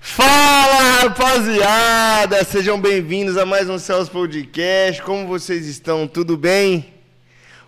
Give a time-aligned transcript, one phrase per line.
[0.00, 5.02] Fala rapaziada, sejam bem-vindos a mais um Céus Podcast.
[5.02, 6.06] Como vocês estão?
[6.06, 6.94] Tudo bem?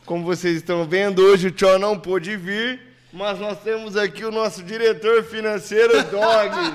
[0.07, 2.81] Como vocês estão vendo, hoje o Tchó não pôde vir,
[3.13, 6.75] mas nós temos aqui o nosso diretor financeiro, Dogs.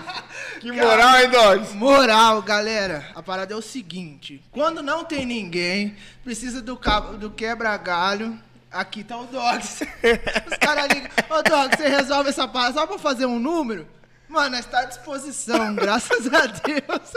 [0.59, 1.75] Que moral, hein, Dogs?
[1.75, 3.05] Moral, galera.
[3.15, 5.95] A parada é o seguinte: quando não tem ninguém,
[6.25, 8.38] precisa do, cabo, do quebra-galho.
[8.70, 9.88] Aqui tá o Dogs.
[10.52, 13.88] Os caras ligam: Ô, Dogs, você resolve essa parada só pra fazer um número?
[14.34, 17.14] Mano, está à disposição, graças a Deus.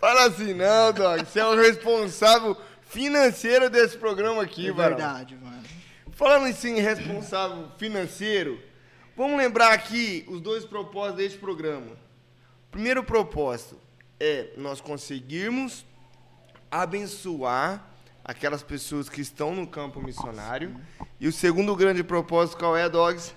[0.00, 1.30] Fala assim, não, Dogs.
[1.30, 4.96] Você é o responsável financeiro desse programa aqui, É varão.
[4.96, 5.62] verdade, mano.
[6.12, 8.58] Falando em responsável financeiro,
[9.14, 11.92] vamos lembrar aqui os dois propósitos deste programa.
[12.68, 13.78] O primeiro propósito
[14.18, 15.84] é nós conseguirmos
[16.70, 17.84] abençoar
[18.24, 20.74] aquelas pessoas que estão no campo missionário.
[21.20, 23.34] E o segundo grande propósito qual é, Dogs?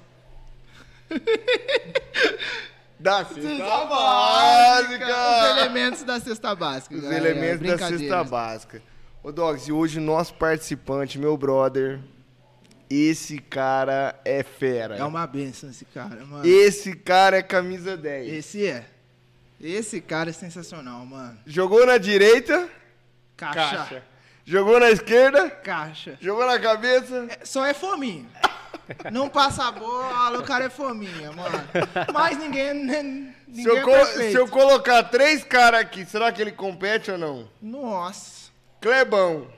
[2.99, 5.07] da cesta Os básica!
[5.51, 6.95] elementos da cesta básica.
[6.95, 8.81] Os galera, elementos da cesta básica.
[9.23, 11.99] Ô, Dogs, e hoje o nosso participante, meu brother,
[12.89, 14.95] esse cara é fera.
[14.95, 16.45] É uma benção esse cara, mano.
[16.45, 18.33] Esse cara é camisa 10.
[18.33, 18.85] Esse é.
[19.59, 21.37] Esse cara é sensacional, mano.
[21.45, 22.69] Jogou na direita,
[23.35, 24.03] Caixa.
[24.49, 26.17] Jogou na esquerda, Caixa.
[26.21, 27.27] jogou na cabeça.
[27.29, 28.25] É, Só é fominha.
[29.11, 31.61] Não passa a bola, o cara é fominha, mano.
[32.13, 34.31] Mas ninguém, ninguém Se eu, é co- perfeito.
[34.31, 37.49] se eu colocar três caras aqui, será que ele compete ou não?
[37.61, 38.49] Nossa.
[38.79, 39.49] Clebão.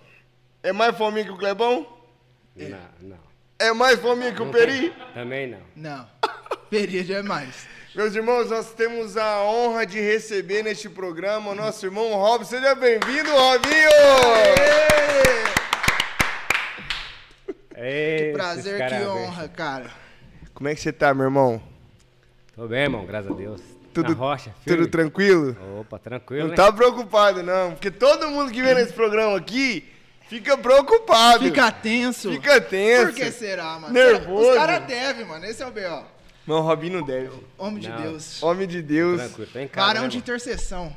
[0.64, 1.86] É mais fominha que o Clebão?
[2.56, 3.20] Não, não.
[3.60, 4.92] É mais fominha que o Peri?
[5.14, 5.60] Também não.
[5.76, 6.08] Não.
[6.72, 7.68] Período é mais.
[7.96, 12.46] Meus irmãos, nós temos a honra de receber neste programa o nosso irmão Rob.
[12.46, 13.90] Seja bem-vindo, Robinho!
[17.76, 19.90] Ei, Prazer, que honra, cara.
[20.54, 21.62] Como é que você tá, meu irmão?
[22.56, 23.62] Tô bem, irmão, graças a Deus.
[23.92, 25.58] Tudo, Na rocha, tudo tranquilo?
[25.80, 26.56] Opa, tranquilo, Não né?
[26.56, 27.72] tá preocupado, não.
[27.72, 29.84] Porque todo mundo que vem nesse programa aqui
[30.28, 31.44] fica preocupado.
[31.44, 32.32] Fica tenso.
[32.32, 33.08] Fica tenso.
[33.08, 33.92] Por que será, mano?
[33.94, 34.52] Nervoso.
[34.52, 35.44] Os caras devem, mano.
[35.46, 36.19] Esse é o B.O.
[36.50, 37.30] Não, o Robinho não deve.
[37.60, 38.02] Homem de Não.
[38.02, 38.42] Deus.
[38.42, 39.22] Homem de Deus.
[39.22, 40.96] Tranquilo, tô em casa, Varão né, de intercessão.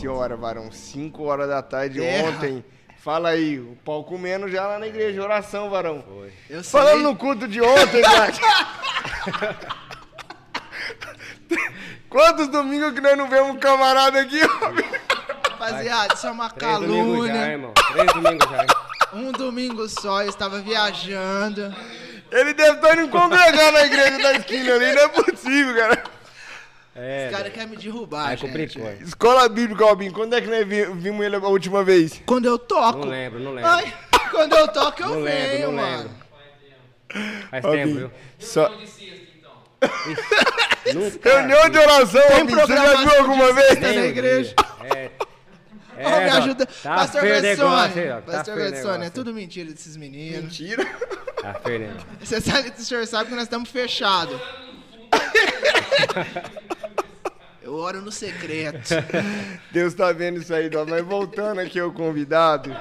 [0.00, 2.30] Senhora, varão, 5 horas da tarde Terra.
[2.30, 2.64] ontem.
[2.96, 6.02] Fala aí, o pau comendo já lá na igreja, oração, varão.
[6.02, 6.32] Foi.
[6.48, 6.80] Eu sei.
[6.80, 8.32] Falando no culto de ontem, cara.
[12.08, 14.40] Quantos domingos que nós não vemos um camarada aqui?
[14.40, 17.52] Rapaziada, isso é uma Três domingos já, calúnia.
[17.52, 17.74] irmão.
[17.92, 18.66] Três domingos já.
[19.12, 21.74] Um domingo só, eu estava viajando.
[22.30, 26.02] Ele deve estar indo congregar na igreja da esquina ali, não é possível, cara.
[26.98, 28.40] É, Os caras querem me derrubar, gente.
[28.40, 28.90] complicou.
[29.02, 32.22] Escola Bíblica, Robinho, quando é que nós vi- vimos ele a última vez?
[32.24, 33.00] Quando eu toco.
[33.00, 33.70] Não lembro, não lembro.
[33.70, 33.92] Ai,
[34.30, 35.96] quando eu toco, eu Não lembro, venho, não mano.
[37.10, 37.46] lembro.
[37.50, 38.10] Faz tempo, viu?
[38.38, 38.70] Só...
[40.94, 41.28] Nunca.
[41.30, 43.80] Reunião de oração, Tem você já viu alguma vez?
[43.80, 44.54] na igreja.
[44.84, 45.10] É.
[45.96, 46.66] Ô, me Dó, ajuda.
[46.66, 48.20] Tá Pastor ó.
[48.20, 50.42] Tá Pastor Gessone, é tudo mentira desses meninos.
[50.44, 50.86] Mentira.
[51.52, 51.96] Tá né?
[52.20, 54.40] Você sabe, o senhor sabe que nós estamos fechados.
[57.62, 58.90] Eu oro no secreto.
[59.70, 60.68] Deus tá vendo isso aí.
[60.88, 62.76] Mas voltando aqui ao convidado.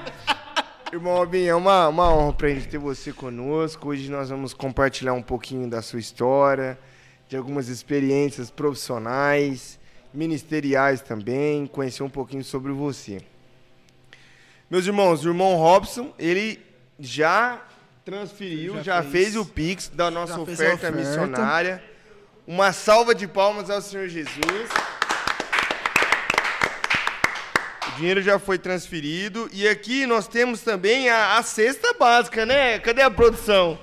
[0.91, 3.89] Irmão Robinho, é uma, uma honra pra gente ter você conosco.
[3.89, 6.79] Hoje nós vamos compartilhar um pouquinho da sua história,
[7.27, 9.79] de algumas experiências profissionais,
[10.13, 13.21] ministeriais também, conhecer um pouquinho sobre você.
[14.69, 16.63] Meus irmãos, o irmão Robson, ele
[16.99, 17.61] já
[18.05, 19.11] transferiu, já, Já fez.
[19.11, 19.35] fez.
[19.35, 20.91] o Pix da nossa oferta, oferta.
[20.91, 21.83] missionária.
[22.45, 24.69] Uma salva de palmas ao Senhor Jesus.
[27.87, 29.49] O dinheiro já foi transferido.
[29.51, 32.77] E aqui nós temos também a, a cesta básica, né?
[32.77, 33.79] Cadê a produção?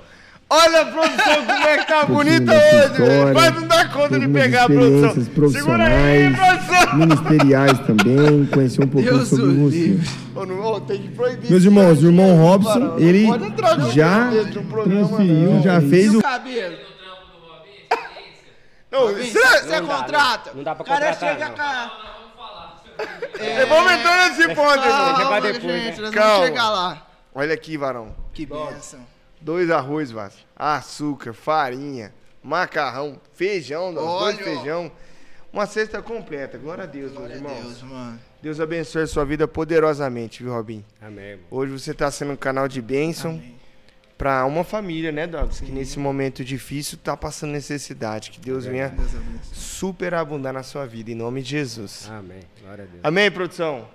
[0.54, 3.32] Olha a produção como é que tá bonita hoje, velho.
[3.32, 5.50] Quase não dá conta de pegar a produção.
[5.50, 6.96] Segura aí, produção.
[6.98, 9.76] ministeriais também, conhecer um pouquinho Deus sobre o você.
[9.76, 10.10] livre.
[10.34, 11.50] Ô, não, ô, tem que proibir.
[11.50, 13.26] Meus irmãos, o irmão Robson, não ele
[13.92, 14.30] já
[14.68, 15.62] programa, transferiu, não.
[15.62, 16.76] já fez o cabelo?
[18.90, 20.50] Não, será- Você Não dá, contrata?
[20.50, 21.54] não- não dá pra O cara contratar, chega não.
[21.54, 21.92] cá.
[23.40, 25.14] É, Vamos entrar nesse ponto, irmão.
[25.16, 25.40] Calma.
[25.50, 26.30] Gente, nós Calma.
[26.34, 27.06] vamos chegar lá.
[27.34, 28.14] Olha aqui, varão.
[28.34, 29.00] Que bênção.
[29.42, 30.34] Dois arroz, Vaz.
[30.56, 32.12] Açúcar, farinha,
[32.42, 34.90] macarrão, feijão, nós, dois feijão.
[35.52, 36.56] Uma cesta completa.
[36.56, 37.76] Glória a Deus, Glória meus a irmãos.
[37.78, 38.20] Deus, mano.
[38.40, 40.84] Deus abençoe a sua vida poderosamente, viu, Robin?
[41.00, 41.46] Amém, irmão.
[41.50, 43.54] Hoje você está sendo um canal de bênção Amém.
[44.16, 45.60] para uma família, né, Douglas?
[45.60, 48.30] Que nesse momento difícil tá passando necessidade.
[48.30, 49.54] Que Deus venha Deus abençoe.
[49.54, 52.08] superabundar na sua vida, em nome de Jesus.
[52.10, 52.40] Amém.
[52.62, 53.00] Glória a Deus.
[53.04, 53.86] Amém, produção?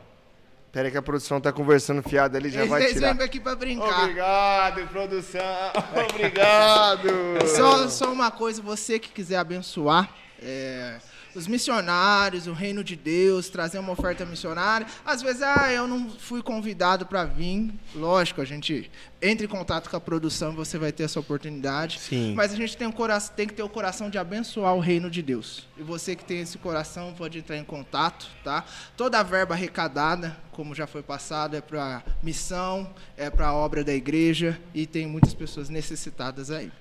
[0.71, 3.13] Pera aí que a produção tá conversando fiado ali, já Eles, vai eles tirar.
[3.13, 4.01] vêm aqui pra brincar.
[4.03, 5.41] Obrigado, produção.
[6.11, 7.09] Obrigado.
[7.55, 10.09] Só, só uma coisa, você que quiser abençoar
[10.41, 10.99] é,
[11.37, 14.87] os missionários, o reino de Deus, trazer uma oferta missionária.
[15.05, 17.71] Às vezes, ah, eu não fui convidado para vir.
[17.93, 18.89] Lógico, a gente
[19.21, 21.99] entra em contato com a produção, você vai ter essa oportunidade.
[21.99, 22.33] Sim.
[22.35, 25.09] Mas a gente tem, um coração, tem que ter o coração de abençoar o reino
[25.09, 25.67] de Deus.
[25.77, 28.65] E você que tem esse coração pode entrar em contato, tá?
[28.95, 33.83] Toda a verba arrecadada, como já foi passado, é para missão, é para a obra
[33.83, 36.71] da igreja e tem muitas pessoas necessitadas aí.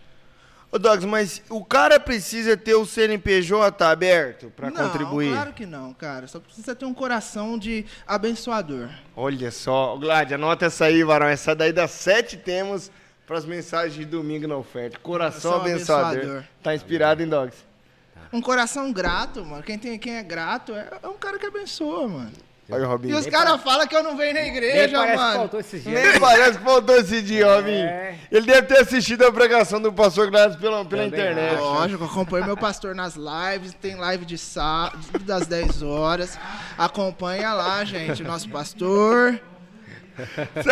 [0.70, 5.30] Ô, Dogs, mas o cara precisa ter o CNPJ aberto pra não, contribuir?
[5.30, 6.26] claro que não, cara.
[6.26, 8.88] Só precisa ter um coração de abençoador.
[9.14, 11.28] Olha só, Glad, anota essa aí, varão.
[11.28, 12.90] Essa daí das sete temos
[13.26, 14.98] pras mensagens de domingo na oferta.
[14.98, 16.12] Coração Coração abençoador.
[16.18, 16.44] abençoador.
[16.62, 17.64] Tá inspirado em Dogs?
[18.32, 19.62] Um coração grato, mano.
[19.62, 22.32] Quem, tem, quem é grato é, é um cara que abençoa, mano.
[22.68, 23.16] Olha o E Robinho.
[23.18, 25.36] os caras falam que eu não venho na Nem igreja, parece que mano.
[25.38, 26.02] faltou esses dias.
[26.02, 27.86] Nem parece que faltou esse dia, Robinho.
[27.86, 28.18] É.
[28.32, 31.54] Ele deve ter assistido a pregação do pastor Gladys pela, pela Também internet.
[31.54, 31.62] acho.
[31.62, 36.36] Lógico, eu acompanho meu pastor nas lives, tem live de sábado, das 10 horas.
[36.76, 39.40] Acompanha lá, gente, nosso pastor.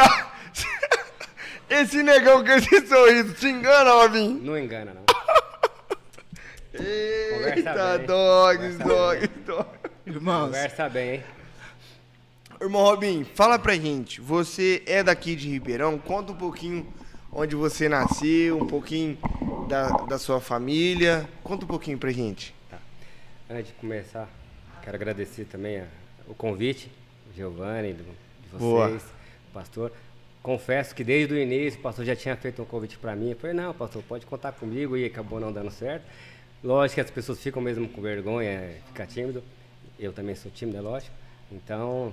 [1.71, 4.39] Esse negão com esse sorriso, te engana, Robinho?
[4.43, 5.05] Não engana, não.
[6.75, 9.69] Eita, dogs, dogs, dogs.
[10.07, 11.25] Irmãos, Conversa bem, hein?
[12.61, 16.87] Irmão Robinho, fala pra gente, você é daqui de Ribeirão, conta um pouquinho
[17.33, 19.19] onde você nasceu, um pouquinho
[19.69, 22.55] da, da sua família, conta um pouquinho pra gente.
[23.51, 24.29] Antes de começar,
[24.83, 25.87] quero agradecer também a-
[26.27, 26.91] o convite,
[27.37, 28.89] Giovanni, do- de Boa.
[28.89, 29.03] vocês,
[29.53, 29.93] pastor.
[30.43, 33.31] Confesso que desde o início o pastor já tinha feito um convite para mim.
[33.31, 36.05] Eu falei, não, pastor, pode contar comigo e acabou não dando certo.
[36.63, 39.43] Lógico que as pessoas ficam mesmo com vergonha, é, fica tímido.
[39.99, 41.15] Eu também sou tímido, é lógico.
[41.53, 42.13] Então,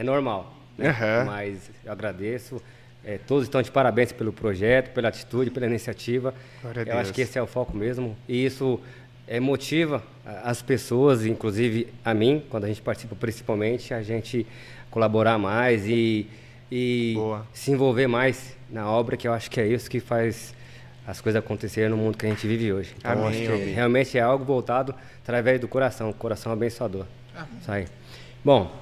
[0.00, 0.52] é normal.
[0.76, 0.88] né?
[0.90, 1.24] Aham.
[1.24, 2.60] Mas eu agradeço.
[3.04, 6.34] É, todos estão de parabéns pelo projeto, pela atitude, pela iniciativa.
[6.60, 6.96] Glória eu Deus.
[6.98, 8.16] acho que esse é o foco mesmo.
[8.28, 8.80] E isso
[9.28, 10.02] é, motiva
[10.44, 14.44] as pessoas, inclusive a mim, quando a gente participa principalmente, a gente
[14.90, 16.26] colaborar mais e,
[16.70, 17.46] e Boa.
[17.52, 20.52] se envolver mais na obra, que eu acho que é isso que faz
[21.06, 22.92] as coisas acontecerem no mundo que a gente vive hoje.
[22.98, 23.72] Então, Amém, acho que amém.
[23.74, 24.92] realmente é algo voltado
[25.22, 27.04] através do coração, coração abençoador.
[27.60, 27.86] Isso aí.
[28.44, 28.72] Bom,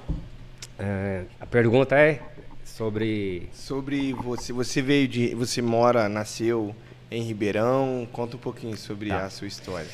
[0.79, 2.19] é, a pergunta é
[2.63, 6.75] sobre Sobre você, você veio de, você mora, nasceu
[7.09, 9.25] em Ribeirão, conta um pouquinho sobre Tá.
[9.25, 9.87] a sua história.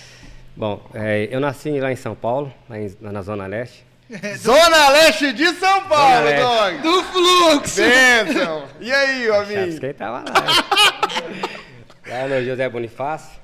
[0.56, 3.86] Bom, é, eu nasci lá em São Paulo, lá, em- na Zona Leste.
[4.38, 6.42] Zona Leste de São Paulo, Leste.
[6.42, 6.82] dogs!
[6.84, 7.82] do fluxo!
[7.82, 8.66] Bênção!
[8.80, 9.80] E aí, Robinho?
[9.80, 10.24] quem tava lá.
[10.26, 11.42] né?
[12.08, 13.40] lá no José Bonifácio,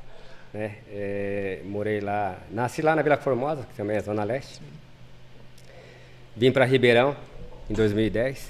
[0.54, 0.76] né?
[0.92, 4.60] É, morei lá, nasci lá na Vila Formosa, que também é Zona Leste.
[6.38, 7.16] Vim para Ribeirão
[7.68, 8.48] em 2010.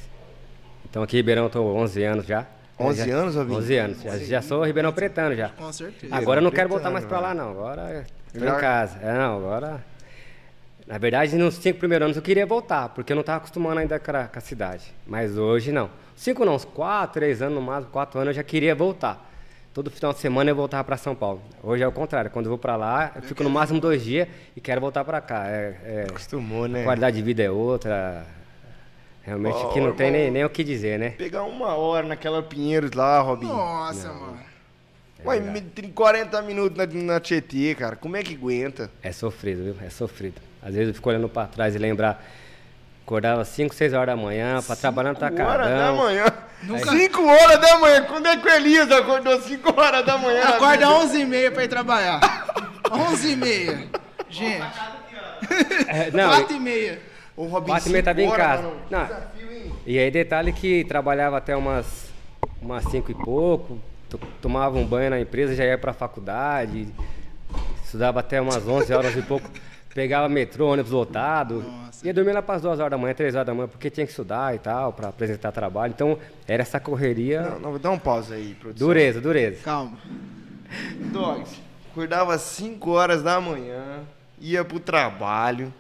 [0.90, 2.46] Então aqui em Ribeirão eu tô 11 anos já.
[2.78, 3.58] 11 Já- anos, Robinho?
[3.60, 4.02] 11 anos.
[4.02, 5.50] Já, já sou Ribeirão Pretano já.
[5.50, 6.14] Com certeza.
[6.14, 7.52] Agora eu não quero voltar mais pra lá, não.
[7.52, 8.06] Agora
[8.36, 9.00] Já- em casa.
[9.02, 9.84] É, não, agora.
[10.86, 13.98] Na verdade, nos cinco primeiros anos eu queria voltar, porque eu não estava acostumando ainda
[14.00, 14.94] com a, com a cidade.
[15.06, 15.90] Mas hoje não.
[16.16, 19.27] Cinco não, uns quatro, três anos no máximo, quatro anos eu já queria voltar.
[19.78, 21.40] Todo final de semana eu voltava para São Paulo.
[21.62, 22.32] Hoje é o contrário.
[22.32, 25.22] Quando eu vou para lá, eu fico no máximo dois dias e quero voltar para
[25.22, 25.46] cá.
[25.48, 26.82] É, é- Acostumou, né?
[26.82, 28.26] a qualidade de vida é outra.
[29.22, 30.22] Realmente Ó, que não tem irmão.
[30.24, 31.12] nem, nem o que dizer, né?
[31.12, 33.54] Pegar uma hora naquela Pinheiros lá, Robinho.
[33.54, 34.40] Nossa, mano.
[35.24, 37.96] Ué, me- tem 40 minutos na, na Tietê, cara.
[37.96, 38.90] Como é que aguenta?
[39.04, 39.76] É sofrido, viu?
[39.86, 40.42] É sofrido.
[40.60, 42.26] Às vezes eu fico olhando para trás e lembrar.
[43.08, 45.96] Acordava 5, 6 horas da manhã para trabalhar no 5 horas da tacadão.
[45.96, 46.26] manhã.
[46.92, 48.02] 5 horas da manhã.
[48.04, 50.44] Quando é que o Elias acordou 5 horas da manhã?
[50.44, 52.20] Acorda 11h30 pra ir trabalhar.
[52.84, 53.88] 11h30.
[54.30, 54.62] Gente,
[55.88, 56.98] É, não, 4h30.
[57.38, 58.64] O Robinho, Quatro e meia tava em casa.
[58.64, 58.76] mano.
[58.90, 59.06] Não.
[59.06, 59.74] Desafio, hein?
[59.86, 62.08] E aí detalhe que trabalhava até umas
[62.62, 66.90] umas 5 e pouco, to- tomava um banho na empresa, já ia para a faculdade,
[67.86, 69.50] estudava até umas 11 horas e pouco,
[69.98, 71.66] pegava metrô, ônibus lotado,
[72.04, 74.06] ia dormir lá para as 2 horas da manhã, 3 horas da manhã, porque tinha
[74.06, 75.92] que estudar e tal, para apresentar trabalho.
[75.92, 78.88] Então era essa correria, Não, não, dá um pause aí, produção.
[78.88, 79.64] dureza, dureza.
[79.64, 79.98] Calma.
[81.12, 84.02] Dogs, acordava 5 horas da manhã,
[84.40, 85.74] ia pro trabalho.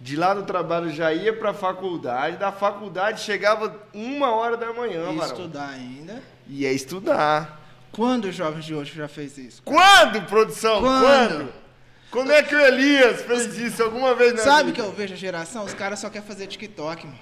[0.00, 2.36] De lá do trabalho já ia pra faculdade.
[2.36, 5.32] Da faculdade chegava uma hora da manhã, E varão.
[5.32, 6.22] estudar ainda.
[6.46, 7.60] Ia estudar.
[7.90, 9.62] Quando os jovens de hoje já fez isso?
[9.64, 10.80] Quando, produção?
[10.80, 11.02] Quando?
[11.04, 11.65] Quando?
[12.10, 15.16] Quando é que o Elias fez isso alguma vez na Sabe que eu vejo a
[15.16, 15.64] geração?
[15.64, 17.18] Os caras só querem fazer TikTok, mano.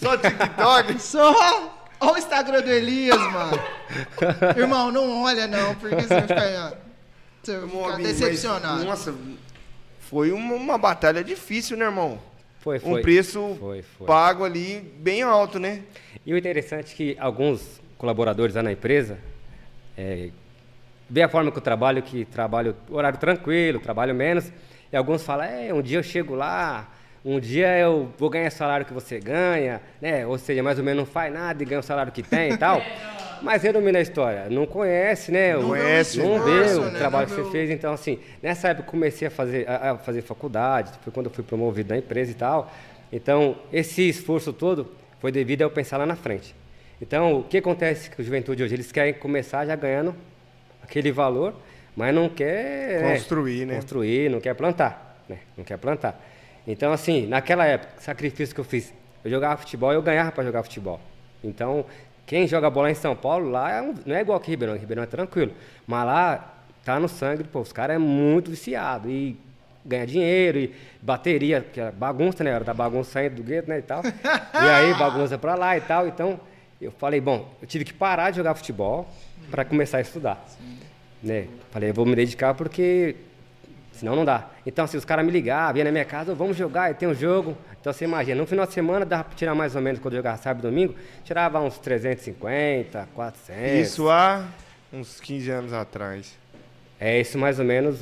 [0.00, 0.98] Só TikTok?
[1.02, 1.88] Só!
[2.00, 3.60] Olha o Instagram do Elias, mano.
[4.56, 6.78] Irmão, não olha não, porque você vai ficar,
[7.42, 8.84] você vai ficar Robinho, mas, decepcionado.
[8.84, 9.14] nossa,
[9.98, 12.20] foi uma, uma batalha difícil, né, irmão?
[12.60, 13.00] Foi, foi.
[13.00, 14.06] Um preço Foi, foi.
[14.06, 15.82] pago ali bem alto, né?
[16.24, 19.18] E o interessante é que alguns colaboradores lá na empresa,
[19.96, 20.30] é,
[21.08, 24.52] ver a forma que eu trabalho, que trabalho horário tranquilo, trabalho menos.
[24.92, 26.88] E alguns falam, é, um dia eu chego lá,
[27.24, 30.26] um dia eu vou ganhar o salário que você ganha, né?
[30.26, 32.56] Ou seja, mais ou menos não faz nada e ganha o salário que tem e
[32.56, 32.80] tal.
[33.42, 35.54] Mas resumindo a história, não conhece, né?
[35.54, 36.98] Não conhece, não vê gosta, o né?
[36.98, 37.70] trabalho Não que vê você fez.
[37.70, 41.32] Então, assim, nessa época eu comecei a fazer, a, a fazer faculdade, foi quando eu
[41.32, 42.72] fui promovido na empresa e tal.
[43.12, 46.54] Então, esse esforço todo foi devido a eu pensar lá na frente.
[47.00, 48.74] Então, o que acontece com a juventude hoje?
[48.74, 50.14] Eles querem começar já ganhando
[50.88, 51.54] aquele valor,
[51.94, 53.76] mas não quer né, Construir, né?
[53.76, 55.38] construir, não quer plantar, né?
[55.56, 56.20] Não quer plantar.
[56.66, 58.92] Então, assim, naquela época, sacrifício que eu fiz,
[59.24, 61.00] eu jogava futebol e eu ganhava para jogar futebol.
[61.44, 61.84] Então,
[62.26, 65.06] quem joga bola em São Paulo, lá é não é igual aqui Ribeirão, Ribeirão é
[65.06, 65.52] tranquilo.
[65.86, 66.54] Mas lá
[66.84, 69.38] tá no sangue, pô, os caras é muito viciado e
[69.84, 72.50] ganha dinheiro e bateria, que é bagunça, né?
[72.50, 74.02] Era da bagunça saindo do gueto, né, e tal.
[74.04, 76.06] e aí bagunça pra lá e tal.
[76.06, 76.38] Então,
[76.80, 79.08] eu falei, bom, eu tive que parar de jogar futebol
[79.50, 80.44] para começar a estudar.
[81.22, 81.46] Né?
[81.70, 83.16] Falei, eu vou me dedicar porque
[83.92, 84.48] senão não dá.
[84.64, 87.08] Então, assim, os caras me ligavam, vinha na minha casa, "Ô, vamos jogar, e tem
[87.08, 87.56] um jogo.
[87.80, 90.18] Então, você imagina, no final de semana dava pra tirar mais ou menos, quando eu
[90.18, 90.94] jogava sábado e domingo,
[91.24, 93.88] tirava uns 350, 400.
[93.88, 94.44] Isso há
[94.92, 96.36] uns 15 anos atrás.
[97.00, 98.00] É isso mais ou menos.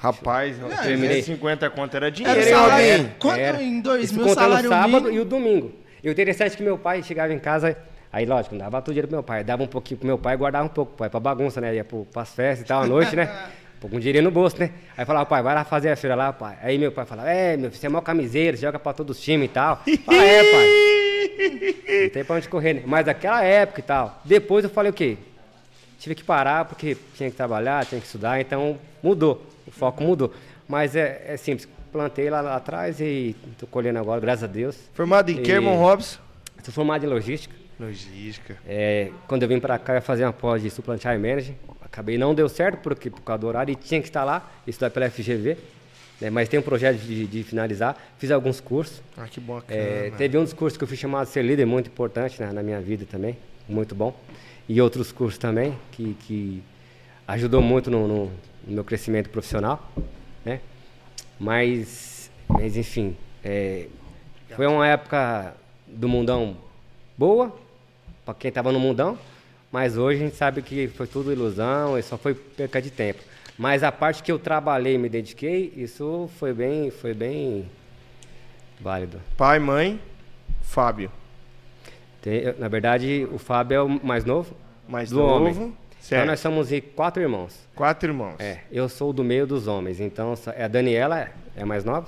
[0.00, 1.22] Rapaz, terminei.
[1.22, 3.14] 350 conto era Era dinheiro, o hein, salário- Robinho?
[3.18, 3.62] Quanto Era.
[3.62, 5.10] em Isso 2000 contando o salário sábado mínimo?
[5.16, 5.72] e o domingo.
[6.08, 7.76] E o interessante é que meu pai chegava em casa,
[8.10, 10.16] aí lógico, não dava todo o dinheiro pro meu pai, dava um pouquinho pro meu
[10.16, 11.74] pai e guardava um pouco, pai, pra bagunça, né?
[11.74, 13.28] Ia pro, pras festas e tal, à noite, né?
[13.80, 14.72] Um de dinheiro no bolso, né?
[14.96, 16.58] Aí falava, pai, vai lá fazer a feira lá, pai.
[16.62, 19.22] Aí meu pai falava, é, meu, filho, você é maior camiseiro, joga pra todos os
[19.22, 19.80] times e tal.
[20.04, 20.66] Fala, é, pai.
[22.02, 22.82] Não tem pra onde correr, né?
[22.84, 24.20] Mas naquela época e tal.
[24.24, 25.16] Depois eu falei o quê?
[26.00, 29.46] Tive que parar porque tinha que trabalhar, tinha que estudar, então mudou.
[29.64, 30.34] O foco mudou.
[30.66, 31.68] Mas é, é simples.
[31.92, 34.76] Plantei lá, lá atrás e tô colhendo agora, graças a Deus.
[34.92, 36.18] Formado em que, irmão Robson?
[36.62, 37.54] Sou formado em logística.
[37.80, 38.56] Logística.
[38.66, 41.54] É, quando eu vim para cá, eu ia fazer uma pós de supplantar e manager.
[41.80, 44.90] Acabei não deu certo, porque por causa do horário, e tinha que estar lá, estudar
[44.90, 45.56] pela FGV.
[46.20, 47.96] né, mas tem um projeto de, de finalizar.
[48.18, 49.00] Fiz alguns cursos.
[49.16, 49.80] Ah, que bacana.
[49.80, 52.52] É, teve um dos cursos que eu fui chamado de ser líder, muito importante né,
[52.52, 54.14] na minha vida também, muito bom.
[54.68, 56.62] E outros cursos também, que, que
[57.26, 58.24] ajudou muito no, no-
[58.66, 59.90] no meu crescimento profissional,
[60.44, 60.60] né?
[61.38, 63.86] Mas, mas enfim, é,
[64.56, 65.54] foi uma época
[65.86, 66.56] do mundão
[67.16, 67.54] boa,
[68.24, 69.18] para quem estava no mundão,
[69.70, 73.22] mas hoje a gente sabe que foi tudo ilusão e só foi perca de tempo.
[73.58, 77.68] Mas a parte que eu trabalhei e me dediquei, isso foi bem, foi bem
[78.80, 79.20] válido.
[79.36, 80.00] Pai, mãe,
[80.62, 81.10] Fábio.
[82.22, 84.54] Tem- na verdade, o Fábio é o mais novo.
[84.88, 85.34] Mais do novo.
[85.34, 85.76] homem.
[86.08, 86.22] Certo.
[86.22, 87.54] Então nós somos quatro irmãos.
[87.74, 88.36] Quatro irmãos.
[88.38, 90.00] É, eu sou do meio dos homens.
[90.00, 92.06] Então é a Daniela é a mais nova.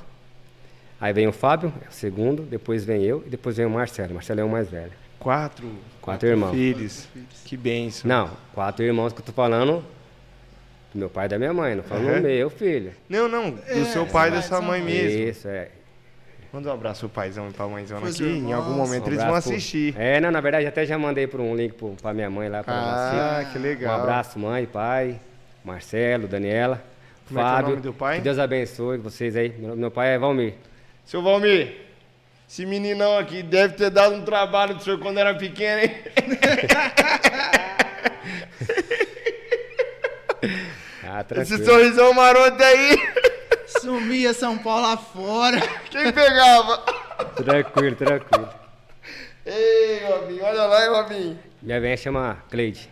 [0.99, 4.11] Aí vem o Fábio, é o segundo, depois vem eu e depois vem o Marcelo.
[4.13, 4.93] O Marcelo é o mais velho.
[5.19, 5.71] Quatro.
[6.01, 6.53] Quatro irmãos.
[6.53, 7.09] Filhos.
[7.45, 8.09] Que benção.
[8.09, 9.85] Não, quatro irmãos que eu tô falando
[10.93, 12.23] do meu pai e da minha mãe, não falando Uhum.
[12.23, 12.93] do meu filho.
[13.09, 13.51] Não, não.
[13.51, 14.83] Do É, seu pai e da sua mãe.
[14.83, 15.19] mesmo.
[15.29, 15.69] Isso, é.
[16.53, 18.25] Manda um abraço pro paizão e pra mãezona aqui.
[18.25, 19.95] Em algum momento Um eles vão abraço pro- assistir.
[19.97, 22.65] É, não, na verdade até já mandei por um link pro, pra minha mãe lá
[22.65, 23.21] pra assistir.
[23.21, 23.97] Ah, que legal.
[23.99, 25.21] Um abraço, mãe, pai,
[25.65, 26.83] Marcelo, Daniela,
[27.29, 27.71] Como é que é o Fábio.
[27.71, 28.17] nome do pai?
[28.17, 29.51] Que Deus abençoe vocês aí.
[29.59, 30.55] Meu, meu pai é Valmir.
[31.05, 31.73] Seu Valmir,
[32.49, 35.95] esse meninão aqui deve ter dado um trabalho pro senhor quando era pequeno, hein?
[41.05, 42.97] Ah, Esse sorrisão maroto aí.
[43.81, 45.61] Sumia São Paulo afora.
[45.91, 46.79] Quem pegava?
[47.37, 48.49] Tranquilo, tranquilo.
[49.45, 51.39] Ei, Robinho, olha lá, hein, Robinho.
[51.63, 52.91] Minha velha chama Cleide.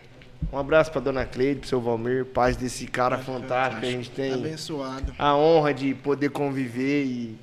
[0.51, 4.09] Um abraço pra dona Cleide, pro seu Valmir, paz desse cara fantástico que a gente
[4.09, 4.33] tem.
[4.33, 5.13] Abençoado.
[5.17, 7.37] a honra de poder conviver e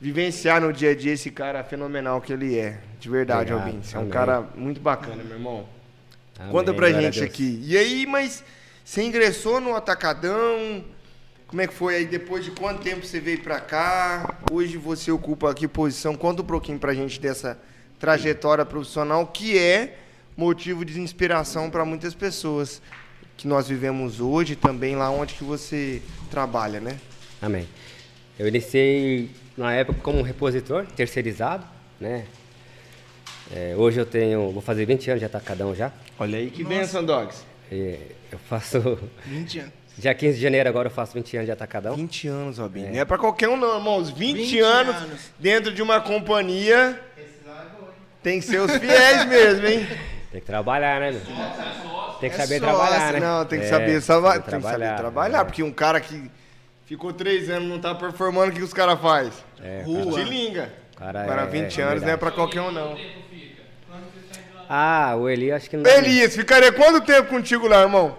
[0.00, 2.78] vivenciar no dia a dia esse cara fenomenal que ele é.
[2.98, 3.82] De verdade, Obrigado, Albin.
[3.82, 5.66] Você é um cara muito bacana, meu irmão.
[6.38, 7.60] Amém, Conta pra gente aqui.
[7.64, 8.44] E aí, mas
[8.84, 10.84] você ingressou no Atacadão?
[11.50, 12.06] Como é que foi aí?
[12.06, 14.38] Depois de quanto tempo você veio pra cá?
[14.52, 16.14] Hoje você ocupa que posição?
[16.14, 17.58] Conta um pouquinho pra gente dessa
[17.98, 19.98] trajetória profissional que é
[20.36, 22.80] motivo de inspiração para muitas pessoas
[23.36, 27.00] que nós vivemos hoje também lá onde que você trabalha, né?
[27.42, 27.66] Amém.
[28.38, 31.66] Eu iniciei na época como repositor, terceirizado,
[32.00, 32.26] né?
[33.52, 35.90] É, hoje eu tenho, vou fazer 20 anos de atacadão já.
[36.16, 37.42] Olha aí que benção, Dogs.
[37.72, 37.98] E
[38.30, 39.79] eu faço, 20 anos.
[40.00, 41.94] Dia 15 de janeiro agora eu faço 20 anos de atacadão.
[41.94, 42.86] 20 anos, Robin.
[42.86, 44.10] Não é pra qualquer um não, irmãos.
[44.10, 45.20] 20, 20 anos, anos.
[45.38, 47.00] dentro de uma companhia.
[48.22, 49.86] Tem que ser os fiéis mesmo, hein?
[50.30, 51.20] Tem que trabalhar, né, meu?
[52.20, 52.60] Tem que É saber sócio.
[52.60, 53.20] trabalhar, né?
[53.20, 55.44] Não, tem que É, saber, saba- tem que tem que saber trabalhar, trabalhar, é.
[55.44, 56.30] porque um cara que
[56.86, 59.32] ficou três anos não tá performando, o que os caras faz?
[59.60, 60.12] É, Rua.
[60.22, 60.70] Te linga.
[60.96, 62.96] Cara, Agora é- 20 é anos não é pra qualquer um não.
[64.68, 65.90] Ah, o Eli acho que não.
[65.90, 68.16] Elias, ficaria quanto tempo contigo lá, irmão?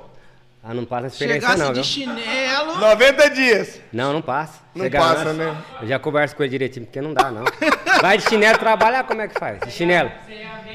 [0.63, 1.83] Ah, não passa experiência Chegasse não, de viu?
[1.83, 2.77] chinelo.
[2.77, 3.81] 90 dias.
[3.91, 4.59] Não, não passa.
[4.75, 5.57] Não Chega passa, antes, né?
[5.81, 7.43] Eu já converso com ele direitinho, porque não dá, não.
[7.99, 9.59] Vai de chinelo trabalhar, como é que faz?
[9.61, 10.11] De chinelo.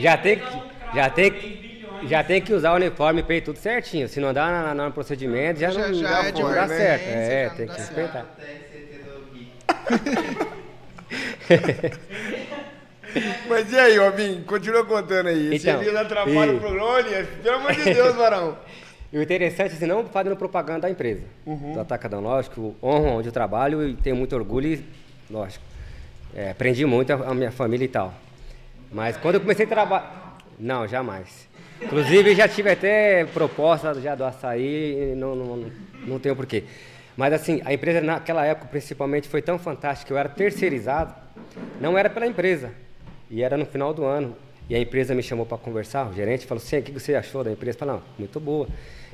[0.01, 0.63] Já tem que,
[0.93, 4.09] já tem que, já tem que usar o uniforme e peito tudo certinho.
[4.09, 6.53] Se não dá na- na- no procedimento, já, Já- não, já dá, é de não
[6.53, 7.03] dá certo.
[7.07, 8.25] É, tem que respeitar.
[13.49, 14.43] Mas e aí, Robin?
[14.47, 15.55] Continua contando aí.
[15.55, 17.03] Esse Então, Elias atrapalha e- o programa.
[17.43, 18.59] Pelo amor de Deus, varão.
[19.17, 21.23] E o interessante é assim, não fazendo propaganda da empresa.
[21.47, 21.73] Uhum.
[21.73, 24.85] Do Atacadão, lógico, honro onde eu trabalho e tenho muito orgulho e,
[25.31, 25.65] lógico,
[26.35, 28.13] é, aprendi muito a, a minha família e tal.
[28.93, 30.37] Mas quando eu comecei a trabalhar...
[30.59, 31.49] Não, jamais.
[31.81, 35.73] Inclusive, já tive até proposta já do açaí e não, não,
[36.07, 36.65] não tenho porquê.
[37.17, 41.15] Mas assim, a empresa naquela época, principalmente, foi tão fantástica que eu era terceirizado.
[41.81, 42.71] Não era pela empresa.
[43.31, 44.37] E era no final do ano.
[44.69, 47.45] E a empresa me chamou para conversar, o gerente falou assim, o que você achou
[47.45, 47.77] da empresa?
[47.77, 48.67] Eu falei, não, muito boa.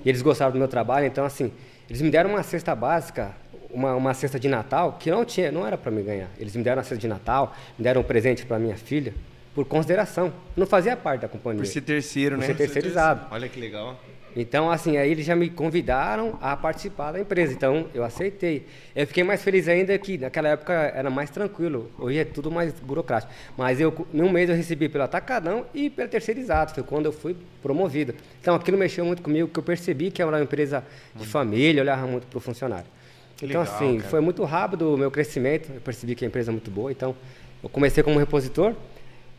[0.04, 1.52] E eles gostaram do meu trabalho, então assim,
[1.88, 3.34] eles me deram uma cesta básica,
[3.70, 6.30] uma, uma cesta de Natal, que não tinha, não era para me ganhar.
[6.38, 9.14] Eles me deram uma cesta de Natal, me deram um presente para minha filha,
[9.54, 10.32] por consideração.
[10.56, 11.60] Não fazia parte da companhia.
[11.62, 12.46] Por ser terceiro, Por né?
[12.46, 13.26] ser terceirizado.
[13.30, 13.98] Olha que legal.
[14.34, 17.52] Então, assim, aí eles já me convidaram a participar da empresa.
[17.52, 18.66] Então, eu aceitei.
[18.96, 21.90] Eu fiquei mais feliz ainda que naquela época era mais tranquilo.
[21.98, 23.32] Hoje é tudo mais burocrático.
[23.56, 26.72] Mas eu, em um mês eu recebi pelo atacadão e pelo terceirizado.
[26.72, 28.14] Foi quando eu fui promovido.
[28.40, 30.82] Então, aquilo mexeu muito comigo, que eu percebi que era uma empresa
[31.14, 32.86] de família, olhava muito para o funcionário.
[33.36, 34.08] então, legal, assim, cara.
[34.08, 35.70] foi muito rápido o meu crescimento.
[35.74, 36.90] Eu percebi que a empresa é muito boa.
[36.90, 37.14] Então,
[37.62, 38.74] eu comecei como repositor.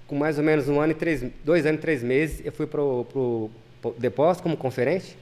[0.06, 2.68] Com mais ou menos um ano e três, dois anos e três meses, eu fui
[2.68, 3.50] para o
[3.98, 5.18] depósito como conferente.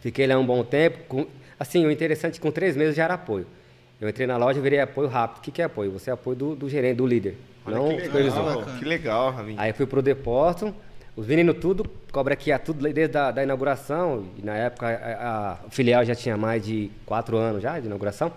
[0.00, 0.98] Fiquei lá um bom tempo.
[1.08, 1.26] Com,
[1.58, 3.46] assim, o interessante é que com três meses já era apoio.
[4.00, 5.38] Eu entrei na loja e virei apoio rápido.
[5.38, 5.90] O que, que é apoio?
[5.92, 8.64] Você é apoio do, do gerente, do líder, Olha não que legal.
[8.78, 9.54] Que legal, Robin.
[9.58, 10.74] Aí fui pro depósito,
[11.16, 15.52] os meninos tudo, cobra aqui a tudo desde a da inauguração, e na época a,
[15.66, 18.30] a filial já tinha mais de quatro anos já de inauguração.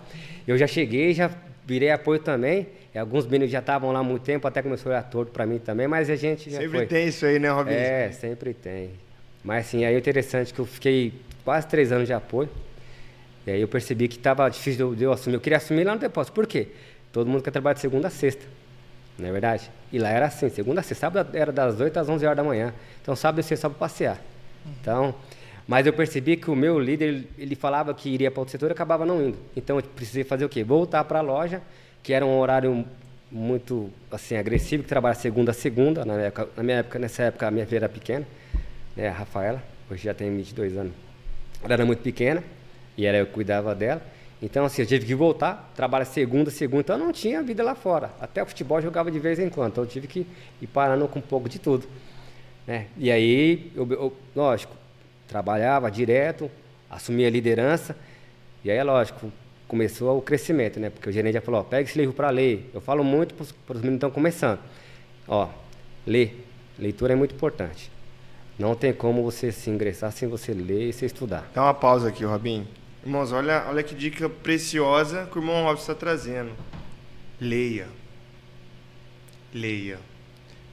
[0.48, 1.30] Eu já cheguei, já
[1.66, 4.94] virei apoio também, e alguns meninos já estavam lá há muito tempo, até começou a
[4.94, 6.86] olhar torto para mim também, mas a gente já Sempre foi.
[6.86, 7.72] tem isso aí, né, Robin?
[7.72, 8.90] É, sempre tem.
[9.42, 11.12] Mas assim, aí o interessante é que eu fiquei
[11.44, 12.48] quase três anos de apoio.
[13.46, 15.36] E aí eu percebi que estava difícil de eu, de eu assumir.
[15.36, 16.34] Eu queria assumir lá no depósito.
[16.34, 16.68] Por quê?
[17.12, 18.44] Todo mundo quer trabalhar de segunda a sexta.
[19.18, 19.70] Não é verdade?
[19.92, 21.06] E lá era assim, segunda a sexta.
[21.06, 22.74] Sábado era das 8 às 11 horas da manhã.
[23.02, 24.20] Então sábado e sexta só para passear.
[24.80, 25.14] Então,
[25.66, 28.70] mas eu percebi que o meu líder, ele, ele falava que iria para outro setor
[28.70, 29.38] e acabava não indo.
[29.56, 30.62] Então eu precisei fazer o quê?
[30.62, 31.62] Voltar para a loja,
[32.02, 32.84] que era um horário
[33.30, 36.04] muito assim agressivo, que trabalha segunda a segunda.
[36.04, 38.26] Na minha época, na minha época nessa época a minha filha era pequena,
[39.00, 40.92] né, a Rafaela, hoje já tem 22 anos.
[41.62, 42.42] Ela era muito pequena
[42.96, 44.02] e era eu que cuidava dela.
[44.42, 47.74] Então, assim, eu tive que voltar, trabalhar segunda, segunda, então eu não tinha vida lá
[47.74, 48.10] fora.
[48.20, 50.26] Até o futebol eu jogava de vez em quando, então eu tive que
[50.62, 51.86] ir parando com um pouco de tudo.
[52.66, 52.86] Né?
[52.96, 54.74] E aí, eu, eu- lógico,
[55.28, 56.50] trabalhava direto,
[56.88, 57.94] assumia a liderança,
[58.64, 59.30] e aí, lógico,
[59.68, 60.90] começou o crescimento, né?
[60.90, 62.68] Porque o gerente já falou, ó, pega esse livro para ler.
[62.74, 64.58] Eu falo muito para os meninos que estão começando.
[65.28, 65.48] Ó,
[66.06, 66.30] lê.
[66.78, 67.90] Leitura é muito importante.
[68.60, 71.50] Não tem como você se ingressar sem você ler e você estudar.
[71.54, 72.68] Dá uma pausa aqui, Robin.
[73.02, 76.50] Irmãos, olha, olha que dica preciosa que o irmão Robson está trazendo.
[77.40, 77.88] Leia.
[79.54, 79.98] Leia.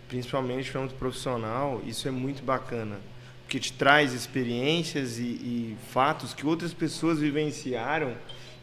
[0.10, 2.97] Principalmente no âmbito profissional, isso é muito bacana.
[3.43, 8.15] Porque te traz experiências e, e fatos que outras pessoas vivenciaram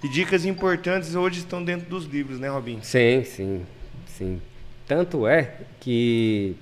[0.03, 2.79] e dicas importantes hoje estão dentro dos livros, né, Robin?
[2.83, 3.67] Sim, sim,
[4.07, 4.43] sim.
[4.87, 6.57] Tanto é que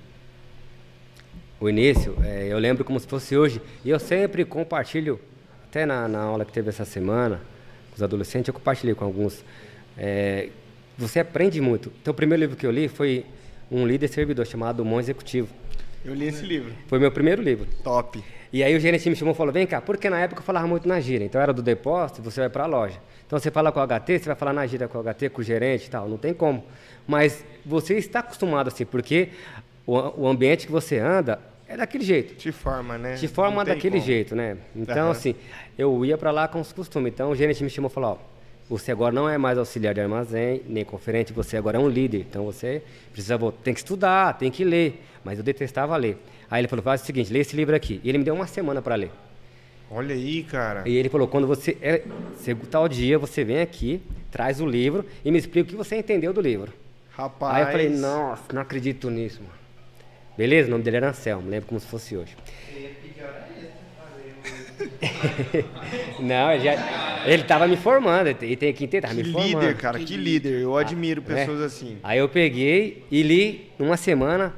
[1.62, 5.20] o início, é, eu lembro como se fosse hoje, e eu sempre compartilho,
[5.68, 7.37] até na, na aula que teve essa semana,
[7.90, 9.44] com os adolescentes, eu compartilhei com alguns.
[9.96, 10.48] é,
[10.98, 11.92] você aprende muito.
[12.03, 13.25] Então, o primeiro livro que eu li foi
[13.70, 15.48] um líder servidor chamado Mão Executivo.
[16.05, 16.72] Eu li esse livro.
[16.88, 17.66] Foi meu primeiro livro.
[17.85, 18.22] Top.
[18.53, 20.66] E aí o gerente me chamou e falou, vem cá, porque na época eu falava
[20.66, 22.98] muito na gíria, então era do depósito, você vai para a loja.
[23.25, 25.40] Então você fala com o HT, você vai falar na gíria com o HT, com
[25.40, 26.64] o gerente e tal, não tem como.
[27.07, 29.31] Mas você está acostumado assim, porque
[29.87, 31.40] o, o ambiente que você anda
[31.72, 32.35] é daquele jeito.
[32.35, 33.16] Te forma, né?
[33.16, 34.04] Te forma daquele como.
[34.04, 34.58] jeito, né?
[34.76, 35.11] Então, Aham.
[35.11, 35.35] assim,
[35.78, 37.11] eu ia para lá com os costumes.
[37.12, 38.16] Então, o gerente me chamou e falou: ó,
[38.68, 42.26] você agora não é mais auxiliar de armazém, nem conferente, você agora é um líder.
[42.28, 45.02] Então, você precisa, tem que estudar, tem que ler.
[45.24, 46.18] Mas eu detestava ler.
[46.50, 48.00] Aí ele falou: faz o seguinte, lê esse livro aqui.
[48.04, 49.11] E ele me deu uma semana para ler.
[49.90, 50.87] Olha aí, cara.
[50.87, 51.78] E ele falou: quando você.
[51.80, 52.02] É,
[52.70, 56.35] tal dia, você vem aqui, traz o livro e me explica o que você entendeu
[56.35, 56.70] do livro.
[57.12, 57.56] Rapaz.
[57.56, 59.62] Aí eu falei: nossa, não acredito nisso, mano.
[60.36, 60.68] Beleza?
[60.68, 62.36] O nome dele era Anselmo, lembro como se fosse hoje.
[66.20, 69.60] Não, ele, já, ele tava me formando, ele tem que entender, tava Que me formando.
[69.60, 70.60] líder, cara, que líder.
[70.62, 71.34] Eu admiro É.
[71.34, 71.98] pessoas assim.
[72.02, 74.52] Aí eu peguei e li numa semana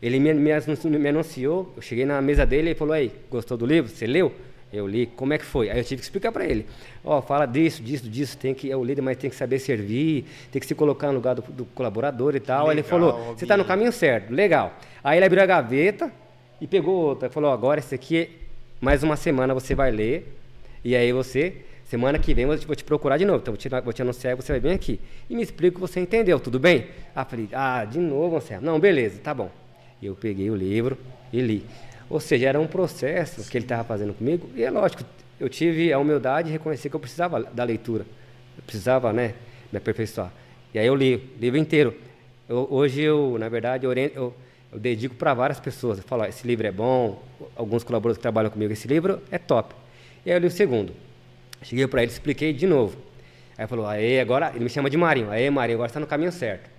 [0.00, 0.50] Ele me, me
[0.98, 3.90] me anunciou, eu cheguei na mesa dele e falou, aí, gostou do livro?
[3.90, 4.32] Você leu?
[4.72, 5.70] Eu li, como é que foi?
[5.70, 6.66] Aí eu tive que explicar para ele.
[7.02, 10.26] Ó, fala disso, disso, disso, tem que, é o líder, mas tem que saber servir,
[10.52, 12.66] tem que se colocar no lugar do, do colaborador e tal.
[12.66, 14.74] Aí ele Legal, falou, você está no caminho certo, legal.
[15.02, 16.12] Aí ele abriu a gaveta
[16.60, 17.30] e pegou outra.
[17.30, 18.30] Falou, agora esse aqui,
[18.78, 20.36] mais uma semana você vai ler.
[20.84, 23.38] E aí você, semana que vem, eu vou te procurar de novo.
[23.38, 25.00] Então vou te, vou te anunciar e você vai vir aqui.
[25.30, 26.88] E me explica o que você entendeu, tudo bem?
[27.16, 28.66] Ah, falei, ah, de novo, Anselmo.
[28.66, 29.50] Não, beleza, tá bom.
[30.02, 30.98] Eu peguei o livro
[31.32, 31.64] e li.
[32.10, 34.48] Ou seja, era um processo que ele estava fazendo comigo.
[34.54, 35.04] E é lógico,
[35.38, 38.04] eu tive a humildade de reconhecer que eu precisava da leitura.
[38.56, 39.34] Eu precisava, né,
[39.70, 40.32] me aperfeiçoar.
[40.72, 41.94] E aí eu li livro inteiro.
[42.48, 44.34] Eu- hoje eu, na verdade, eu, oriento- eu,
[44.72, 45.98] eu dedico para várias pessoas.
[45.98, 47.22] Eu falo, esse livro é bom,
[47.54, 49.74] alguns colaboradores que trabalham comigo, esse livro é top.
[50.24, 50.92] E aí eu li o segundo.
[51.62, 52.96] Cheguei para ele, expliquei de novo.
[53.56, 55.30] Aí ele falou, aí agora, ele me chama de Marinho.
[55.30, 56.70] Aí, Marinho, agora está no caminho certo.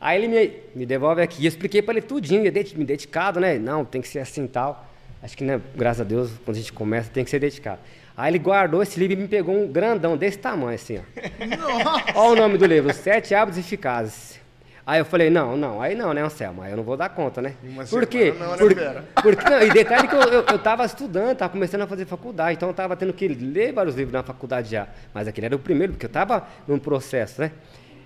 [0.00, 1.44] Aí ele me, me devolve aqui.
[1.44, 2.50] Eu expliquei para ele tudinho, me
[2.84, 3.58] dedicado, né?
[3.58, 4.86] Não, tem que ser assim e tal.
[5.22, 7.80] Acho que, né, graças a Deus, quando a gente começa, tem que ser dedicado.
[8.16, 11.02] Aí ele guardou esse livro e me pegou um grandão desse tamanho, assim, ó.
[12.14, 14.40] Olha o nome do livro, Sete Hábitos Eficazes.
[14.86, 16.62] Aí eu falei, não, não, aí não, né, Anselmo?
[16.62, 17.54] Aí eu não vou dar conta, né?
[17.62, 18.34] Uma Por quê?
[18.38, 18.74] não, né, Por-
[19.22, 22.56] porque, não, e detalhe que eu, eu, eu tava estudando, tava começando a fazer faculdade,
[22.56, 24.88] então eu tava tendo que ler vários livros na faculdade já.
[25.14, 27.52] Mas aquele era o primeiro, porque eu tava num processo, né?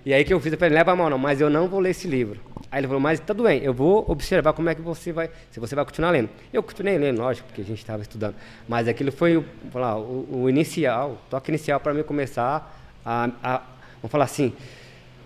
[0.07, 1.81] E aí que eu fiz, eu falei, leva a mão não, mas eu não vou
[1.81, 2.38] ler esse livro.
[2.71, 5.59] Aí ele falou, mas tá doendo, eu vou observar como é que você vai, se
[5.59, 6.29] você vai continuar lendo.
[6.53, 8.35] Eu continuei lendo, lógico, porque a gente estava estudando.
[8.69, 13.31] Mas aquilo foi o, lá, o, o inicial, o toque inicial para mim começar a,
[13.43, 13.59] a,
[14.03, 14.53] vamos falar assim,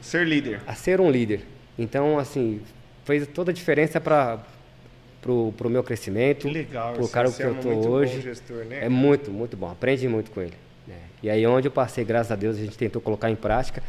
[0.01, 0.61] Ser líder.
[0.67, 1.41] a ser um líder.
[1.77, 2.61] Então, assim,
[3.05, 4.38] fez toda a diferença para
[5.21, 8.21] pro, pro meu crescimento, Que legal, pro cargo que eu Anselmo é tô hoje.
[8.21, 8.85] gestor, né?
[8.85, 9.69] É muito, muito bom.
[9.71, 10.55] Aprendi muito com ele.
[10.87, 10.95] né?
[11.23, 13.83] E aí onde eu passei, graças a Deus, a gente tentou colocar em prática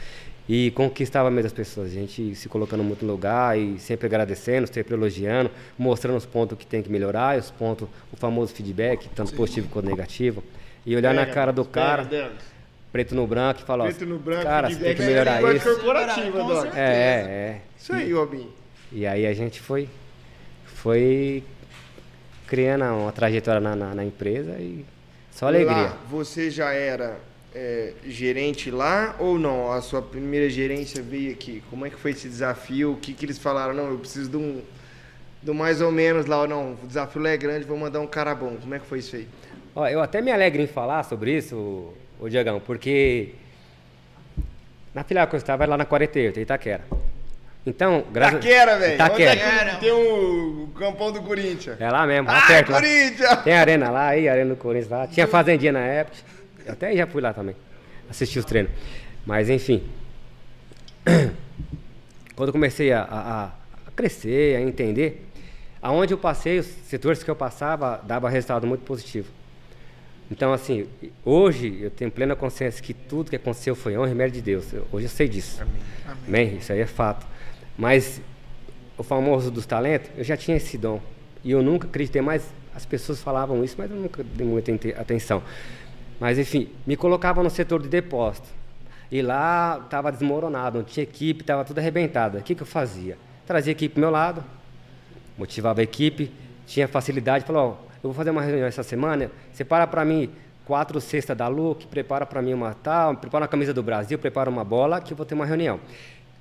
[0.50, 1.90] e conquistava mesmo as pessoas.
[1.90, 6.58] A gente se colocando muito no lugar e sempre agradecendo, sempre elogiando, mostrando os pontos
[6.58, 10.44] que tem que melhorar, e os pontos, o famoso feedback, tanto positivo quanto negativo.
[10.84, 12.10] E olhar na cara do cara,
[12.92, 15.54] preto no branco e falar, ó, Preto no branco, cara, você tem que melhorar é
[15.56, 15.70] isso.
[15.70, 16.66] corporativa, Doc.
[16.76, 17.62] É, é, é.
[17.78, 18.52] Isso aí, Robinho.
[18.92, 19.88] E aí a gente foi,
[20.66, 21.44] foi
[22.48, 24.84] criando uma trajetória na, na, na empresa e
[25.32, 25.76] só alegria.
[25.76, 27.20] Lá, você já era
[27.54, 29.72] é, gerente lá ou não?
[29.72, 31.64] A sua primeira gerência veio aqui.
[31.70, 32.94] Como é que foi esse desafio?
[32.94, 33.74] O que, que eles falaram?
[33.74, 34.62] Não, eu preciso de um,
[35.42, 36.78] do mais ou menos lá ou não.
[36.84, 38.58] O desafio lá é grande, vou mandar um cara bom.
[38.60, 39.28] Como é que foi isso aí?
[39.76, 41.94] Ó, eu até me alegro em falar sobre isso, ô,
[42.26, 43.30] ô Diagão, porque
[44.94, 46.84] na filial que eu estava era lá na 48, em Itaquera.
[47.66, 48.94] Então, graças Taquera, velho.
[48.96, 49.32] Itaquera.
[49.32, 51.80] Onde é que tem o, o campão do Corinthians?
[51.80, 52.72] É lá mesmo, lá Ah, perto.
[52.72, 52.80] Lá.
[52.82, 53.44] Corinthians!
[53.44, 55.08] Tem arena lá, aí, arena do Corinthians lá.
[55.08, 56.18] Tinha fazendinha na época.
[56.70, 57.56] Até já fui lá também,
[58.10, 58.72] assistir os treinos.
[59.26, 59.84] Mas enfim.
[62.36, 63.46] Quando eu comecei a, a-
[63.88, 65.26] a crescer, a entender,
[65.82, 69.28] aonde eu passei, os setores que eu passava, dava resultado muito positivo.
[70.32, 70.88] Então, assim,
[71.26, 74.72] hoje eu tenho plena consciência que tudo que aconteceu foi honra e mérito de Deus.
[74.72, 75.62] Eu- hoje eu sei disso.
[76.28, 76.58] Amém.
[76.58, 77.26] Isso aí é fato.
[77.78, 78.22] Mas
[78.98, 81.02] o famoso dos talentos, eu já tinha esse dom.
[81.44, 82.44] E eu nunca acreditei mais.
[82.76, 85.42] As pessoas falavam isso, mas eu nunca dei muita atenção.
[86.20, 88.48] Mas, enfim, me colocava no setor de depósito.
[89.12, 92.38] E lá estava desmoronado, não tinha equipe, estava tudo arrebentado.
[92.38, 93.18] O que, que eu fazia?
[93.48, 94.44] Trazia a equipe pro meu lado,
[95.38, 96.32] motivava a equipe,
[96.68, 100.30] tinha facilidade, falou, ó, eu vou fazer uma reunião essa semana, separa para mim
[100.66, 104.48] quatro cestas da Look, prepara para mim uma tal, prepara uma camisa do Brasil, prepara
[104.48, 105.80] uma bola, que eu vou ter uma reunião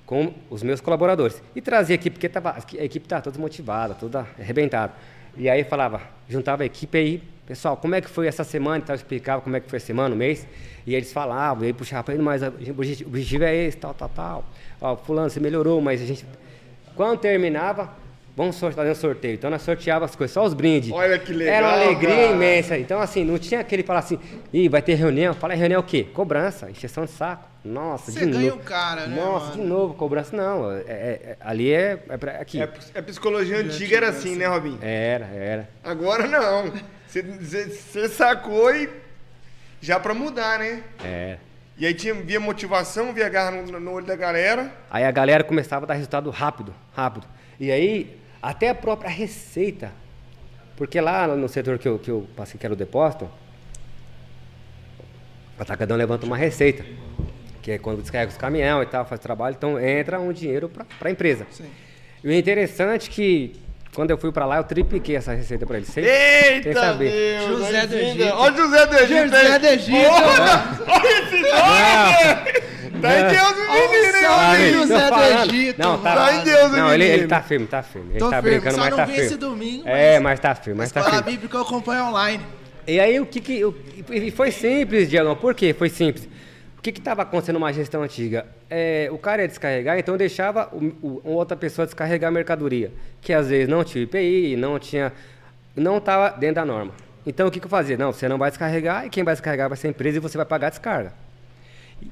[0.05, 1.41] com os meus colaboradores.
[1.55, 4.93] E trazia a equipe, porque tava, a equipe estava toda motivada, toda arrebentada.
[5.35, 8.77] E aí falava, juntava a equipe aí, pessoal, como é que foi essa semana?
[8.77, 10.45] Então eu explicava como é que foi a semana, o mês.
[10.85, 12.71] E eles falavam, e aí puxava para ele, mas a- o
[13.07, 14.45] objetivo, é esse, tal, tal, tal.
[14.79, 16.25] Ó, fulano, você melhorou, mas a gente...
[16.95, 17.89] Quando terminava,
[18.37, 19.33] vamos fazer um sorteio.
[19.33, 20.91] Então nós sorteava as coisas, só os brindes.
[20.91, 22.31] Olha que legal, Era uma alegria cara.
[22.31, 22.77] imensa.
[22.77, 24.19] Então, assim, não tinha aquele falar assim,
[24.53, 25.33] ih, vai ter reunião.
[25.33, 26.03] Fala reunião o quê?
[26.13, 27.47] Cobrança, encheção de saco.
[27.65, 28.61] Nossa, Você de ganha novo.
[28.61, 29.61] o cara, né, Nossa, mano?
[29.61, 30.35] de novo, cobrança.
[30.35, 32.61] Não, é- é- é- ali é, é pra- aqui.
[32.61, 34.77] É, é psicologia antiga, era assim, né, Robinho?
[34.81, 35.69] Era, era.
[35.83, 36.71] Agora não.
[37.09, 38.89] Você- sacou e
[39.81, 40.83] já pra mudar, né?
[41.03, 41.39] era.
[41.77, 44.71] E aí tinha, via motivação, via garra no, no olho da galera.
[44.91, 47.25] Aí a galera começava a dar resultado rápido, rápido.
[47.57, 49.91] E aí, até a própria receita.
[50.75, 53.29] Porque lá no setor que eu, que eu passei, que era o depósito,
[55.57, 56.85] o atacadão levanta uma receita.
[57.61, 60.85] Que é quando descarrega os caminhão e tal, faz trabalho, então entra um dinheiro para
[61.09, 61.47] a empresa.
[61.51, 61.69] Sim.
[62.23, 63.55] E o interessante é que
[63.99, 65.89] quando eu fui para lá, eu tripliquei essa receita para eles.
[65.89, 67.11] Sem, sem Eita, saber.
[67.11, 67.49] Deus!
[67.49, 68.33] José olha do Egito.
[68.33, 70.09] Olha o José do Egito José do Egito.
[70.09, 72.59] Olha, olha esse nome!
[73.01, 74.71] Tá em Deus, Olha o menino, hein, homem hein?
[74.87, 75.53] do.
[75.53, 77.19] Egito, Não, tá, Vai em Deus, não ele, menino.
[77.23, 78.09] ele tá firme, tá firme.
[78.11, 79.27] Gente Tô tá firme, brincando, só mas não tá vi firme.
[79.27, 81.31] esse domingo, É, mas- tá firme, mas tá escola firme.
[81.33, 82.43] bíblica eu acompanho online.
[82.87, 83.63] E aí o que que.
[83.65, 83.75] o-
[84.09, 85.35] E foi simples, Diagão.
[85.35, 85.75] Por quê?
[85.77, 86.27] Foi simples.
[86.79, 88.45] O que estava acontecendo numa gestão antiga?
[88.69, 92.89] É, o cara ia descarregar, então deixava o, o- outra pessoa descarregar a mercadoria.
[93.21, 95.11] Que às vezes não tinha IPI, não tinha.
[95.75, 96.93] não estava dentro da norma.
[97.27, 97.97] Então o que, que eu fazia?
[97.97, 100.37] Não, você não vai descarregar e quem vai descarregar vai ser a empresa e você
[100.37, 101.13] vai pagar a descarga.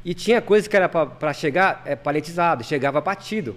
[0.04, 3.56] E tinha coisas que era para chegar é, paletizado, chegava batido.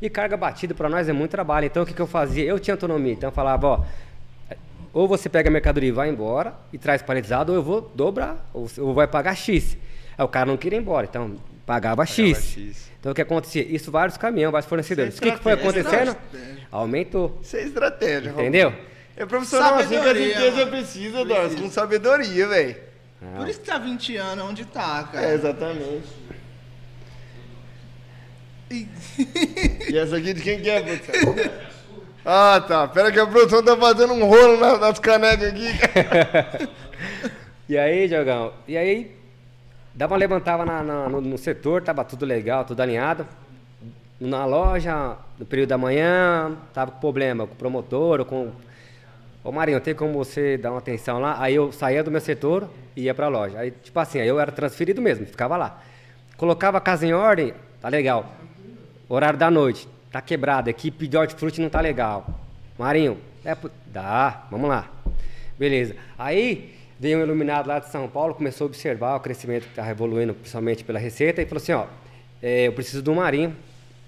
[0.00, 1.66] E carga batida para nós é muito trabalho.
[1.66, 2.44] Então o que, que eu fazia?
[2.44, 3.12] Eu tinha autonomia.
[3.12, 3.84] Então eu falava, ó,
[4.94, 8.48] ou você pega a mercadoria e vai embora e traz paletizado, ou eu vou dobrar,
[8.54, 9.76] ou, ou vai pagar X.
[10.18, 12.38] Aí o cara não queria ir embora, então pagava, X.
[12.54, 12.90] X.
[13.00, 13.62] Então o que acontecia?
[13.62, 15.14] Isso vários caminhões, vários fornecedores.
[15.14, 16.16] Isso O é que, que foi acontecendo?
[16.72, 17.38] Aumentou.
[17.42, 18.30] Isso é estratégia.
[18.30, 18.72] Entendeu?
[19.16, 20.70] É profissional assim que a Sabedoria, empresa mano.
[20.70, 22.76] precisa, Dors, com sabedoria, velho.
[23.36, 25.26] Por isso que tá 20 anos onde tá, cara.
[25.26, 26.04] É, exatamente.
[28.70, 28.86] E-
[29.92, 31.34] E essa aqui de quem que é, produção?
[32.28, 32.88] Ah, tá.
[32.88, 35.68] Pera que a produção tá fazendo um rolo na- nas canecas aqui.
[37.68, 39.10] E aí, Diogão, e aí,
[39.96, 43.26] dava uma levantada na- na- no, no setor, tava tudo legal, tudo alinhado.
[44.20, 48.50] Na loja, no período da manhã, tava com problema com o promotor, com.
[49.44, 51.36] Ô Marinho, tem como você dar uma atenção lá?
[51.40, 53.58] Aí eu saía do meu setor e ia pra loja.
[53.58, 55.80] Aí, tipo assim, aí eu era transferido mesmo, ficava lá.
[56.36, 58.32] Colocava a casa em ordem, tá legal.
[59.08, 62.26] Horário da noite, tá quebrado, equipe de hortifruti não tá legal.
[62.78, 63.56] Marinho, é,
[63.86, 64.86] dá, vamos lá.
[65.58, 65.94] Beleza.
[66.18, 69.88] Aí veio um iluminado lá de São Paulo, começou a observar o crescimento que está
[69.90, 71.86] evoluindo, principalmente pela receita, e falou assim: ó,
[72.42, 73.54] é, eu preciso do Marinho.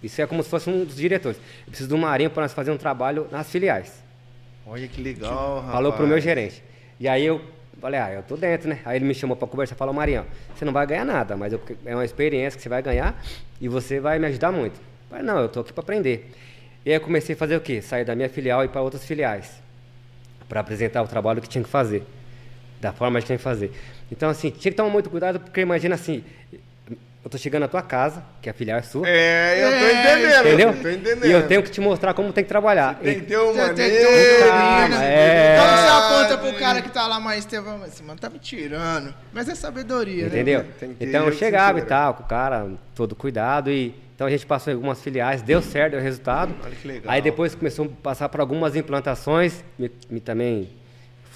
[0.03, 1.37] Isso é como se fosse um dos diretores.
[1.39, 4.03] Eu preciso do Marinho para nós fazer um trabalho nas filiais.
[4.67, 5.73] Olha que legal, rapaz.
[5.73, 6.63] Falou pro meu gerente.
[7.01, 7.41] E aí eu
[7.81, 8.79] falei, ah, eu tô dentro, né?
[8.85, 10.25] Aí ele me chamou para conversar e falou, Marinho,
[10.55, 13.21] você não vai ganhar nada, mas eu- é uma experiência que você vai ganhar
[13.61, 14.75] e você vai me ajudar muito.
[14.77, 16.31] Eu falei, não, eu tô aqui para aprender.
[16.87, 17.83] E aí eu comecei a fazer o quê?
[17.83, 19.61] Sair da minha filial e ir para outras filiais.
[20.49, 22.05] Para apresentar o trabalho que tinha que fazer.
[22.81, 23.73] Da forma que tinha que fazer.
[24.11, 26.23] Então, assim, tinha que tomar muito cuidado, porque imagina assim,
[27.25, 29.93] eu tô chegando na tua casa, que a filial é sua, É, eu tô É,
[29.93, 30.41] entendendo.
[30.47, 30.69] entendeu?
[30.69, 31.27] eu Tô entendendo.
[31.27, 32.95] E eu tenho que te mostrar como tem que trabalhar.
[33.03, 34.09] Tem que ter um Tem- tem- maneiro.
[34.09, 35.57] tem um Calma, é.
[35.57, 38.39] Então você aponta pro cara que tá lá mais tempo, mas esse mano tá me
[38.39, 39.13] tirando.
[39.33, 40.61] Mas é sabedoria, Entendeu?
[40.61, 40.67] né?
[40.79, 43.71] Tem que ter Então eu chegava e tal, com o cara, todo cuidado.
[43.71, 46.55] E, então a gente passou em algumas filiais, deu certo, deu resultado.
[46.65, 47.13] Olha que legal.
[47.13, 49.63] Aí depois começou a passar por algumas implantações.
[49.79, 50.69] Me, me também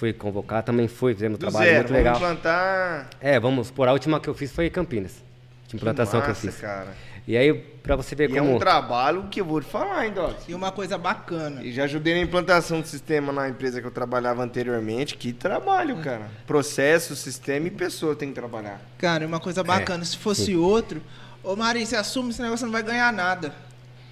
[0.03, 2.15] fui convocar, também fui, fizemos um trabalho zero, muito vamos legal.
[2.17, 3.09] implantar.
[3.21, 5.23] É, vamos por a última que eu fiz foi Campinas.
[5.65, 6.59] De implantação que, eu massa, fiz.
[6.59, 6.93] cara.
[7.25, 8.55] E aí, pra você ver E é como.
[8.57, 10.35] um trabalho que eu vou te falar, hein, Doc?
[10.49, 11.63] E uma coisa bacana.
[11.63, 15.15] E já ajudei na implantação do sistema na empresa que eu trabalhava anteriormente.
[15.15, 16.29] Que trabalho, cara.
[16.45, 18.81] Processo, sistema e pessoa tem que trabalhar.
[18.97, 20.03] Cara, uma coisa bacana.
[20.03, 21.01] Se fosse outro,
[21.41, 23.53] ô Marinho, você assume esse negócio, você não vai ganhar nada.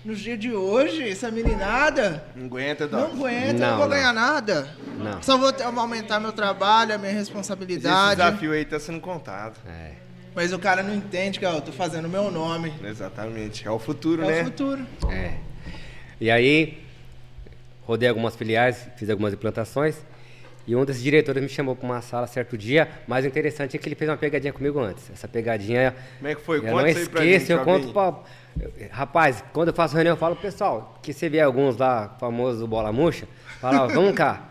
[0.04, 3.00] Nos dias de hoje, essa meninada Não aguenta, Doc.
[3.00, 3.96] não aguenta, eu Não, não vou não.
[3.96, 4.68] ganhar nada.
[4.98, 5.22] Não.
[5.22, 8.16] Só vou ter- aumentar meu trabalho, a minha Esse responsabilidade.
[8.22, 9.58] desafio aí tá sendo contado.
[9.68, 9.92] É.
[10.34, 12.74] Mas o cara não entende que ó, eu tô fazendo o meu nome.
[12.84, 13.68] Exatamente.
[13.68, 14.42] É o futuro, É né?
[14.42, 14.88] o futuro.
[15.12, 15.34] É.
[16.20, 16.82] E aí,
[17.84, 19.98] rodei algumas filiais, fiz algumas implantações.
[20.66, 22.88] E um desses diretores me chamou para uma sala certo dia.
[23.08, 25.10] Mas o interessante é que ele fez uma pegadinha comigo antes.
[25.12, 25.94] Essa pegadinha.
[26.18, 26.58] Como é que foi?
[26.60, 28.24] Eu Conta não isso aí pra esqueço, eu conto Fabinho.
[28.92, 32.92] Rapaz, quando eu faço reunião, eu falo, pessoal, que você vê alguns lá, famosos bola
[32.92, 33.28] murcha,
[33.60, 34.48] fala, vamos cá.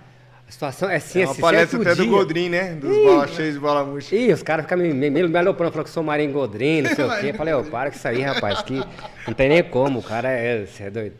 [0.48, 2.10] A situação é assim, É uma esse palestra até do dia.
[2.10, 2.74] Godrin, né?
[2.74, 4.16] Dos bola cheios de bola murcha.
[4.16, 7.04] Ih, os caras ficam me, me, me, aloprando, falando que sou Marinho Godrin, não sei
[7.04, 7.26] o quê.
[7.28, 8.74] Eu falei, ô, para com isso aí, rapaz, que
[9.28, 11.14] não tem nem como, o cara é, você é doido.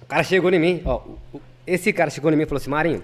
[0.00, 1.02] O cara chegou em mim, ó,
[1.66, 3.02] esse cara chegou em mim e falou assim, Marinho,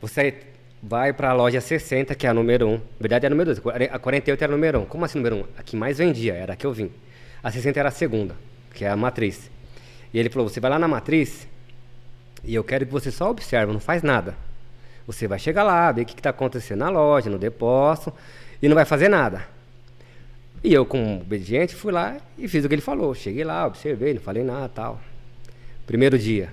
[0.00, 0.34] você
[0.82, 2.72] vai pra loja 60, que é a número 1.
[2.72, 4.86] Na verdade é a número 2, a 48 era a número 1.
[4.86, 5.44] Como assim número 1?
[5.58, 6.90] A que mais vendia, era a que eu vim.
[7.42, 8.34] A 60 era a segunda,
[8.74, 9.50] que é a matriz.
[10.12, 11.46] E ele falou, você vai lá na matriz
[12.44, 14.36] e eu quero que você só observe, não faz nada.
[15.06, 18.12] Você vai chegar lá, ver o que está acontecendo na loja, no depósito,
[18.60, 19.46] e não vai fazer nada.
[20.62, 23.14] E eu, como obediente, fui lá e fiz o que ele falou.
[23.14, 25.00] Cheguei lá, observei, não falei nada tal.
[25.86, 26.52] Primeiro dia.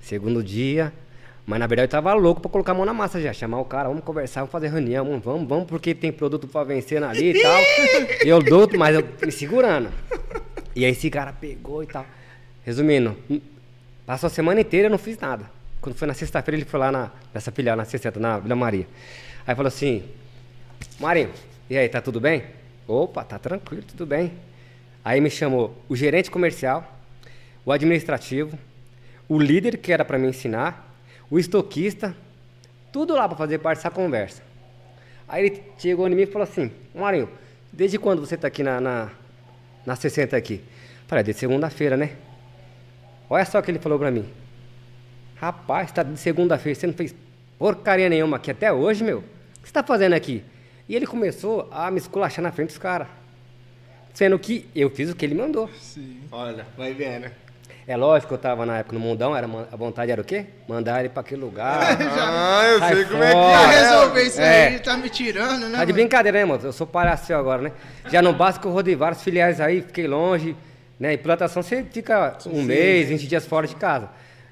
[0.00, 0.92] Segundo dia.
[1.46, 3.32] Mas na verdade eu tava louco pra colocar a mão na massa já.
[3.32, 7.02] Chamar o cara, vamos conversar, vamos fazer reunião, vamos, vamos, porque tem produto pra vencer
[7.02, 7.60] ali e tal.
[8.24, 9.90] e eu dou, mas eu me segurando.
[10.74, 12.04] E aí esse cara pegou e tal.
[12.64, 13.16] Resumindo,
[14.04, 15.48] passou a semana inteira eu não fiz nada.
[15.80, 18.88] Quando foi na sexta-feira, ele foi lá na, nessa filial, na 60, na Vila Maria.
[19.46, 20.02] Aí falou assim,
[20.98, 21.30] Marinho,
[21.70, 22.42] e aí, tá tudo bem?
[22.88, 24.32] Opa, tá tranquilo, tudo bem.
[25.04, 26.98] Aí me chamou o gerente comercial,
[27.64, 28.58] o administrativo,
[29.28, 30.85] o líder que era para me ensinar,
[31.30, 32.16] o estoquista,
[32.92, 34.42] tudo lá para fazer parte dessa conversa.
[35.28, 37.28] Aí ele chegou em mim e falou assim, Marinho,
[37.72, 39.10] desde quando você está aqui na, na,
[39.84, 40.62] Na 60 aqui.
[41.06, 42.16] Falei, é de segunda-feira, né?
[43.28, 44.28] Olha só o que ele falou pra mim.
[45.36, 47.14] Rapaz, tá de segunda-feira, você não fez
[47.58, 49.18] porcaria nenhuma aqui até hoje, meu.
[49.18, 49.22] O
[49.62, 50.42] que você tá fazendo aqui?
[50.88, 53.08] E ele começou a me esculachar na frente dos caras.
[54.14, 55.68] Sendo que eu fiz o que ele mandou.
[56.30, 57.30] Olha, vai vendo.
[57.88, 60.46] É lógico que eu tava na época no mundão, era, a vontade era o quê?
[60.66, 61.78] Mandar ele pra aquele lugar.
[62.18, 63.72] Ah, eu sei como é que fora.
[63.72, 63.80] É.
[63.80, 64.66] resolver isso É.
[64.68, 65.78] aí, tá me tirando, né?
[65.78, 65.92] Tá de mano?
[65.92, 66.60] brincadeira, né, mano?
[66.64, 67.72] Eu sou palhaço agora, né?
[68.10, 70.56] Já não basta que eu rodei vários filiais aí, fiquei longe,
[70.98, 71.12] né?
[71.12, 74.08] E plantação você fica um mês, 20 dias fora de casa.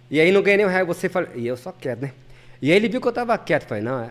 [0.09, 2.13] E aí não ganhei nem um real, você fala, e eu só quieto, né?
[2.63, 4.11] E aí ele viu que eu tava quieto, falei, não, é.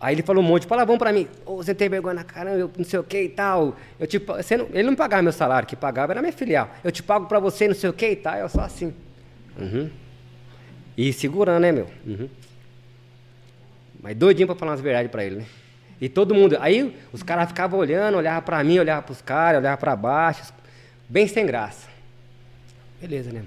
[0.00, 2.56] Aí ele falou um monte de palavrão pra mim, ô, você tem vergonha na caramba,
[2.56, 3.76] eu não sei o que e tal.
[3.98, 6.70] Eu te, pa- você não, ele não pagava meu salário, que pagava era minha filial.
[6.84, 8.94] Eu te pago pra você, não sei o que e tal, eu só assim.
[9.58, 9.90] Uhum.
[10.96, 11.88] E segurando, né, meu?
[12.06, 12.28] Uhum.
[14.00, 15.46] Mas doidinho pra falar as verdades pra ele, né?
[16.00, 16.56] E todo mundo.
[16.60, 20.52] Aí os caras ficavam olhando, olhavam pra mim, olhavam pros caras, olhavam pra baixo.
[21.08, 21.88] Bem sem graça.
[23.00, 23.42] Beleza, né?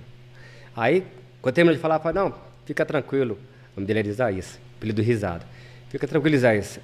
[0.76, 1.06] Aí,
[1.42, 2.34] quando terminou de falar, eu falei, não,
[2.66, 3.38] fica tranquilo.
[3.76, 5.46] O nome dele era Isaías, apelido risado.
[5.92, 6.80] Fica tranquilo, Isaías.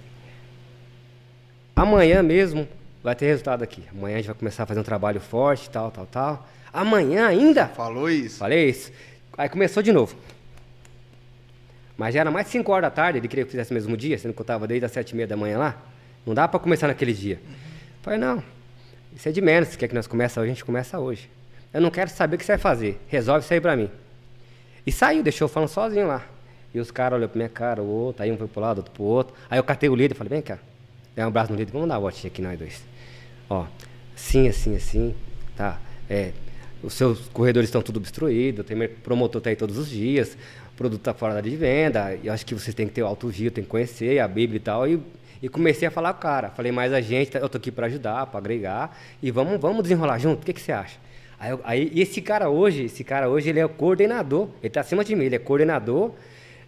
[1.73, 2.67] Amanhã mesmo
[3.01, 3.81] vai ter resultado aqui.
[3.89, 6.49] Amanhã a gente vai começar a fazer um trabalho forte, tal, tal, tal.
[6.73, 7.67] Amanhã ainda?
[7.67, 8.37] Falou isso.
[8.39, 8.91] Falei isso.
[9.37, 10.13] Aí começou de novo.
[11.95, 13.75] Mas já era mais de 5 horas da tarde, ele queria que eu fizesse no
[13.75, 15.81] mesmo dia, sendo que eu estava desde as 7 e meia da manhã lá.
[16.25, 17.39] Não dá para começar naquele dia.
[18.01, 18.43] Falei, não,
[19.15, 19.69] isso é de menos.
[19.69, 21.29] Se quer que nós começa hoje, a gente começa hoje.
[21.73, 22.99] Eu não quero saber o que você vai fazer.
[23.07, 23.89] Resolve isso aí pra mim.
[24.85, 26.25] E saiu, deixou eu falando sozinho lá.
[26.73, 28.91] E os caras olhou pra minha cara, o outro, aí um foi pro lado, outro
[28.91, 29.35] pro outro.
[29.49, 30.59] Aí eu catei o líder e falei, vem cá.
[31.15, 32.83] Dei um abraço no líder, vamos dar uma voltinha aqui nós dois.
[33.49, 33.65] Ó,
[34.15, 35.15] assim, assim, assim,
[35.55, 35.79] tá.
[36.09, 36.31] É,
[36.83, 40.37] os seus corredores estão tudo obstruídos, tem promotor tá aí todos os dias,
[40.75, 43.51] produto tá fora de venda, eu acho que vocês têm que ter o alto giro,
[43.51, 44.87] tem que conhecer a Bíblia e tal.
[44.87, 45.01] E,
[45.41, 46.49] e comecei a falar com o cara.
[46.49, 49.81] Falei, mas a gente, tá- eu tô aqui para ajudar, para agregar, e vamos, vamos
[49.81, 50.97] desenrolar junto, o que, que você acha?
[51.39, 55.03] Aí, aí esse cara hoje, esse cara hoje, ele é o coordenador, ele tá acima
[55.03, 56.11] de mim, ele é coordenador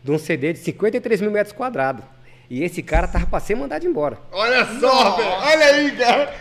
[0.04, 2.04] de um CD de 53 mil metros quadrados.
[2.50, 4.18] E esse cara tava pra ser mandado embora.
[4.32, 5.30] Olha só, velho.
[5.30, 6.34] Olha aí, cara.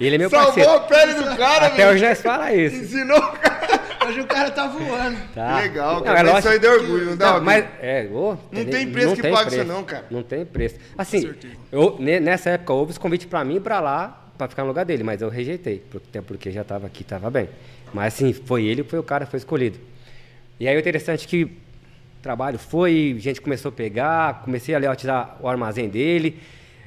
[0.00, 0.70] Ele é meu Salvou parceiro.
[0.72, 1.90] a pele do cara, Até velho.
[1.90, 2.76] hoje nós fala isso.
[2.76, 3.64] Ensinou o cara.
[4.06, 5.16] Hoje o cara tá voando.
[5.34, 5.56] Tá.
[5.56, 6.18] Que legal, Não, cara.
[6.20, 8.90] é Mas lógico isso aí dá orgulho, não dá, Não, mas, é, ô, Não tem
[8.92, 10.04] preço que pague isso não, cara.
[10.10, 10.76] Não tem preço.
[10.96, 11.32] Assim,
[11.72, 14.68] eu, ne- nessa época houve esse convite pra mim e pra lá, pra ficar no
[14.68, 17.48] lugar dele, mas eu rejeitei, até porque já tava aqui, tava bem.
[17.94, 19.78] Mas assim, foi ele, foi o cara, foi escolhido.
[20.60, 21.50] E aí o interessante é que
[22.24, 26.40] trabalho foi, a gente começou a pegar, comecei a leotizar o armazém dele.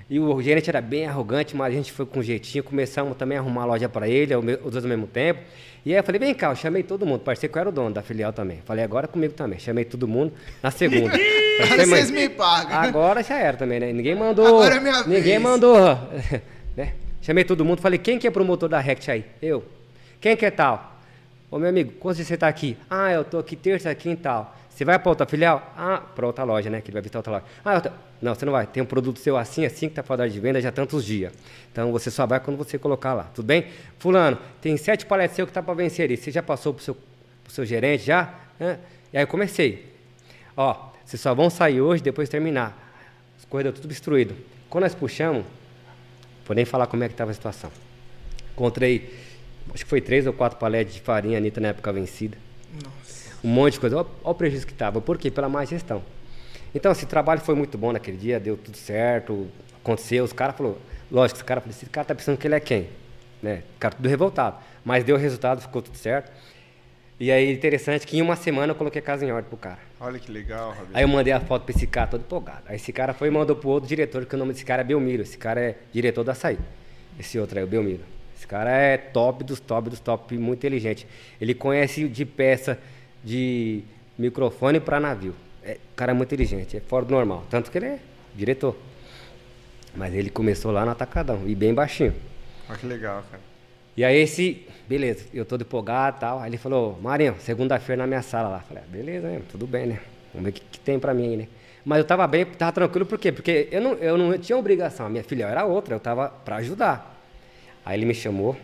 [0.09, 3.41] E o gerente era bem arrogante, mas a gente foi com jeitinho, começamos também a
[3.41, 5.41] arrumar a loja para ele, os dois ao mesmo tempo.
[5.85, 7.71] E aí eu falei, vem cá, eu chamei todo mundo, parecia que eu era o
[7.71, 8.61] dono da filial também.
[8.65, 9.59] Falei, agora comigo também.
[9.59, 11.11] Chamei todo mundo na segunda.
[11.57, 12.77] Falei, Agora "Mas vocês me pagam.
[12.77, 13.91] Agora já era também, né?
[13.91, 14.45] Ninguém mandou.
[14.45, 15.41] Agora é minha Ninguém vez.
[15.41, 15.77] mandou.
[16.75, 16.93] né?
[17.21, 19.25] Chamei todo mundo, falei, quem que é promotor da Rect aí?
[19.41, 19.63] Eu.
[20.21, 20.99] Quem que é tal?
[21.49, 22.77] Ô meu amigo, dias você tá aqui?
[22.89, 24.57] Ah, eu tô aqui terça, quinta e tal.
[24.77, 25.73] Você vai pra outra filial?
[25.75, 26.81] Ah, pra outra loja, né?
[26.81, 27.45] Que ele vai visitar outra loja.
[27.65, 27.89] Ah, tô-
[28.21, 28.67] não, você não vai.
[28.67, 31.33] Tem um produto seu assim, assim, que tá fora de venda já há tantos dias.
[31.71, 33.65] Então você só vai quando você colocar lá, tudo bem?
[33.97, 36.15] Fulano, tem sete paletes seu que tá pra vencer ali.
[36.15, 38.35] Você já passou pro seu, pro seu gerente já?
[39.11, 39.91] E aí eu comecei.
[40.55, 42.77] Ó, vocês só vão sair hoje depois de terminar.
[43.39, 44.35] Os corredores tudo destruído.
[44.69, 45.43] Quando nós puxamos,
[46.45, 47.71] vou nem falar como é que estava a situação.
[48.53, 49.11] Encontrei,
[49.73, 52.37] acho que foi três ou quatro paletes de farinha Anitta na época vencida.
[53.43, 53.97] Um monte de coisa.
[53.97, 54.99] Olha o prejuízo que estava.
[54.99, 55.29] Por quê?
[55.29, 56.01] Pela má gestão.
[56.73, 59.47] Então, esse trabalho foi muito bom naquele dia, deu tudo certo,
[59.81, 60.23] aconteceu.
[60.23, 60.77] Os caras falaram,
[61.09, 62.89] lógico, caras falaram, esse cara tá pensando que ele é quem?
[63.41, 63.63] Né?
[63.73, 64.57] Ficaram tudo revoltado.
[64.83, 66.31] Mas deu resultado, ficou tudo certo.
[67.19, 69.79] E aí, interessante que em uma semana eu coloquei a casa em ordem pro cara.
[69.99, 70.89] Olha que legal, Robinho.
[70.93, 72.61] Aí eu mandei a foto pra esse cara todo empolgado.
[72.67, 74.85] Aí esse cara foi e mandou pro outro diretor, que o nome desse cara é
[74.85, 75.23] Belmiro.
[75.23, 76.59] Esse cara é diretor da açaí.
[77.19, 78.03] Esse outro aí, o Belmiro.
[78.37, 81.07] Esse cara é top dos top dos top, muito inteligente.
[81.41, 82.77] Ele conhece de peça
[83.23, 83.83] de
[84.17, 85.35] microfone para navio.
[85.63, 87.43] É, o cara é muito inteligente, é fora do normal.
[87.49, 87.99] Tanto que ele é
[88.35, 88.75] diretor.
[89.95, 92.13] Mas ele começou lá no atacadão, e bem baixinho.
[92.69, 93.41] Olha que legal, cara.
[93.95, 96.39] E aí esse, beleza, eu todo empolgado e tal.
[96.39, 98.59] Aí ele falou, Marinho, segunda-feira na minha sala lá.
[98.59, 99.41] Falei, ah, beleza, né?
[99.49, 99.99] Tudo bem, né?
[100.33, 101.47] Vamos ver o que, que tem pra mim aí, né?
[101.83, 103.31] Mas eu tava bem, tava tranquilo, por quê?
[103.31, 106.57] Porque eu não, eu não tinha obrigação, a minha filha era outra, eu tava pra
[106.57, 107.17] ajudar.
[107.85, 108.57] Aí ele me chamou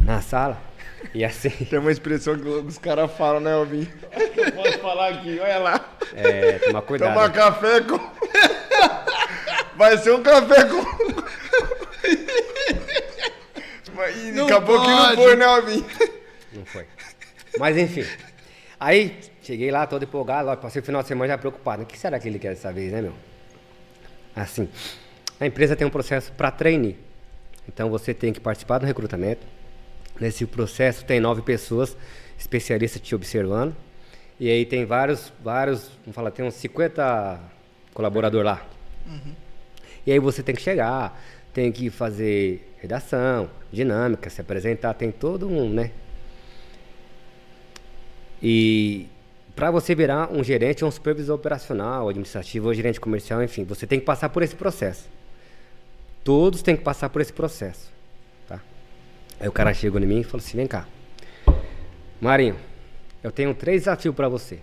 [0.00, 0.58] na sala,
[1.14, 3.88] e assim, Tem uma expressão que os caras falam, né, Robinho?
[4.36, 5.94] Eu posso falar aqui, olha lá.
[6.14, 7.14] é, tomar cuidado.
[7.14, 7.98] Tomar café com.
[9.76, 10.84] Vai ser um café com.
[13.94, 15.16] Mas e Não acabou que não pode.
[15.16, 15.86] foi, né, Robinho?
[16.52, 16.86] Não foi.
[17.58, 18.04] Mas enfim.
[18.78, 21.82] Aí, cheguei lá todo empolgado, passei o final de semana já preocupado.
[21.82, 23.12] O que será que ele quer dessa vez, né, meu?
[24.34, 24.68] Assim,
[25.38, 26.96] a empresa tem um processo para trainee.
[27.68, 29.46] Então você tem que participar do recrutamento,
[30.20, 31.96] Nesse processo tem nove pessoas
[32.38, 33.74] especialistas te observando.
[34.38, 37.40] E aí tem vários, vários, vamos falar, tem uns 50
[37.92, 38.66] colaboradores lá.
[40.06, 41.20] E aí você tem que chegar,
[41.52, 45.90] tem que fazer redação, dinâmica, se apresentar, tem todo um, né?
[48.42, 49.06] E
[49.54, 54.00] para você virar um gerente, um supervisor operacional, administrativo ou gerente comercial, enfim, você tem
[54.00, 55.06] que passar por esse processo.
[56.24, 57.90] Todos têm que passar por esse processo?
[59.40, 60.86] Aí o cara chegou em mim e falou assim: "Vem cá.
[62.20, 62.56] Marinho,
[63.24, 64.58] eu tenho três desafios para você.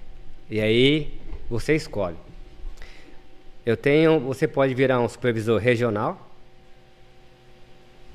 [0.49, 1.19] E aí
[1.49, 2.15] você escolhe.
[3.65, 6.23] Eu tenho, você pode virar um supervisor regional.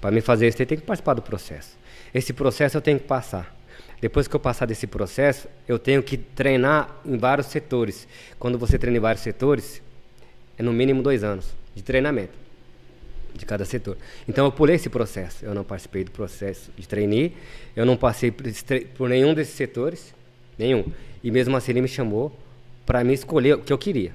[0.01, 1.77] Para me fazer isso, você tem que participar do processo.
[2.15, 3.55] Esse processo eu tenho que passar.
[4.01, 8.09] Depois que eu passar desse processo, eu tenho que treinar em vários setores.
[8.39, 9.83] Quando você treina em vários setores,
[10.57, 12.43] é no mínimo dois anos de treinamento
[13.35, 13.97] de cada setor.
[14.28, 15.45] Então eu pulei esse processo.
[15.45, 17.35] Eu não participei do processo de trainee,
[17.74, 18.45] eu não passei por,
[18.97, 20.14] por nenhum desses setores,
[20.59, 20.85] nenhum.
[21.22, 22.37] E mesmo assim ele me chamou
[22.85, 24.12] para me escolher o que eu queria.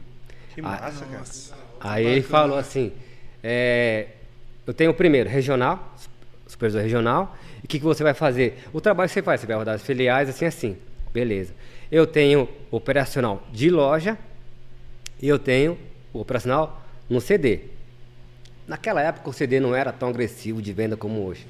[0.54, 1.24] Que Ah, massa, cara.
[1.80, 2.92] Aí ele falou assim:
[3.44, 4.08] é,
[4.66, 6.10] eu tenho o primeiro, regional, su-
[6.48, 7.36] supervisor regional.
[7.62, 8.58] E o que, que você vai fazer?
[8.74, 10.78] O trabalho que você faz, você vai rodar as filiais, assim, assim.
[11.14, 11.54] Beleza.
[11.92, 14.18] Eu tenho operacional de loja
[15.22, 15.78] e eu tenho
[16.14, 17.62] o operacional no CD.
[18.68, 21.48] Naquela época o CD não era tão agressivo de venda como hoje.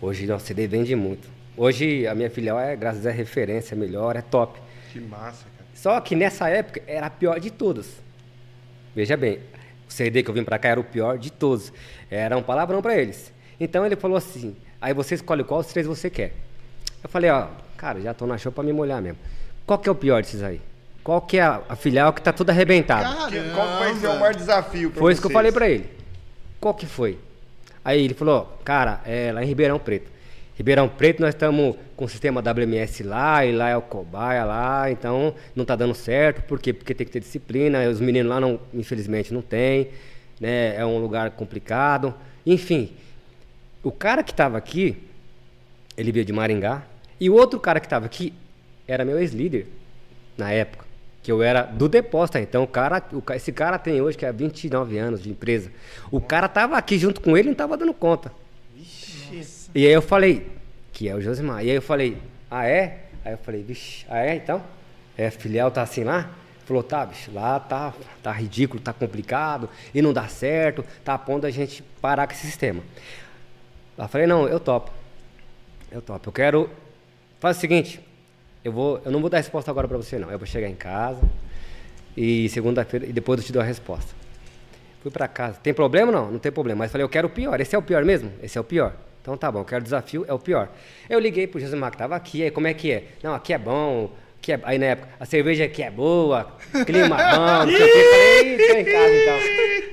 [0.00, 1.28] Hoje o CD vende muito.
[1.56, 4.58] Hoje a minha filial é, graças a referência, é melhor, é top.
[4.92, 5.68] Que massa, cara.
[5.74, 8.00] Só que nessa época era a pior de todas.
[8.94, 9.40] Veja bem,
[9.88, 11.72] o CD que eu vim pra cá era o pior de todos.
[12.10, 13.32] Era um palavrão pra eles.
[13.58, 16.32] Então ele falou assim: aí você escolhe qual dos três você quer.
[17.02, 19.18] Eu falei: ó, cara, já tô na show pra me molhar mesmo.
[19.66, 20.60] Qual que é o pior desses aí?
[21.02, 23.08] Qual que é a, a filial que tá toda arrebentada?
[23.28, 25.38] Que- Qual ser o maior desafio pra Foi isso que eu vocês?
[25.38, 25.99] falei pra ele.
[26.60, 27.18] Qual que foi?
[27.82, 30.10] Aí ele falou, cara, é lá em Ribeirão Preto.
[30.54, 34.90] Ribeirão Preto nós estamos com o sistema WMS lá, e lá é o cobaia lá,
[34.90, 36.74] então não tá dando certo, por quê?
[36.74, 39.88] Porque tem que ter disciplina, os meninos lá não, infelizmente não tem,
[40.38, 40.76] né?
[40.76, 42.14] É um lugar complicado.
[42.44, 42.92] Enfim,
[43.82, 45.02] o cara que estava aqui,
[45.96, 46.82] ele veio de Maringá,
[47.18, 48.34] e o outro cara que estava aqui
[48.86, 49.66] era meu ex-líder
[50.36, 50.84] na época,
[51.30, 54.32] que eu era do depósito, então o cara, o esse cara tem hoje que é
[54.32, 55.70] 29 anos de empresa.
[56.10, 58.32] O cara tava aqui junto com ele e não tava dando conta.
[59.72, 60.50] E aí eu falei,
[60.92, 61.64] que é o Josimar.
[61.64, 62.18] E aí eu falei,
[62.50, 63.04] ah é?
[63.24, 64.60] Aí eu falei, vixe, ah é então?
[65.16, 66.30] É, filial tá assim lá?
[66.64, 71.18] Falou, tá, bicho, lá tá, tá ridículo, tá complicado, e não dá certo, tá a
[71.18, 72.82] ponto da gente parar com esse sistema.
[73.96, 74.90] Eu falei, não, eu topo.
[75.92, 76.28] Eu topo.
[76.28, 76.70] Eu quero.
[77.38, 78.00] Faz o seguinte,
[78.64, 79.00] eu vou.
[79.04, 80.30] Eu não vou dar resposta agora pra você, não.
[80.30, 81.20] Eu vou chegar em casa
[82.16, 84.14] e segunda-feira e depois eu te dou a resposta.
[85.02, 85.58] Fui pra casa.
[85.62, 86.30] Tem problema não?
[86.30, 86.80] Não tem problema.
[86.80, 87.58] Mas falei, eu quero o pior.
[87.60, 88.30] Esse é o pior mesmo?
[88.42, 88.92] Esse é o pior.
[89.22, 90.68] Então tá bom, eu quero o desafio, é o pior.
[91.08, 93.04] Eu liguei pro Josimar que tava aqui, aí como é que é?
[93.22, 94.60] Não, aqui é bom, aqui é...
[94.62, 96.56] aí na época, a cerveja aqui é boa,
[96.86, 98.02] clima bom, não sei o que.
[98.02, 99.38] Falei, "Ih, tô em casa então.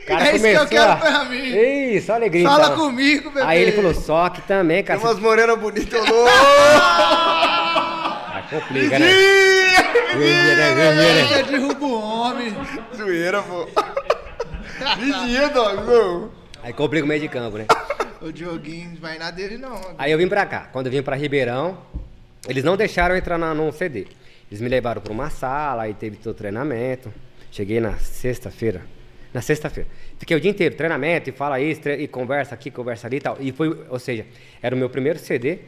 [0.01, 1.45] O cara É isso que eu começou quero a- pra mim.
[1.93, 2.47] Isso, alegria.
[2.47, 2.78] Fala então.
[2.78, 3.45] comigo, bebê.
[3.45, 4.99] Aí ele falou, só que também, Tem cara.
[5.01, 6.34] umas morenas bonitas loucas.
[8.50, 9.06] Complica, né?
[10.16, 10.66] Né?
[10.95, 11.28] Né?
[11.30, 12.54] Já derruba o homem.
[12.95, 13.68] Zoeira, pô.
[15.00, 16.30] Vigia, dog.
[16.64, 17.66] Aí complica o meio de campo, né?
[18.22, 19.80] O Dioguinho não vai na dele, não.
[19.98, 20.70] Aí eu vim pra cá.
[20.72, 21.78] Quando eu vim pra Ribeirão,
[22.48, 24.08] eles não deixaram eu entrar na, no CD.
[24.50, 27.14] Eles me levaram pra uma sala, aí teve todo o treinamento.
[27.52, 28.82] Cheguei na sexta-feira.
[29.34, 29.89] Na sexta-feira.
[30.18, 33.22] Fiquei o dia inteiro, treinamento, e fala isso, tre- e conversa aqui, conversa ali e
[33.22, 33.38] tal.
[33.39, 34.26] E foi, ou seja,
[34.62, 35.60] era o meu primeiro CD,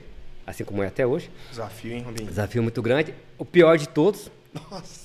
[0.50, 1.30] assim como é até hoje.
[1.50, 2.28] Desafio, hein, Robinho?
[2.28, 3.14] Desafio muito grande.
[3.38, 4.32] O pior de todos.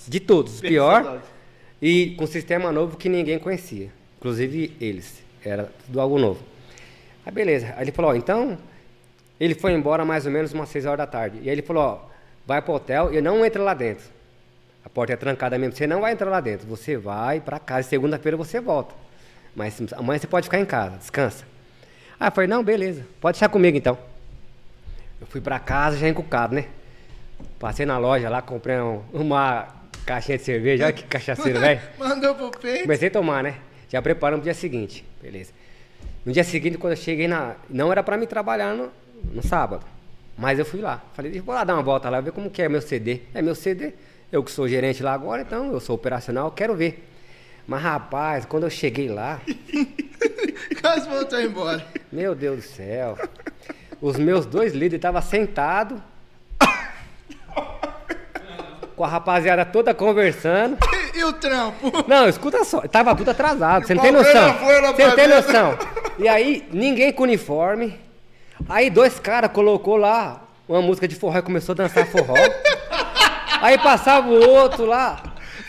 [0.08, 1.22] De todos, o pior.
[1.80, 3.90] E com sistema novo que ninguém conhecia.
[4.18, 5.22] Inclusive eles.
[5.44, 6.42] Era tudo algo novo.
[7.26, 7.74] Aí beleza.
[7.76, 8.56] Aí ele falou, ó, então.
[9.38, 11.38] Ele foi embora mais ou menos umas 6 horas da tarde.
[11.42, 11.98] E aí ele falou, ó,
[12.46, 14.04] vai pro hotel e não entra lá dentro.
[14.84, 15.76] A porta é trancada mesmo.
[15.76, 16.66] Você não vai entrar lá dentro.
[16.68, 17.88] Você vai pra casa.
[17.88, 18.94] Segunda-feira você volta.
[19.54, 21.44] Mas amanhã você pode ficar em casa, descansa.
[22.18, 23.06] Aí eu falei, não, beleza.
[23.20, 23.98] Pode deixar comigo então.
[25.20, 26.66] Eu fui pra casa já encucado, né?
[27.58, 29.66] Passei na loja lá, comprei um- uma
[30.04, 30.84] caixinha de cerveja.
[30.84, 31.80] Olha que cachaceiro, velho.
[31.98, 32.82] Mandou pro peito.
[32.82, 33.56] Comecei a tomar, né?
[33.88, 35.04] Já preparando pro dia seguinte.
[35.22, 35.52] Beleza.
[36.24, 37.54] No dia seguinte, quando eu cheguei na.
[37.70, 38.90] Não era pra mim trabalhar no,
[39.32, 39.84] no sábado.
[40.36, 41.02] Mas eu fui lá.
[41.14, 43.20] Falei, vou lá dar uma volta lá, ver como que é meu CD.
[43.32, 43.92] É meu CD.
[44.32, 47.08] Eu que sou gerente lá agora, então eu sou operacional, quero ver.
[47.68, 49.40] Mas rapaz, quando eu cheguei lá,
[50.80, 51.84] Quase voltou embora.
[52.10, 53.16] meu Deus do céu.
[54.00, 55.98] Os meus dois líderes estavam sentados.
[58.96, 60.78] Com a rapaziada toda conversando.
[61.14, 62.04] E, o trampo?
[62.06, 64.54] Não, escuta só, tava tudo atrasado, você não tem noção.
[64.54, 65.78] Você não tem noção.
[66.18, 67.98] E aí, ninguém com uniforme.
[68.68, 72.34] Aí dois caras colocou lá uma música de forró e começou a dançar forró.
[73.60, 75.20] aí passava o outro lá.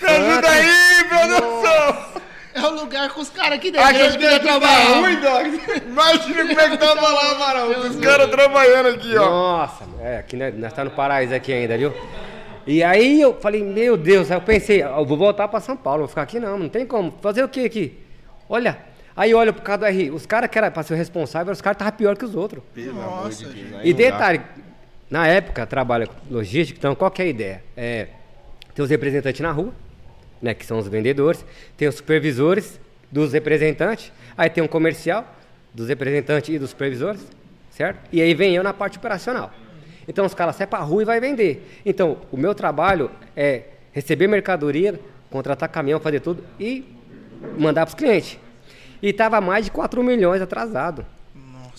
[0.01, 2.21] Me ajuda aí, produção!
[2.56, 3.86] É o lugar com os caras aqui dentro.
[3.86, 4.99] Acha Eles que queriam aqui tá trabalhar.
[5.01, 5.84] ruim, Doc?
[5.86, 7.70] Imagina como é que tava lá, Amaral.
[7.82, 9.30] Os caras trabalhando aqui, ó.
[9.30, 11.93] Nossa, é, aqui nós, nós tá no paraíso aqui ainda, viu?
[12.66, 15.99] E aí eu falei, meu Deus, aí eu pensei, eu vou voltar pra São Paulo,
[15.99, 17.14] vou ficar aqui não, não tem como.
[17.22, 17.99] Fazer o que aqui?
[18.49, 18.78] Olha,
[19.16, 21.62] aí olha pro causa do RI, os caras que eram pra ser o responsável, os
[21.62, 22.64] caras estavam pior que os outros.
[22.76, 23.76] Nossa, gente.
[23.84, 24.41] E detalhe,
[25.10, 27.64] na época, trabalha com logística, então qual que é a ideia?
[27.76, 28.08] É,
[28.74, 29.74] tem os representantes na rua,
[30.41, 31.45] né, que são os vendedores,
[31.77, 32.79] tem os supervisores
[33.11, 35.25] dos representantes, aí tem um comercial
[35.73, 37.25] dos representantes e dos supervisores,
[37.69, 37.99] certo?
[38.11, 39.51] E aí vem eu na parte operacional.
[40.07, 41.81] Então os caras saem pra rua e vai vender.
[41.86, 46.86] Então, o meu trabalho é receber mercadoria, contratar caminhão, fazer tudo e
[47.57, 48.39] mandar pros clientes.
[49.01, 51.05] E tava mais de 4 milhões atrasado.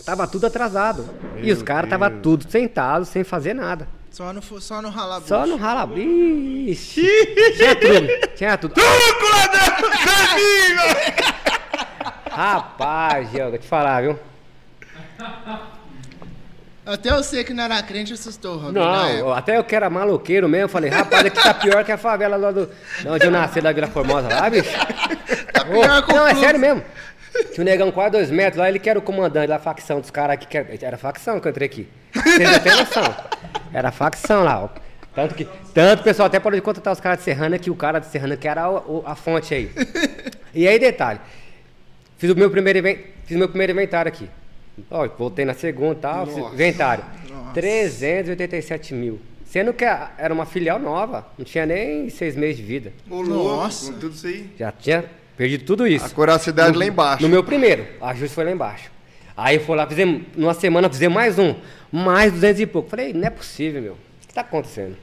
[0.05, 1.09] Tava tudo atrasado.
[1.43, 3.89] e os caras tava tudo sentados, sem fazer nada.
[4.17, 5.87] Só no, só no rala Só no rala.
[5.95, 7.07] Ixi.
[7.55, 8.09] tinha tudo.
[8.35, 8.73] Tinha tudo.
[8.73, 9.91] Truco, ladrão!
[10.33, 11.27] Amigo!
[12.31, 14.19] Rapaz, Gel, vou te falar, viu?
[16.87, 18.79] Até eu sei que não era crente assustou, Robin.
[18.79, 22.39] Não, até eu que era maloqueiro mesmo, falei, rapaz, aqui tá pior que a favela
[22.39, 22.71] lá do.
[23.03, 24.71] de Onde eu nasci, da Vila Formosa lá, bicho.
[25.53, 26.83] Tá pior que o Não, é sério mesmo.
[27.53, 30.11] Tinha um negão quase dois metros lá, ele que era o comandante da facção dos
[30.11, 30.47] caras aqui.
[30.47, 31.89] Que era, era facção que eu entrei aqui.
[32.15, 33.15] Vocês não têm noção.
[33.73, 34.69] Era facção lá, ó.
[35.15, 35.47] Tanto que.
[35.73, 38.37] Tanto pessoal até parou de contratar os caras de Serrana que o cara de Serrana
[38.37, 39.71] que era o- o- a fonte aí.
[40.55, 41.21] E aí, detalhe.
[42.19, 42.83] Fiz o meu primeiro,
[43.25, 44.29] fiz o meu primeiro inventário aqui.
[44.91, 47.05] Ó, voltei na segunda e tal, fiz inventário.
[47.55, 49.19] 387 mil.
[49.47, 52.93] Sendo que era uma filial nova, não tinha nem seis meses de vida.
[53.11, 53.93] Ô, Nossa.
[53.93, 54.51] tudo isso aí.
[54.59, 55.05] Já tinha
[55.37, 56.07] perdido tudo isso.
[56.07, 57.23] A coracidade lá embaixo.
[57.23, 58.91] No meu primeiro, a ajuste foi lá embaixo.
[59.37, 61.55] Aí foi lá, fizemos, numa semana fizemos mais um,
[61.93, 62.89] mais 200 e pouco.
[62.89, 63.93] Falei, não é possível, meu.
[63.93, 64.97] O que tá acontecendo?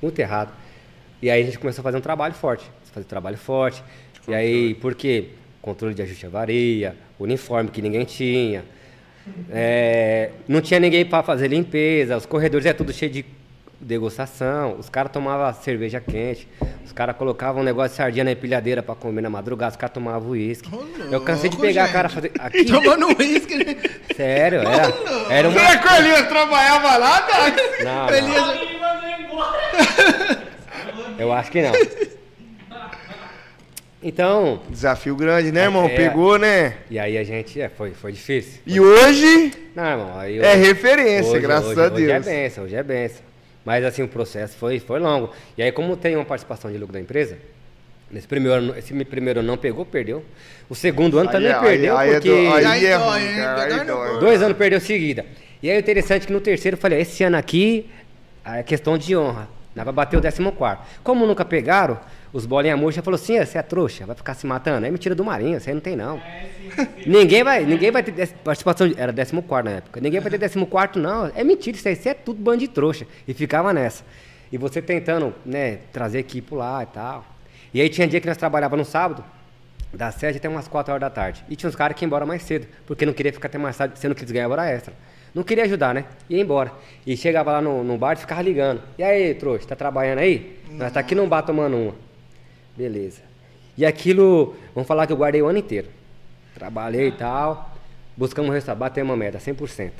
[0.00, 0.52] Muito errado.
[1.20, 2.68] E aí a gente começou a fazer um trabalho forte.
[2.92, 3.82] Fazer trabalho forte.
[4.26, 5.30] E aí, por quê?
[5.62, 8.64] Controle de ajuste avaria, uniforme que ninguém tinha.
[9.50, 13.24] É, não tinha ninguém para fazer limpeza, os corredores é tudo cheio de
[13.84, 16.48] degustação, os caras tomavam cerveja quente,
[16.84, 19.92] os caras colocavam um negócio de sardinha na empilhadeira para comer na madrugada, os caras
[19.92, 20.68] tomavam uísque.
[20.74, 21.92] Ô, Eu cansei de pegar a gente.
[21.94, 22.30] cara fazer.
[22.38, 23.56] Aqui, Tomando uísque.
[23.56, 23.76] né?
[24.16, 24.92] sério, era,
[25.30, 25.58] era uma.
[25.58, 27.82] Será que o Elias trabalhava lá, Doc?
[27.84, 28.58] Não, não, Beleza.
[31.18, 31.72] eu acho que não.
[34.04, 35.84] Então, Desafio grande, né, irmão?
[35.86, 35.88] É.
[35.94, 36.74] Pegou, né?
[36.90, 38.60] e aí a gente, é, foi, foi difícil.
[38.66, 42.24] E hoje Não, irmão, aí eu- é referência, Hoje- graças hoje- a Hoje é Deus.
[42.26, 43.31] benção, hoje é benção.
[43.64, 45.30] Mas assim, o processo foi, foi longo.
[45.56, 47.38] E aí, como tem uma participação de lucro da empresa,
[48.10, 50.24] nesse primeiro ano, esse primeiro ano não pegou, perdeu.
[50.68, 53.08] O segundo ano Aí também é- perdeu, aí- é porque aí Aí é dói,
[53.78, 54.20] ruim, bolso.
[54.20, 55.24] dois anos perdeu seguida.
[55.62, 57.88] E aí, o interessante é que no terceiro eu falei, esse ano aqui
[58.44, 59.48] é questão de honra.
[59.74, 60.42] Dá pra bater o 14.
[61.02, 61.98] Como nunca pegaram,
[62.32, 64.86] os bolinha murcha falou assim: "Ah, você é trouxa, vai ficar se matando.
[64.86, 66.20] É mentira do Marinho, você aí não tem não.
[67.06, 68.88] ninguém, vai, ninguém vai ter participação.
[68.88, 70.00] De, era 14 na época.
[70.00, 71.30] Ninguém vai ter 14, não.
[71.34, 73.06] É mentira, isso aí isso é tudo bando de trouxa.
[73.26, 74.04] E ficava nessa.
[74.50, 77.24] E você tentando né, trazer equipe lá e tal.
[77.72, 79.24] E aí tinha dia que nós trabalhávamos no sábado,
[79.92, 81.42] das 7 até umas 4 horas da tarde.
[81.48, 83.76] E tinha uns caras que iam embora mais cedo, porque não queria ficar até mais
[83.76, 84.92] tarde, sendo que eles ganhavam hora extra.
[85.34, 86.04] Não queria ajudar, né?
[86.28, 86.72] Ia embora.
[87.06, 88.82] E chegava lá no, no bar e ficava ligando.
[88.98, 90.58] E aí, trouxa, tá trabalhando aí?
[90.70, 91.94] Nós tá aqui num bar tomando uma.
[92.76, 93.22] Beleza.
[93.76, 95.88] E aquilo, vamos falar que eu guardei o ano inteiro.
[96.54, 97.74] Trabalhei e tal.
[98.16, 99.90] Buscamos o resultado, batemos uma meta, 100%.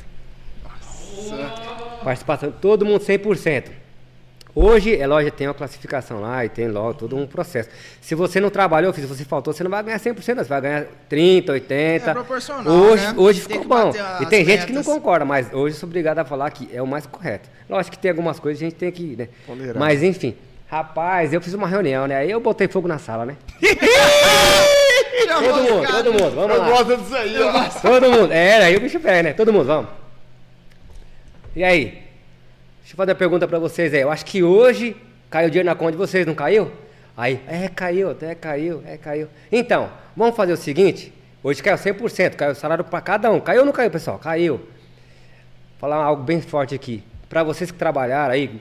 [2.05, 3.82] Participação, todo mundo 100%.
[4.55, 7.71] Hoje, é lógico, tem uma classificação lá e tem logo todo um processo.
[8.03, 10.61] Se você não trabalhou, se você faltou, você não vai ganhar 100%, não, você vai
[10.61, 12.11] ganhar 30, 80.
[12.11, 13.15] É proporcional, Hoje, né?
[13.17, 13.93] hoje ficou bom.
[14.21, 14.93] E tem gente que não metas.
[14.95, 17.49] concorda, mas hoje eu sou obrigado a falar que é o mais correto.
[17.69, 19.29] Lógico que tem algumas coisas que a gente tem que, né?
[19.75, 20.37] Mas enfim,
[20.69, 22.17] rapaz, eu fiz uma reunião, né?
[22.17, 23.37] Aí eu botei fogo na sala, né?
[25.29, 26.69] Todo mundo, todo mundo, vamos Eu lá.
[26.71, 27.69] gosto disso aí, ó.
[27.81, 28.33] Todo mundo.
[28.33, 29.33] É, aí o bicho pega, né?
[29.33, 29.89] Todo mundo, vamos.
[31.57, 32.02] E aí?
[32.83, 34.01] Deixa eu fazer uma pergunta pra vocês aí.
[34.01, 34.97] Eu acho que hoje
[35.31, 36.71] caiu dinheiro na conta de vocês, não caiu?
[37.17, 39.29] Aí, é, caiu, é, caiu, é, caiu.
[39.51, 41.13] Então, vamos fazer o seguinte.
[41.43, 43.41] Hoje caiu 100%, caiu o salário pra cada um.
[43.41, 44.19] Caiu ou não caiu, pessoal?
[44.19, 44.57] Caiu.
[44.57, 44.67] Vou
[45.79, 47.03] falar algo bem forte aqui.
[47.29, 48.61] Pra vocês que trabalharam aí,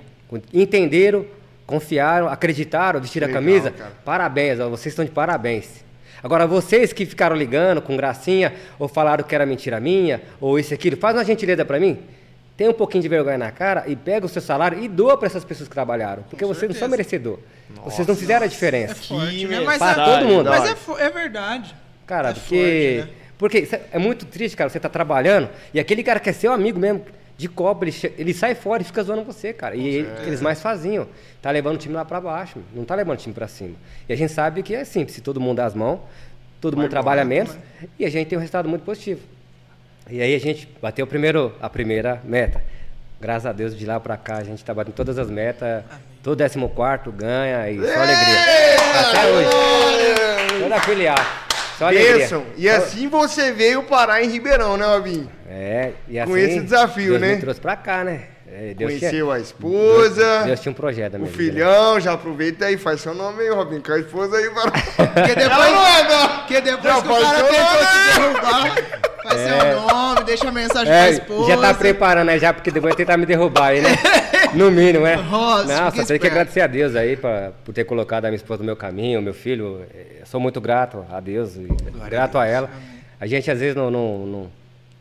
[0.54, 1.26] entenderam,
[1.66, 3.92] confiaram, acreditaram, vestiram Legal, a camisa, cara.
[4.04, 5.84] parabéns, ó, vocês estão de parabéns.
[6.24, 10.74] Agora, vocês que ficaram ligando com gracinha, ou falaram que era mentira minha, ou isso
[10.74, 12.00] e aquilo, faz uma gentileza pra mim.
[12.62, 15.26] Tem um pouquinho de vergonha na cara e pega o seu salário e doa pra
[15.26, 16.22] essas pessoas que trabalharam.
[16.30, 17.40] Porque vocês não são merecedor.
[17.84, 18.94] vocês não fizeram a diferença.
[18.94, 19.58] Forte, né?
[19.58, 20.48] Que Mas, Pra é, todo mundo.
[20.52, 21.76] mas é, é verdade.
[22.06, 22.98] Cara, É porque.
[23.00, 23.18] forte, né?
[23.36, 24.70] Porque é é muito triste, cara.
[24.70, 27.04] Você tá trabalhando e aquele cara que é seu amigo mesmo,
[27.36, 29.76] de copo, ele, ele sai fora e fica zoando você, cara.
[29.76, 31.08] E ele- que eles mais faziam.
[31.42, 33.74] Tá levando o time lá pra baixo, não tá levando o time pra cima.
[34.08, 36.00] E a gente sabe que é simples, se todo mundo dá as mãos,
[36.62, 37.58] todo mundo trabalha menos,
[37.98, 39.22] e a gente tem um resultado muito positivo.
[40.10, 42.62] E aí a gente bateu primeiro, a primeira meta.
[43.20, 45.84] Graças a Deus, de lá pra cá, a gente tá batendo todas as metas.
[46.24, 48.40] Todo 14 ganha e só alegria.
[49.00, 49.50] Até hoje.
[50.64, 51.16] Toda filial.
[51.78, 52.18] Só alegria.
[52.18, 52.46] Bênção.
[52.58, 55.30] E assim você veio parar em Ribeirão, né, Robinho?
[55.50, 57.36] É, e assim, Com esse desafio, Deus né?
[57.36, 58.24] me trouxe pra cá, né?
[58.54, 61.60] É, Deus Conheceu tinha, a esposa, Deus tinha um projeto da o minha vida, né?
[61.60, 64.72] filhão, já aproveita aí, faz seu nome aí, Robinho, com a esposa aí, para...
[64.72, 66.28] Porque depois, Não, não é, não.
[66.40, 70.86] porque depois Já que o cara tentou te derrubar, faz seu nome, deixa a mensagem
[70.88, 71.48] pra É, esposa.
[71.52, 73.90] já tá preparando aí já, porque depois vai tentar me derrubar aí, né?
[74.54, 75.16] No mínimo, né?
[75.16, 78.60] Nossa, Nossa, tem que agradecer a Deus aí pra, por ter colocado a minha esposa
[78.60, 79.86] no meu caminho, meu filho.
[80.20, 81.68] Eu sou muito grato a Deus e
[82.10, 82.70] grato a, ela.
[83.20, 83.90] A gente às vezes não.
[83.90, 84.52] não, não-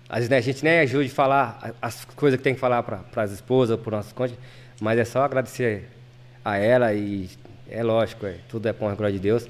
[0.08, 2.60] às vezes né, a gente nem ajuda de falar a- as coisas que tem que
[2.60, 4.38] falar para as esposas, para nossos cônjuges,
[4.80, 5.88] mas é só agradecer
[6.44, 7.28] a ela e
[7.70, 9.46] é lógico, é, tudo é com a glória de Deus,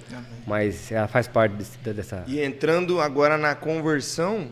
[0.47, 2.25] mas ela faz parte desse- dessa.
[2.27, 4.49] E entrando agora na conversão,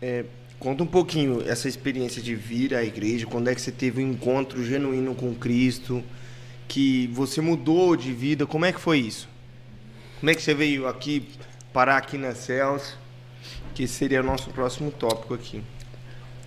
[0.00, 0.24] é,
[0.58, 4.10] conta um pouquinho essa experiência de vir à igreja, quando é que você teve um
[4.12, 6.02] encontro genuíno com Cristo,
[6.68, 9.28] que você mudou de vida, como é que foi isso?
[10.20, 11.28] Como é que você veio aqui,
[11.72, 12.96] parar aqui na Céus,
[13.74, 15.62] que seria o nosso próximo tópico aqui.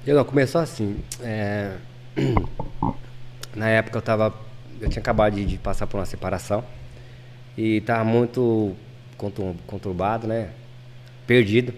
[0.05, 0.97] Eu não, começou assim.
[1.21, 1.75] é,
[3.55, 4.44] Na época eu tava.
[4.85, 6.63] Eu tinha acabado de, de passar por uma separação
[7.57, 8.75] e tava muito
[9.17, 10.51] contur- conturbado, né?
[11.25, 11.73] Perdido.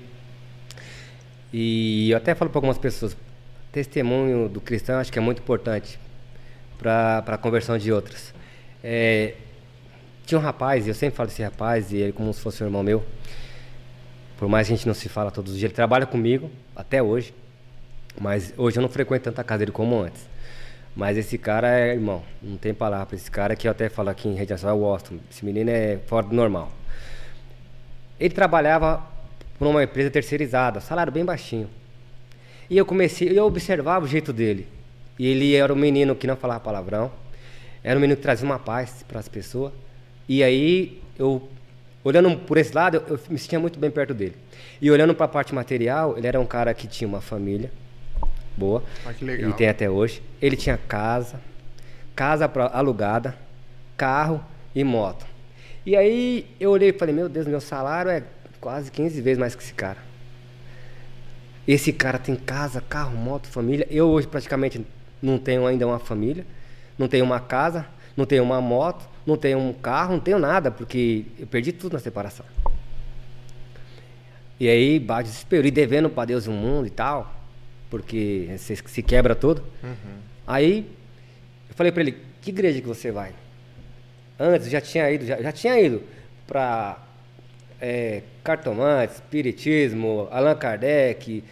[1.54, 3.16] E eu até falo para algumas pessoas,
[3.72, 5.98] testemunho do cristão acho que é muito importante
[6.78, 8.34] para a conversão de outras.
[8.84, 9.36] É,
[10.26, 12.84] tinha um rapaz, eu sempre falo desse rapaz, e ele como se fosse um irmão
[12.84, 13.06] meu.
[14.38, 17.02] Por mais que a gente não se fala todos os dias, ele trabalha comigo até
[17.02, 17.34] hoje.
[18.20, 20.27] Mas hoje eu não frequento tanta casa dele como antes.
[20.98, 23.16] Mas esse cara é irmão, não tem palavra.
[23.16, 25.14] Esse cara que eu até falo aqui em rede nacional, gosto.
[25.30, 26.72] Esse menino é fora do normal.
[28.20, 29.06] Ele trabalhava
[29.60, 31.70] por uma empresa terceirizada, salário bem baixinho.
[32.68, 34.68] E eu comecei, eu observava o jeito dele.
[35.20, 37.12] E ele era um menino que não falava palavrão,
[37.84, 39.72] era um menino que trazia uma paz para as pessoas.
[40.28, 41.48] E aí eu,
[42.04, 44.36] olhando por esse lado, eu, eu me sentia muito bem perto dele.
[44.82, 47.72] E olhando para a parte material, ele era um cara que tinha uma família
[48.58, 48.84] boa.
[49.06, 49.52] Ah, que legal.
[49.52, 50.22] E tem até hoje.
[50.42, 51.40] Ele tinha casa,
[52.16, 53.38] casa pra, alugada,
[53.96, 54.44] carro
[54.74, 55.26] e moto.
[55.86, 58.24] E aí eu olhei e falei, meu Deus, meu salário é
[58.60, 60.00] quase 15 vezes mais que esse cara.
[61.68, 63.88] Esse cara tem casa, carro, moto, família.
[63.90, 64.86] Eu hoje praticamente
[65.22, 66.46] não tenho ainda uma família,
[66.98, 67.86] não tenho uma casa,
[68.16, 71.94] não tenho uma moto, não tenho um carro, não tenho nada, porque eu perdi tudo
[71.94, 72.46] na separação.
[74.60, 77.37] E aí bate desespero, e devendo para Deus o mundo e tal,
[77.90, 79.64] porque você se quebra todo.
[80.46, 80.90] Aí
[81.70, 83.32] eu falei para ele, que igreja que você vai?
[84.40, 86.04] Antes já tinha ido, já, já tinha ido
[86.46, 86.98] para
[87.82, 91.44] é, cartomante, espiritismo, Allan Kardec,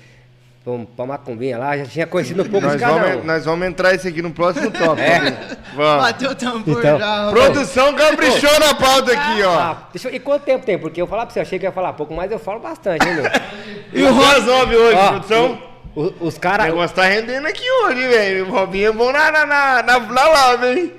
[0.95, 3.27] para Macumbinha lá, já tinha conhecido um pouco Nós de cada vamos, um.
[3.27, 4.99] nós vamos entrar isso aqui no próximo tópico.
[5.01, 5.57] É.
[5.75, 6.03] Vamos.
[6.05, 7.29] Bateu o tambor Então, já.
[7.31, 9.59] Produção caprichou na pauta aqui, ó.
[9.59, 10.77] Ah, deixa eu, e quanto tempo tem?
[10.79, 13.07] Porque eu falar pra você, eu achei que ia falar pouco, mas eu falo bastante,
[13.07, 13.25] hein, meu?
[13.93, 15.61] E o Resolve hoje, Ó, produção?
[15.95, 16.65] O- o- os O caras.
[16.67, 18.47] negócio tá rendendo aqui hoje, velho.
[18.47, 20.93] O Robinho é bom na, na, na, na, na live, hein?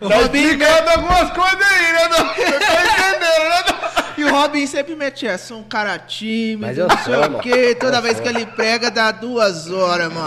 [0.00, 2.26] O Tá Robinho- explicando algumas coisas aí, né, Dom?
[2.34, 4.12] Você tá entendendo, né?
[4.18, 7.74] E o Robin sempre mete essa, um cara tímido, Mas eu não sei o quê.
[7.78, 8.22] Toda Eu vez sou.
[8.22, 10.26] que ele prega, dá duas horas, mano.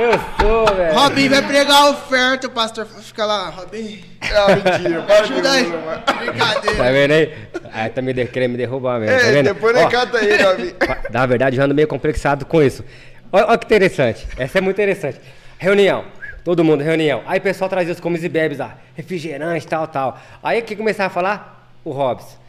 [0.00, 0.94] Eu sou, velho.
[0.94, 5.02] Robin vai pregar a oferta, o pastor fica lá, Robin, Ah, mentira.
[5.02, 5.66] Para de ajuda aí.
[5.66, 6.02] mano, mano.
[6.02, 6.92] Tá Brincadeira.
[6.92, 7.34] vendo aí?
[7.72, 9.18] Aí tá me de- querendo me derrubar mesmo.
[9.18, 9.44] tá É, vendo?
[9.54, 10.74] depois Ó, nós cata aí, Robinho.
[11.10, 12.84] Na verdade, eu ando meio complexado com isso.
[13.32, 14.26] Olha, olha que interessante.
[14.38, 15.20] Essa é muito interessante.
[15.58, 16.04] Reunião.
[16.42, 17.22] Todo mundo, reunião.
[17.26, 18.78] Aí o pessoal trazia os comes e bebes lá.
[18.94, 20.18] Refrigerante, tal, tal.
[20.42, 21.70] Aí o que começava a falar?
[21.84, 22.39] O Hobbs.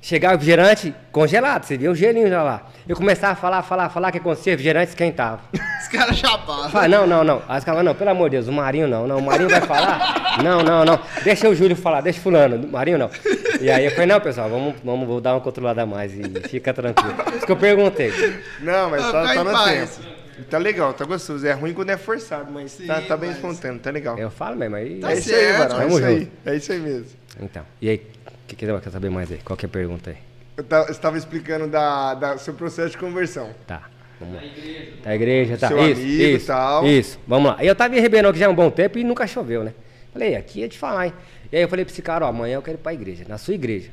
[0.00, 2.68] Chegava o refrigerante congelado, você via o gelinho já lá.
[2.88, 4.52] Eu começava a falar, falar, falar, o que acontecia?
[4.52, 5.40] O refrigerante esquentava.
[5.82, 6.70] Os caras chapavam.
[6.70, 7.42] Fala, não, não, não.
[7.48, 9.60] Aí os caras, não, pelo amor de Deus, o Marinho não, não, o Marinho vai
[9.60, 10.38] falar?
[10.38, 11.00] Não, não, não.
[11.24, 13.10] Deixa o Júlio falar, deixa fulano, o Marinho não.
[13.60, 16.22] E aí eu falei, não, pessoal, vamos, vamos vou dar uma controlada a mais e
[16.48, 17.12] fica tranquilo.
[17.36, 18.12] Isso que eu perguntei.
[18.60, 20.18] Não, mas tá, tá no tempo.
[20.48, 21.44] Tá legal, tá gostoso.
[21.44, 24.16] É ruim quando é forçado, mas tá, Sim, tá bem mas- espontâneo, tá legal.
[24.16, 25.00] Eu falo mesmo, aí.
[25.00, 26.28] Tá é isso aí.
[26.46, 26.52] É.
[26.52, 27.06] É isso aí mesmo.
[27.40, 28.06] Então, e aí,
[28.48, 29.38] que, que quer saber mais aí?
[29.44, 30.16] Qual que é a pergunta aí?
[30.56, 33.50] Eu estava explicando da, da seu processo de conversão.
[33.66, 33.88] Tá,
[34.18, 34.42] vamos lá.
[35.04, 35.68] Da igreja, tá.
[35.68, 36.86] Seu isso, amigo, isso, tal.
[36.86, 37.62] Isso, vamos lá.
[37.62, 39.74] E eu tava em Ribeirão aqui já há um bom tempo e nunca choveu, né?
[40.12, 41.12] Falei, aqui é de falar, hein?
[41.52, 43.38] E aí eu falei pra esse cara, ó, amanhã eu quero ir pra igreja, na
[43.38, 43.90] sua igreja.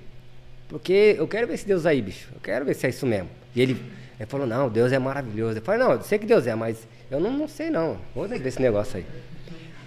[0.68, 2.30] Porque eu quero ver esse Deus aí, bicho.
[2.34, 3.30] Eu quero ver se é isso mesmo.
[3.56, 3.80] E ele,
[4.20, 5.60] ele falou, não, Deus é maravilhoso.
[5.60, 8.28] Eu falei, não, eu sei que Deus é, mas Eu não, não sei não, vou
[8.28, 9.06] desse negócio aí.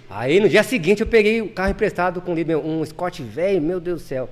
[0.09, 4.01] Aí no dia seguinte eu peguei o carro emprestado com um Scott velho, meu Deus
[4.01, 4.29] do céu.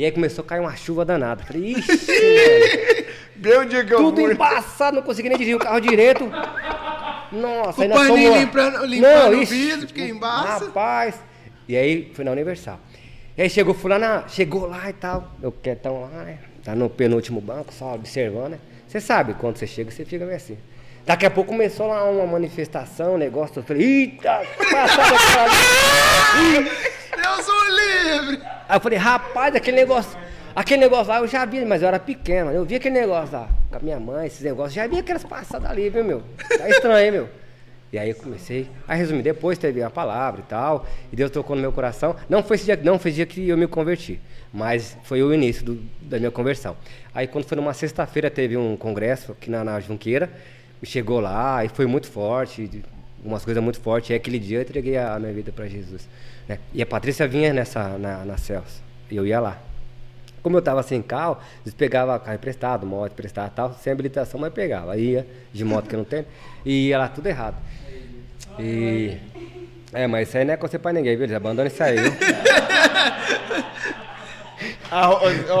[0.00, 1.42] E aí começou a cair uma chuva danada.
[1.44, 3.06] Falei, ixi, mano.
[3.36, 6.24] Bem o dia que eu Tudo embaçado, não consegui nem dirigir o carro direito.
[7.30, 10.64] Nossa, O paninho fomos- limpando- limpando o ixi, vidro, porque embaça.
[10.64, 11.16] Rapaz.
[11.68, 12.80] E aí foi na Universal.
[13.36, 16.38] E aí chegou fulana, chegou lá e tal, eu quietão lá, né?
[16.64, 18.58] Tá no penúltimo banco, só observando, né?
[18.88, 20.56] Você sabe, quando você chega, você fica meio assim.
[21.06, 25.50] Daqui a pouco começou lá uma manifestação, um negócio, eu falei, eita, passada
[27.16, 28.42] Deus o livre!
[28.68, 30.16] Aí eu falei, rapaz, aquele negócio,
[30.54, 33.48] aquele negócio lá eu já vi, mas eu era pequeno, eu vi aquele negócio lá
[33.70, 36.22] com a minha mãe, esses negócios, já vi aquelas passadas ali, viu, meu?
[36.56, 37.28] Tá estranho, hein, meu?
[37.92, 41.56] E aí eu comecei, aí resumi, depois teve a palavra e tal, e Deus tocou
[41.56, 42.14] no meu coração.
[42.28, 44.20] Não foi esse dia, não foi esse dia que eu me converti,
[44.52, 46.76] mas foi o início do- da minha conversão.
[47.12, 50.30] Aí quando foi numa sexta-feira teve um congresso aqui na, na Junqueira,
[50.86, 52.82] chegou lá e foi muito forte,
[53.24, 54.10] umas coisas muito fortes.
[54.10, 56.08] E aquele dia eu entreguei a, minha vida para Jesus.
[56.48, 56.58] né?
[56.72, 59.58] E a Patrícia vinha nessa, na, na Celso, e eu ia lá.
[60.42, 64.52] Como eu estava sem carro, eles pegavam carro emprestado, moto emprestada tal, sem habilitação, mas
[64.52, 64.96] pegava.
[64.96, 66.24] Ia de moto que eu não tenho,
[66.64, 67.56] e ia lá tudo errado.
[68.58, 69.18] E.
[69.92, 71.24] É, mas isso aí não é conselho pra ninguém, viu?
[71.24, 71.96] Eles abandonam isso aí?
[74.90, 75.12] A, a,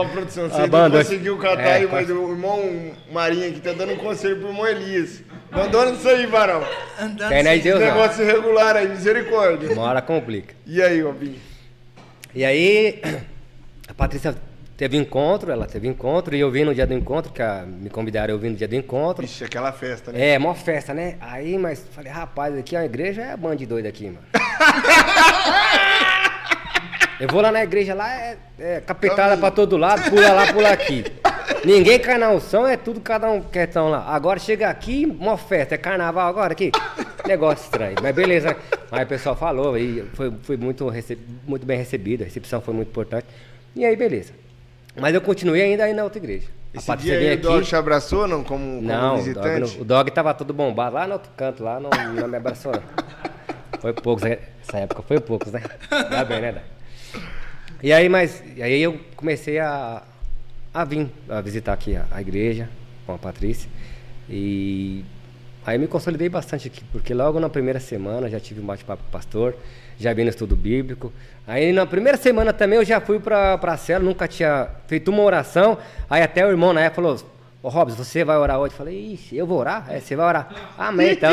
[0.02, 3.60] a produção, você A não banda- conseguiu catar É, aí, mas o irmão Marinho aqui
[3.60, 5.22] tá dando um conselho pro irmão Elias.
[5.52, 6.62] Abandona isso aí, varão.
[6.98, 7.86] Andando Tem sem- Deus, não.
[7.86, 9.72] Negócio irregular aí, misericórdia.
[9.72, 10.54] Uma hora complica.
[10.66, 11.36] E aí, Robinho?
[12.34, 13.00] E aí,
[13.88, 14.34] a Patrícia
[14.76, 17.90] teve encontro, ela teve encontro, e eu vim no dia do encontro, que a- me
[17.90, 19.24] convidaram, eu vim no dia do encontro.
[19.24, 20.30] Ixi, aquela festa, né?
[20.30, 21.16] É, mó festa, né?
[21.20, 24.18] Aí, mas falei, rapaz, aqui a igreja é bando de doido aqui, mano.
[27.20, 30.70] Eu vou lá na igreja lá, é, é capetada pra todo lado, pula lá, pula
[30.70, 31.04] aqui.
[31.64, 34.04] Ninguém cai na unção, é tudo cada um quietão lá.
[34.08, 36.72] Agora chega aqui, mó festa, é carnaval agora aqui.
[37.26, 38.56] Negócio estranho, mas beleza.
[38.90, 42.72] Aí o pessoal falou e foi, foi muito, rece- muito bem recebido, a recepção foi
[42.72, 43.26] muito importante.
[43.76, 44.32] E aí, beleza.
[44.98, 46.48] Mas eu continuei ainda aí na outra igreja.
[46.72, 48.42] Esse dia aí veio o Dog te abraçou, não?
[48.42, 49.74] Como, como não, o dog, visitante?
[49.76, 52.72] não- o dog tava todo bombado lá no outro canto, lá não, não me abraçou
[52.72, 52.82] não.
[53.80, 55.60] Foi poucos, essa época foi poucos, né?
[55.88, 56.62] Tá bem, né, Dai?
[57.82, 60.02] E aí, mas, e aí eu comecei a,
[60.72, 62.68] a vir, a visitar aqui a, a igreja
[63.06, 63.70] com a Patrícia.
[64.28, 65.02] E
[65.64, 69.08] aí me consolidei bastante aqui, porque logo na primeira semana já tive um bate-papo com
[69.08, 69.56] o pastor,
[69.98, 71.10] já vi no estudo bíblico.
[71.46, 75.22] Aí na primeira semana também eu já fui pra, pra cela, nunca tinha feito uma
[75.22, 75.78] oração.
[76.08, 77.18] Aí até o irmão na época falou,
[77.62, 78.72] ô Robson, você vai orar hoje?
[78.72, 79.86] Eu falei, ixi, eu vou orar?
[79.88, 80.48] É, você vai orar.
[80.78, 81.32] Amém, então.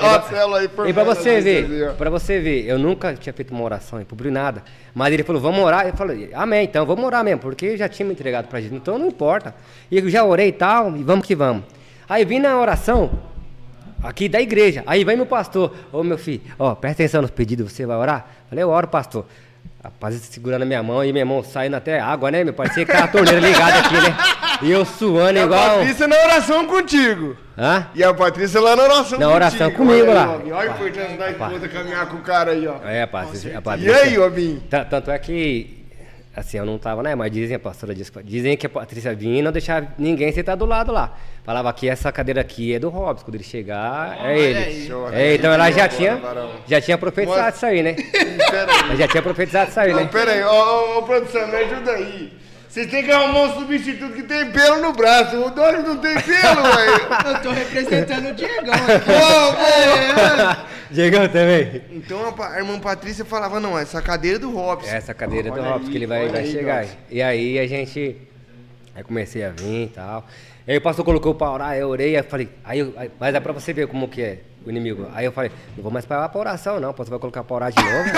[0.00, 3.52] Ó célula aí por E pra você ver, pra você ver, eu nunca tinha feito
[3.52, 4.62] uma oração em público nada.
[4.92, 5.86] Mas ele falou, vamos orar.
[5.86, 8.80] Eu falei, amém, então vamos orar mesmo, porque eu já tinha me entregado pra Jesus,
[8.80, 9.54] então não importa.
[9.90, 11.64] E eu já orei e tal, e vamos que vamos.
[12.08, 13.10] Aí vim na oração,
[14.02, 14.82] aqui da igreja.
[14.86, 18.26] Aí vem meu pastor, ô meu filho, ó, presta atenção nos pedidos, você vai orar?
[18.48, 19.24] Falei, eu oro, pastor.
[19.82, 22.54] Rapaz, segurando a minha mão e minha mão saindo até água, né, meu?
[22.54, 24.16] Parecia que a torneira ligada aqui, né?
[24.62, 25.78] E eu suando E a igual.
[25.78, 27.36] Patrícia na oração contigo.
[27.56, 27.86] Hã?
[27.94, 29.76] E a Patrícia lá na oração Na oração contigo.
[29.86, 30.36] comigo Olha lá.
[30.42, 32.76] aí, Olha a importância da esposa caminhar com o cara aí, ó.
[32.88, 33.96] É, rapaz, a E Patrícia-
[34.26, 34.60] aí?
[34.68, 35.84] Ta- Tanto é que,
[36.34, 37.14] assim, eu não tava, né?
[37.14, 40.56] Mas dizem, a pastora disse, dizem que a Patrícia vinha e não deixava ninguém sentar
[40.56, 41.12] do lado lá.
[41.44, 44.88] Falava que essa cadeira aqui é do Robson, quando ele chegar, é ele.
[45.12, 46.18] É, então ela já tinha,
[46.66, 47.56] já tinha profetizado Mostra.
[47.56, 47.94] isso aí, né?
[48.86, 50.08] Ela já tinha profetizado isso aí, Não, né?
[50.10, 52.32] pera aí, ó, produção, me ajuda aí.
[52.74, 55.36] Vocês têm que arrumar um substituto que tem pelo no braço.
[55.36, 57.34] O Dório não tem pelo, velho.
[57.36, 59.04] Eu tô representando o Diegão aqui.
[59.06, 60.66] Pô.
[60.92, 61.82] Diegão também.
[61.92, 64.90] Então a, irmã Patrícia falava, não, essa cadeira é do Robson.
[64.90, 66.80] Essa cadeira do Olha Robson, que ele vai, vai aí, chegar.
[66.80, 66.96] Robson.
[67.12, 68.16] E aí a gente.
[68.92, 70.26] Aí comecei a vir e tal.
[70.66, 73.32] E aí o pastor colocou pra orar, eu orei, aí eu falei, aí, aí- mas
[73.36, 75.06] é pra você ver como que é o inimigo.
[75.14, 76.90] Aí eu falei, não vou mais pra, pra oração, não.
[76.92, 78.10] Pastor vai colocar pra orar de novo.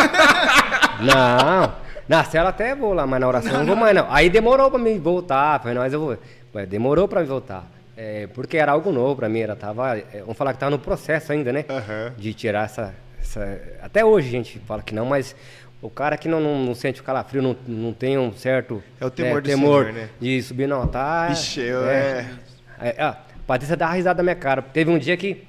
[1.01, 1.73] não.
[2.09, 4.07] Na cela até vou lá, mas na oração não, vou mais não.
[4.11, 5.59] Aí demorou pra mim voltar.
[5.61, 6.19] Falei, não, mas eu vou.
[6.67, 7.65] Demorou pra mim voltar.
[7.97, 10.79] É, porque era algo novo pra mim, era, tava, é, vamos falar que tava no
[10.79, 11.65] processo ainda, né?
[11.69, 12.13] Aham.
[12.19, 15.35] de tirar essa, essa- Até hoje a gente fala que não, mas
[15.81, 19.07] o cara que não, não, não sente o calafrio, não, não tem um certo É
[19.07, 20.09] o temor né, temor Senhor, né?
[20.21, 21.33] de subir no altar.
[21.33, 22.27] Ixi, eu- é.
[22.81, 23.17] É, ó, a
[23.47, 24.61] Patrícia dá uma risada na minha cara.
[24.61, 25.43] Teve um dia que.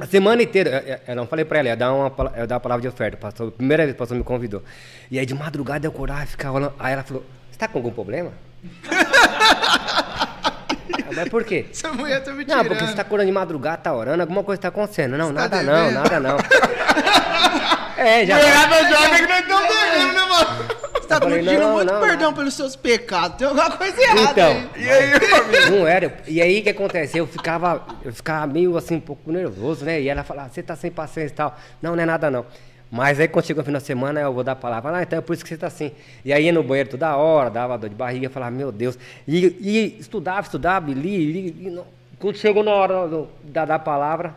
[0.00, 2.54] A semana inteira, eu, eu- eu não falei pra ela, ia dar uma, ia dar
[2.56, 3.16] uma palavra de oferta.
[3.16, 4.62] o Pastor, primeira vez que o pastor me convidou.
[5.10, 6.74] E aí de madrugada eu acordava e ficava olhando.
[6.78, 8.32] Aí ela falou: Você tá com algum problema?
[11.14, 11.66] Mas por quê?
[11.70, 12.68] Essa mulher tá me Não, tirando.
[12.68, 15.16] porque você tá acordando de madrugada, tá orando, alguma coisa tá acontecendo.
[15.16, 15.94] Não, Você tá nada não, devendo?
[15.94, 16.36] nada não.
[17.96, 18.36] é, já.
[18.36, 20.89] Mulherada joga que nós estamos devendo, né, mano?
[21.18, 23.36] Tá falei, pedindo não, muito não, perdão pelos seus pecados.
[23.36, 24.82] Tem alguma coisa errada Então, aí.
[24.84, 25.70] E aí, família?
[25.70, 26.16] Não era.
[26.26, 27.18] E aí o que acontece?
[27.18, 30.00] Eu ficava, eu ficava meio assim, um pouco nervoso, né?
[30.00, 31.56] E ela falava, você tá sem paciência e tal.
[31.82, 32.46] Não, não é nada não.
[32.90, 35.16] Mas aí quando chegou o final de semana, eu vou dar a palavra, ah, então
[35.18, 35.92] é por isso que você tá assim.
[36.24, 38.98] E aí ia no banheiro toda hora, dava dor de barriga, falava, meu Deus.
[39.28, 41.84] E, e estudava, estudava, e li, li, e não-
[42.18, 44.34] quando chegou na hora do- da, da palavra,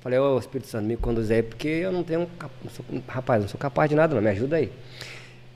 [0.00, 2.28] falei, ô Espírito Santo, me conduz aí, porque eu não tenho,
[2.64, 4.72] não sou- rapaz, não sou capaz de nada não, me ajuda aí.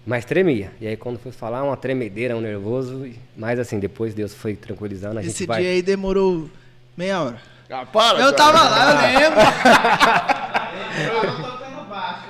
[0.06, 0.70] Mas tremia.
[0.80, 3.10] E aí quando foi falar, uma tremedeira, um nervoso.
[3.36, 5.60] Mas assim, depois Deus foi tranquilizando, a gente Esse vai...
[5.62, 6.48] dia aí demorou
[6.96, 7.36] meia hora.
[7.68, 8.36] Ah, para, Eu cara.
[8.36, 9.40] tava lá, eu lembro.
[10.96, 12.26] Eu tava tocando baixo.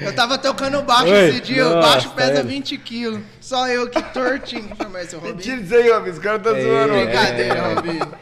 [0.00, 2.48] Eu tava tocando baixo Oi, esse dia, o nossa, baixo pesa ele.
[2.48, 3.20] 20 quilos.
[3.40, 4.68] Só eu que tortinho.
[4.90, 5.36] Mas seu Robinho.
[5.36, 6.10] Mentira isso aí, Robin.
[6.10, 6.92] Os caras tá É, zoando.
[6.92, 7.04] Robin.
[7.06, 7.74] Brincadeira, É.
[7.74, 8.12] Robinho.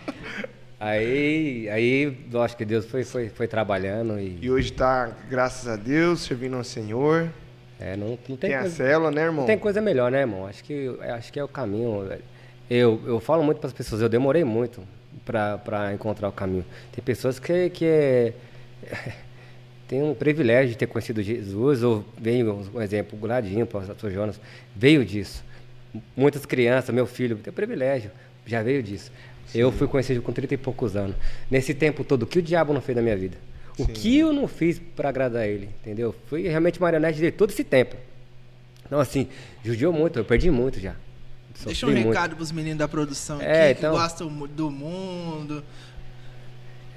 [0.78, 5.76] Aí, aí, lógico que Deus foi, foi, foi trabalhando e, E hoje tá, graças a
[5.76, 7.28] Deus, servindo ao Senhor.
[7.80, 9.40] É, não, não tem, Tem, a coisa, célula, né, irmão?
[9.40, 10.46] não tem coisa melhor, né, irmão?
[10.46, 12.04] Acho que, acho que é o caminho.
[12.06, 12.22] velho.
[12.68, 14.82] Eu, eu falo muito para as pessoas, eu demorei muito
[15.24, 16.64] para encontrar o caminho.
[16.92, 18.34] Tem pessoas que, que é,
[19.88, 24.10] tem um privilégio de ter conhecido Jesus, ou veio, um exemplo, o Gladinho, o pastor
[24.10, 24.38] Jonas,
[24.76, 25.42] veio disso.
[26.14, 28.10] Muitas crianças, meu filho, tem privilégio,
[28.46, 29.10] já veio disso.
[29.54, 31.16] Eu fui conhecido com 30 e poucos anos.
[31.50, 33.36] Nesse tempo todo, o que o diabo não fez na minha vida?
[33.82, 36.14] O que eu não fiz para agradar ele, entendeu?
[36.26, 37.96] Fui realmente marionete dele todo esse tempo.
[38.86, 39.28] Então, assim,
[39.64, 40.94] judiou muito, eu perdi muito já.
[41.64, 42.08] Deixa um Sofri muito.
[42.08, 45.62] recado pros meninos da produção aqui É, que então- gostam mu- do mundo,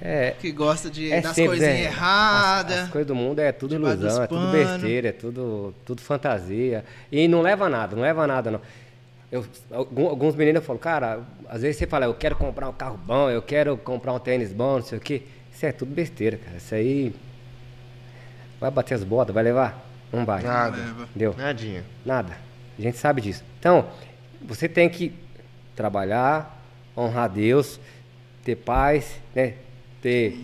[0.01, 1.83] É, que gosta de, é das coisinhas é.
[1.83, 2.77] erradas.
[2.77, 6.83] As, as coisas do mundo é tudo ilusão, é tudo besteira, é tudo, tudo fantasia.
[7.11, 8.61] E não leva a nada, não leva a nada, não.
[9.31, 13.29] Eu, alguns meninos falam, cara, às vezes você fala, eu quero comprar um carro bom,
[13.29, 15.23] eu quero comprar um tênis bom, não sei o quê.
[15.63, 16.57] Isso é tudo besteira, cara.
[16.57, 17.15] Isso aí.
[18.59, 19.81] Vai bater as botas, vai levar?
[20.11, 20.43] Não vai.
[20.43, 20.75] Nada.
[20.75, 21.03] Leva.
[21.03, 21.33] Entendeu?
[21.37, 21.85] Nadinha.
[22.05, 22.37] Nada.
[22.77, 23.45] A gente sabe disso.
[23.61, 23.87] Então,
[24.41, 25.13] você tem que
[25.73, 26.61] trabalhar,
[26.97, 27.79] honrar Deus,
[28.43, 29.53] ter paz, né?
[30.01, 30.37] Ter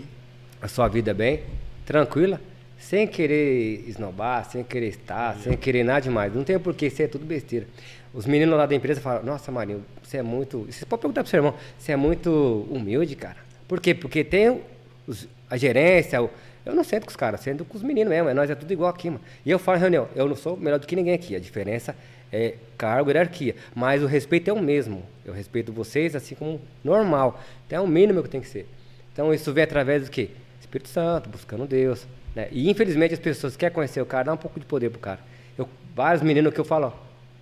[0.62, 1.44] a sua vida bem,
[1.86, 2.40] tranquila,
[2.78, 6.34] sem querer esnobar, sem querer estar, sem querer nada demais.
[6.34, 7.68] Não tem porquê, isso é tudo besteira.
[8.14, 10.66] Os meninos lá da empresa falam, nossa, Marinho, você é muito.
[10.72, 13.36] Você pode perguntar pro seu irmão, você é muito humilde, cara.
[13.68, 13.94] Por quê?
[13.94, 14.62] Porque tem
[15.10, 16.30] os- a gerência, o-
[16.66, 18.72] eu não sento com os caras, sento com os meninos mesmo, é, nós é tudo
[18.72, 19.22] igual aqui, mano.
[19.46, 21.96] E eu falo reunião, eu não sou melhor do que ninguém aqui, a diferença
[22.32, 25.04] é cargo e hierarquia, mas o respeito é o mesmo.
[25.26, 27.42] Eu respeito vocês assim como normal.
[27.66, 28.68] Então é o mínimo que tem que ser.
[29.12, 30.30] Então isso vem através do quê?
[30.62, 32.06] Espírito Santo, buscando Deus.
[32.36, 32.48] Né?
[32.52, 35.20] E infelizmente as pessoas querem conhecer o cara, dá um pouco de poder pro cara.
[35.58, 36.92] Eu, vários meninos que eu falo, ó,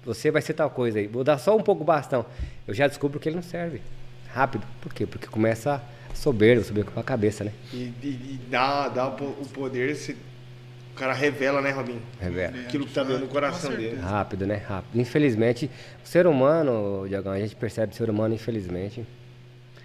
[0.05, 2.26] você vai ser tal coisa aí, vou dar só um pouco bastão.
[2.65, 3.82] Eu já descubro que ele não serve.
[4.30, 4.65] Rápido.
[4.82, 5.05] Por quê?
[5.05, 5.82] Porque começa
[6.18, 7.51] a soberba, soberba com a cabeça, né?
[7.74, 11.99] E, e- e dá, dá o po- o poder, se, o cara revela, né, Robin?
[12.20, 12.57] Revela.
[12.59, 13.99] Aquilo que tá dentro do coração dele.
[13.99, 14.55] Rápido, né?
[14.55, 14.99] Rápido.
[14.99, 15.70] Infelizmente,
[16.03, 19.05] o ser humano, Diagão, a gente percebe o ser humano, infelizmente.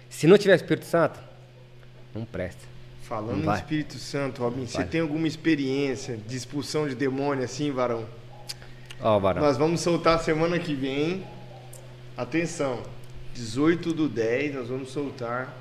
[0.09, 1.19] Se não tiver Espírito Santo,
[2.13, 2.61] não presta.
[3.03, 3.55] Falando Não no.
[3.55, 8.05] Espírito Santo, Robin, você tem alguma experiência de expulsão de demônio assim, varão?
[9.01, 9.41] Ó, Varão.
[9.41, 11.23] Nós vamos soltar semana que vem.
[12.15, 12.81] Atenção,
[13.33, 15.53] 18 do 10, nós vamos soltar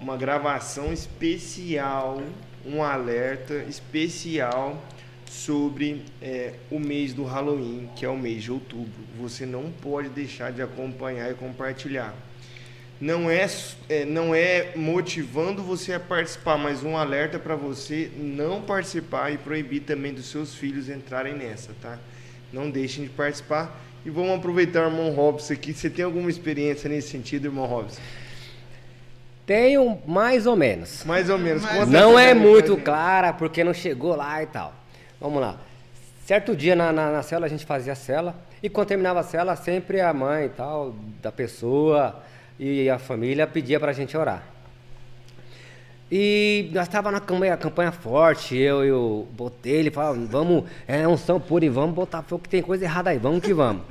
[0.00, 2.22] uma gravação especial,
[2.64, 4.82] um alerta especial
[5.26, 9.04] sobre é, o mês do Halloween, que é o mês de outubro.
[9.20, 12.14] Você não pode deixar de acompanhar e compartilhar.
[13.00, 13.46] Não é,
[13.88, 19.38] é, não é motivando você a participar, mas um alerta para você não participar e
[19.38, 21.98] proibir também dos seus filhos entrarem nessa, tá?
[22.52, 23.80] Não deixem de participar.
[24.04, 25.72] E vamos aproveitar irmão Robson aqui.
[25.72, 28.00] Você tem alguma experiência nesse sentido, irmão Robson?
[29.46, 31.04] Tenho mais ou menos.
[31.04, 31.64] Mais ou menos.
[31.64, 32.82] Conta Não é muito gente.
[32.84, 34.72] clara, porque não chegou lá e tal.
[35.20, 35.56] Vamos lá.
[36.24, 38.34] Certo dia na, na, na cela, a gente fazia a cela.
[38.62, 42.22] E quando terminava a cela, sempre a mãe e tal, da pessoa
[42.58, 44.42] e a família pedia pra gente orar.
[46.12, 51.38] E nós estávamos na campanha, campanha forte, eu e o Botelho, falava, vamos, é unção
[51.40, 53.82] pura e vamos botar fogo que tem coisa errada aí, vamos que vamos.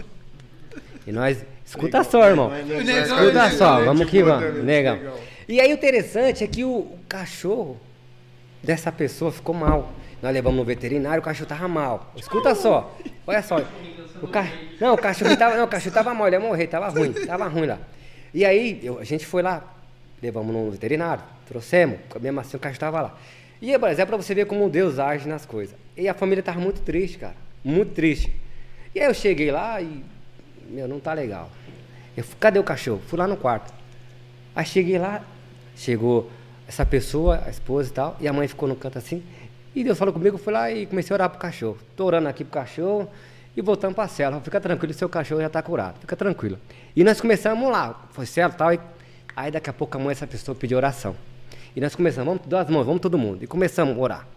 [1.07, 2.49] E nós, escuta só, irmão.
[2.49, 4.99] Vai- Escuta vai- só, vamos que vamos, negão.
[5.49, 7.75] E aí o interessante é que o, o cachorro
[8.63, 9.91] dessa pessoa ficou mal.
[10.21, 12.13] Nós levamos no veterinário, o cachorro tava mal.
[12.15, 12.95] Escuta só,
[13.25, 13.57] olha só.
[14.21, 14.45] O ca...
[14.79, 17.47] Não, o cachorro tava, não, o cachorro tava mal, ele ia morrer, tava ruim, tava
[17.47, 17.79] ruim lá.
[18.31, 19.63] E aí eu- a gente foi lá,
[20.21, 23.17] levamos no veterinário, trouxemos, mesmo assim o cachorro tava lá.
[23.59, 25.75] E é pra você ver como Deus age nas coisas.
[25.97, 28.31] E a família tava muito triste, cara, muito triste.
[28.93, 30.03] E aí eu cheguei lá e,
[30.69, 31.49] meu, não tá legal.
[32.15, 33.01] Eu, cadê o cachorro?
[33.07, 33.73] Fui lá no quarto.
[34.55, 35.23] Aí cheguei lá,
[35.79, 36.29] chegou
[36.67, 39.23] essa pessoa, a esposa e tal, e a mãe ficou no canto assim.
[39.73, 41.77] E Deus falou comigo, eu fui lá e comecei a orar pro cachorro.
[41.95, 43.09] Tô orando aqui pro cachorro,
[43.55, 44.39] E voltamos pra cela.
[44.41, 45.99] Fica tranquilo, seu cachorro já tá curado.
[45.99, 46.57] Fica tranquilo.
[46.95, 48.07] E nós começamos lá.
[48.11, 48.73] Foi cela e tal.
[48.73, 48.79] E...
[49.35, 51.15] Aí daqui a pouco a mãe dessa pessoa pediu oração.
[51.75, 53.43] E nós começamos, vamos dar as mãos, vamos todo mundo.
[53.43, 54.27] E começamos a orar.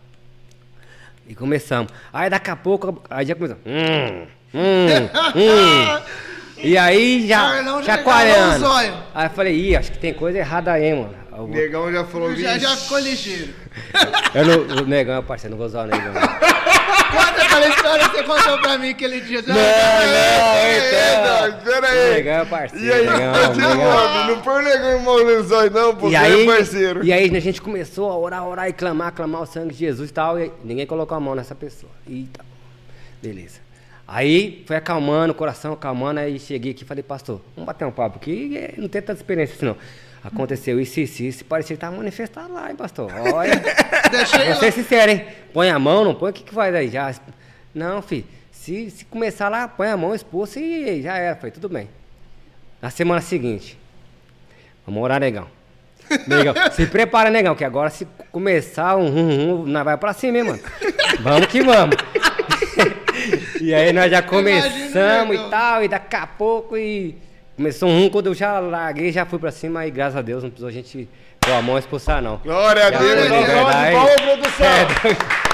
[1.26, 1.92] E começamos.
[2.12, 3.62] Aí daqui a pouco, aí já começamos.
[3.66, 6.02] Hum, hum, hum.
[6.62, 8.66] E aí já, já chacoalhando.
[9.12, 11.21] Aí eu falei, ih, acho que tem coisa errada aí, mano.
[11.32, 13.52] O vou- negão já falou, Já, já ficou ligeiro.
[14.34, 16.12] Eu não, o negão, é parceiro, não vou usar o negão.
[16.12, 19.40] Conta aquela história que você contou pra mim aquele dia.
[19.40, 19.42] É,
[21.50, 22.10] não, pera O aí.
[22.14, 22.84] negão é parceiro.
[22.84, 23.76] E aí, negão, você, negão.
[23.76, 27.04] mano, não põe o negão em mão lençóis, não, pô, E você aí, é parceiro.
[27.04, 30.10] e aí a gente começou a orar, orar e clamar, clamar o sangue de Jesus
[30.10, 30.38] e tal.
[30.40, 31.92] E ninguém colocou a mão nessa pessoa.
[32.06, 32.46] E tal.
[33.22, 33.60] Beleza.
[34.06, 36.20] Aí foi acalmando o coração, acalmando.
[36.20, 38.74] Aí cheguei aqui e falei, pastor, vamos bater um papo aqui.
[38.76, 39.76] Não tem tanta experiência assim, não.
[40.24, 41.44] Aconteceu isso, isso, isso.
[41.44, 43.10] Parecia que tava manifestado lá, hein, pastor?
[43.34, 43.60] Olha.
[44.46, 45.26] Vou ser sincero, hein?
[45.52, 46.88] Põe a mão, não põe, o que, que faz aí?
[46.88, 47.12] Já...
[47.74, 48.24] Não, filho.
[48.50, 51.34] Se, se começar lá, põe a mão, expulsa e já era.
[51.34, 51.88] Falei, tudo bem.
[52.80, 53.76] Na semana seguinte,
[54.86, 55.48] vamos orar, negão.
[56.28, 60.38] Negão, se prepara, negão, que agora se começar um rum, rum, nós vai pra cima,
[60.38, 60.60] hein, mano.
[61.20, 61.96] Vamos que vamos.
[63.60, 65.46] e aí nós já começamos negão.
[65.46, 67.16] e tal, e daqui a pouco e
[67.56, 70.50] começou um quando eu já larguei, já fui pra cima, e graças a Deus não
[70.50, 71.08] precisou a gente
[71.40, 72.36] pôr a mão e expulsar, não.
[72.38, 73.94] Glória a Deus, foi salva de liberdade.
[73.96, 74.66] palmas, produção.
[74.66, 74.86] É,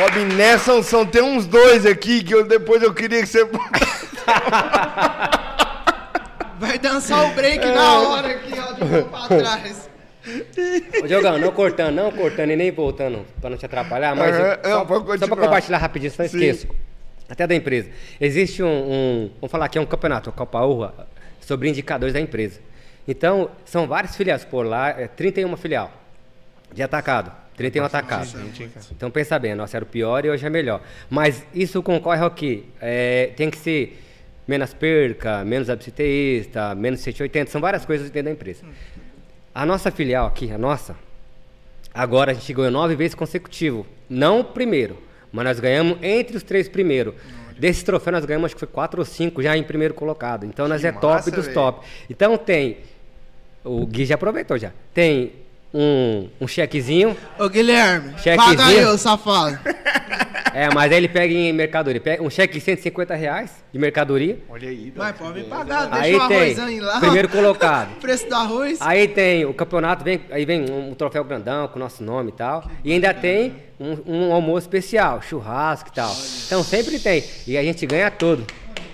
[0.00, 3.44] Robin, nessa unção tem uns dois aqui que eu, depois eu queria que você.
[6.58, 9.88] Vai dançar o break na hora aqui, ó, de mão pra trás.
[11.02, 14.70] Ô, Diogão, não cortando, não cortando e nem voltando pra não te atrapalhar, mas eu-
[14.70, 14.86] não,
[15.18, 16.36] só, pra compartilhar rapidinho, senão Sim.
[16.36, 16.68] esqueço.
[17.30, 17.88] Até da empresa.
[18.20, 20.92] Existe um, um- vamos falar aqui, é um campeonato, a Copa Urra,
[21.40, 22.60] sobre indicadores da empresa.
[23.06, 25.92] Então, são várias filiais por lá, é 31 filial
[26.72, 27.32] de atacado.
[27.56, 28.32] 31 atacados.
[28.92, 30.80] Então pensa bem, nossa era o pior e hoje é melhor.
[31.10, 32.64] Mas isso concorre ao quê?
[32.80, 34.02] É, tem que ser
[34.48, 38.64] menos perca, menos absenteísta, menos 180, são várias coisas dentro da empresa.
[39.54, 40.96] A nossa filial aqui, a nossa,
[41.92, 43.86] agora a gente ganhou nove vezes consecutivo.
[44.08, 44.96] Não o primeiro,
[45.32, 47.14] mas nós ganhamos entre os três primeiros.
[47.58, 50.46] Desse troféu nós ganhamos acho que foi quatro ou cinco já em primeiro colocado.
[50.46, 51.86] Então nós é top dos top.
[52.08, 52.78] Então tem,
[53.62, 55.32] o Gui já aproveitou já, tem
[55.72, 58.56] um, um chequezinho, Ô, Guilherme, Chequezinho.
[58.56, 59.58] paga eu, safado.
[60.52, 64.38] é, mas aí ele pega em mercadoria, pega um cheque de 150 reais de mercadoria.
[64.48, 67.00] Olha aí, Mas pode me pagar, Aí deixa o arrozão aí lá.
[67.00, 67.94] primeiro colocado.
[68.00, 68.78] Preço do arroz.
[68.80, 72.34] Aí tem o campeonato, vem, aí vem um, troféu grandão com o nosso nome e
[72.34, 72.68] tal.
[72.84, 76.12] E ainda tem um, um almoço especial, churrasco e tal.
[76.46, 77.24] Então sempre tem.
[77.46, 78.44] E a gente ganha tudo.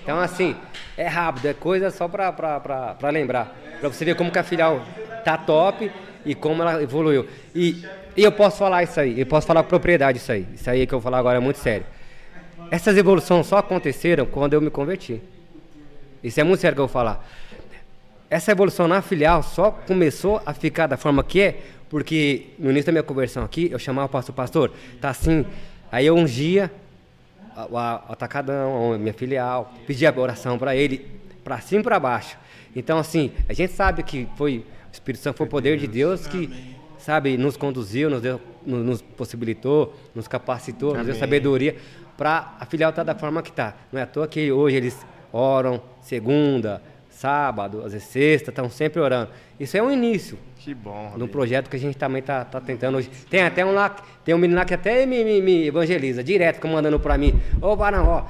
[0.03, 0.55] Então assim,
[0.95, 3.57] é rápido, é coisa só pra, pra, pra, pra lembrar.
[3.79, 4.81] Pra você ver como que a filial
[5.25, 5.91] tá top
[6.27, 7.25] e como ela evoluiu.
[7.55, 7.83] E,
[8.15, 10.45] e eu posso falar isso aí, eu posso falar com propriedade isso aí.
[10.53, 11.85] Isso aí que eu vou falar agora é muito sério.
[12.69, 15.21] Essas evoluções só aconteceram quando eu me converti.
[16.23, 17.25] Isso é muito sério que eu vou falar.
[18.29, 21.59] Essa evolução na filial só começou a ficar da forma que é,
[21.89, 25.45] porque no início da minha conversão aqui, eu chamava o pastor, pastor, tá assim.
[25.89, 26.69] Aí eu ungia
[27.69, 31.07] o atacadão, a minha filial, pedia oração para ele,
[31.43, 32.37] para cima e para baixo.
[32.75, 34.65] Então, assim, a gente sabe que foi
[34.97, 36.49] Espírito Santo, foi o poder de Deus que,
[36.97, 41.75] sabe, nos conduziu, nos, deu, nos, nos possibilitou, nos capacitou, nos deu sabedoria
[42.17, 43.75] para a filial estar da forma que está.
[43.91, 48.99] Não é à toa que hoje eles oram segunda, sábado, às vezes sexta, estão sempre
[48.99, 49.31] orando.
[49.59, 52.97] Isso é um início Que bom, num projeto que a gente também tá, tá tentando
[52.97, 53.09] hoje.
[53.29, 53.89] Tem até um lá,
[54.23, 57.39] tem um menino lá que até me, me, me evangeliza, direto, fica mandando pra mim.
[57.61, 58.25] Ô, Varão, ó,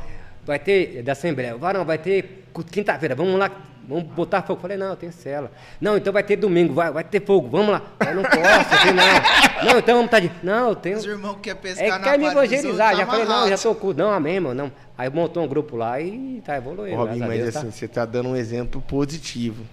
[0.45, 3.51] vai ter, da Assembleia, Varão, vai ter quinta-feira, vamos lá,
[3.87, 4.61] vamos botar fogo.
[4.61, 5.51] Falei, não, eu tenho cela.
[5.79, 7.81] Não, então vai ter domingo, vai, vai ter fogo, vamos lá.
[8.05, 9.71] Eu não posso, falei, não.
[9.71, 10.31] Não, então vamos tá de...
[10.43, 10.97] Não, eu tenho...
[10.97, 13.49] Os irmãos que quer pescar É, na quer me evangelizar, outros, já tá falei, não,
[13.49, 13.93] já tô.
[13.93, 14.71] Não, amém, irmão, não.
[14.97, 16.97] Aí montou um grupo lá e tá evoluindo.
[16.97, 17.59] Robin, mas Deus, tá?
[17.61, 19.63] assim, você tá dando um exemplo positivo.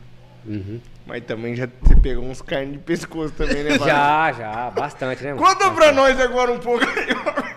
[0.46, 0.80] Uhum.
[1.06, 3.78] Mas também já você pegou uns carnes de pescoço também, né?
[3.84, 5.34] Já, já, bastante, né?
[5.34, 5.46] mano?
[5.46, 7.53] Conta pra nós agora um pouco aí, Robin.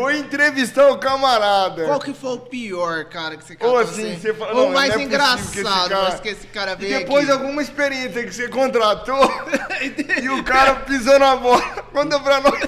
[0.00, 1.84] Foi entrevistar o camarada.
[1.86, 4.20] Qual que foi o pior, cara, que você Ou catou, assim, assim?
[4.20, 6.28] você fala, Ou não, o mais não é possível que esse engraçado, cara- mas que
[6.28, 7.32] esse cara E veio depois aqui.
[7.32, 9.18] alguma experiência que você contratou
[10.22, 11.60] e o cara pisou na bola.
[11.92, 12.60] Conta pra nós.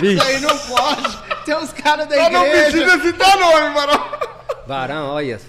[0.00, 1.18] Isso aí não pode.
[1.44, 2.70] Tem uns caras da Só não igreja.
[2.70, 4.10] precisa citar nome, Varão.
[4.66, 5.40] Varão, olha,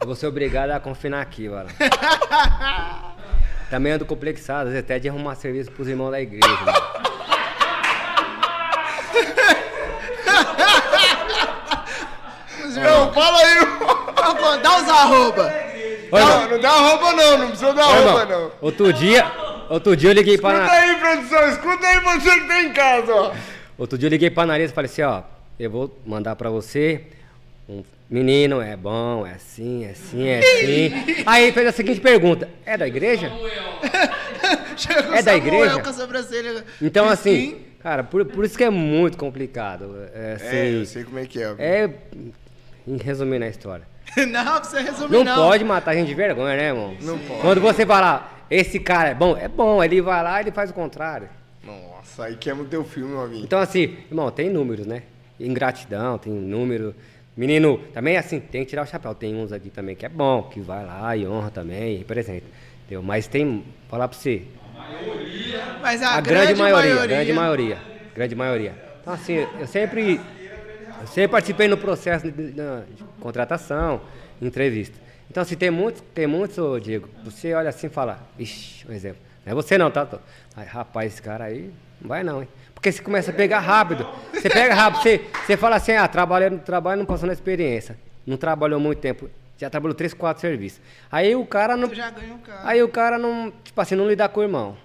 [0.00, 1.68] eu vou ser obrigado a confinar aqui, Varão.
[3.70, 6.46] Também ando complexado, às vezes até de arrumar serviço pros irmãos da igreja.
[12.80, 13.56] Não, fala aí.
[14.40, 15.54] Não, dá os arroba.
[16.06, 18.52] Irmão, Não, não dá roupa não, não precisa dar irmão, não.
[18.60, 19.26] outro dia,
[19.68, 20.52] outro dia eu liguei pra...
[20.54, 23.32] Escuta aí, produção, escuta aí você que tá em casa, ó.
[23.76, 25.22] Outro dia eu liguei pra Nareza e falei assim, ó,
[25.58, 27.02] eu vou mandar pra você
[27.68, 31.22] um menino, é bom, é assim, é assim, é assim.
[31.26, 33.30] Aí fez a seguinte pergunta: é da igreja?
[34.76, 35.82] Chegou É da igreja?
[36.80, 39.96] Então, assim, cara, por, por isso que é muito complicado.
[40.14, 41.54] É, assim, É, eu sei como é que é.
[41.58, 41.90] é,
[43.02, 43.86] resumindo a história.
[44.28, 45.34] Não, pra você resumir, Não, não.
[45.34, 46.96] pode matar gente de vergonha, né, irmão?
[47.02, 47.40] Não pode.
[47.40, 50.70] Quando você falar, esse cara é bom, é bom, ele vai lá e ele faz
[50.70, 51.28] o contrário.
[51.64, 53.44] Nossa, aí queima o teu filme, meu amigo.
[53.44, 55.02] Então, assim, irmão, tem números, né?
[55.40, 56.94] Ingratidão, tem número.
[57.36, 59.14] Menino, também assim, tem que tirar o chapéu.
[59.14, 62.46] Tem uns aqui também que é bom, que vai lá e honra também, representa.
[62.84, 63.02] Entendeu?
[63.02, 64.42] Mas tem, falar pra você,
[65.82, 67.78] Mas a, a grande, maioria, grande maioria,
[68.14, 68.74] grande maioria.
[69.02, 70.20] Então assim, eu sempre,
[71.00, 74.00] eu sempre participei no processo de, de- de contratação,
[74.40, 74.98] entrevista.
[75.30, 78.92] Então assim, tem muitos, tem muitos, ô, Diego, você olha assim e fala, ixi, um
[78.92, 80.06] exemplo, não é você não, tá?
[80.54, 81.70] Mas, rapaz, esse cara aí,
[82.00, 82.48] não vai não, hein?
[82.74, 86.58] Porque você começa a pegar rápido, você pega rápido, você, você fala assim, ah, trabalho,
[86.60, 89.28] trabalho não passou na experiência, não trabalhou muito tempo,
[89.58, 90.80] já trabalhou três, quatro serviços.
[91.10, 92.60] Aí o cara não, Tu já ganhou cara.
[92.64, 94.76] Aí o cara não, tipo assim, não lidar com o irmão.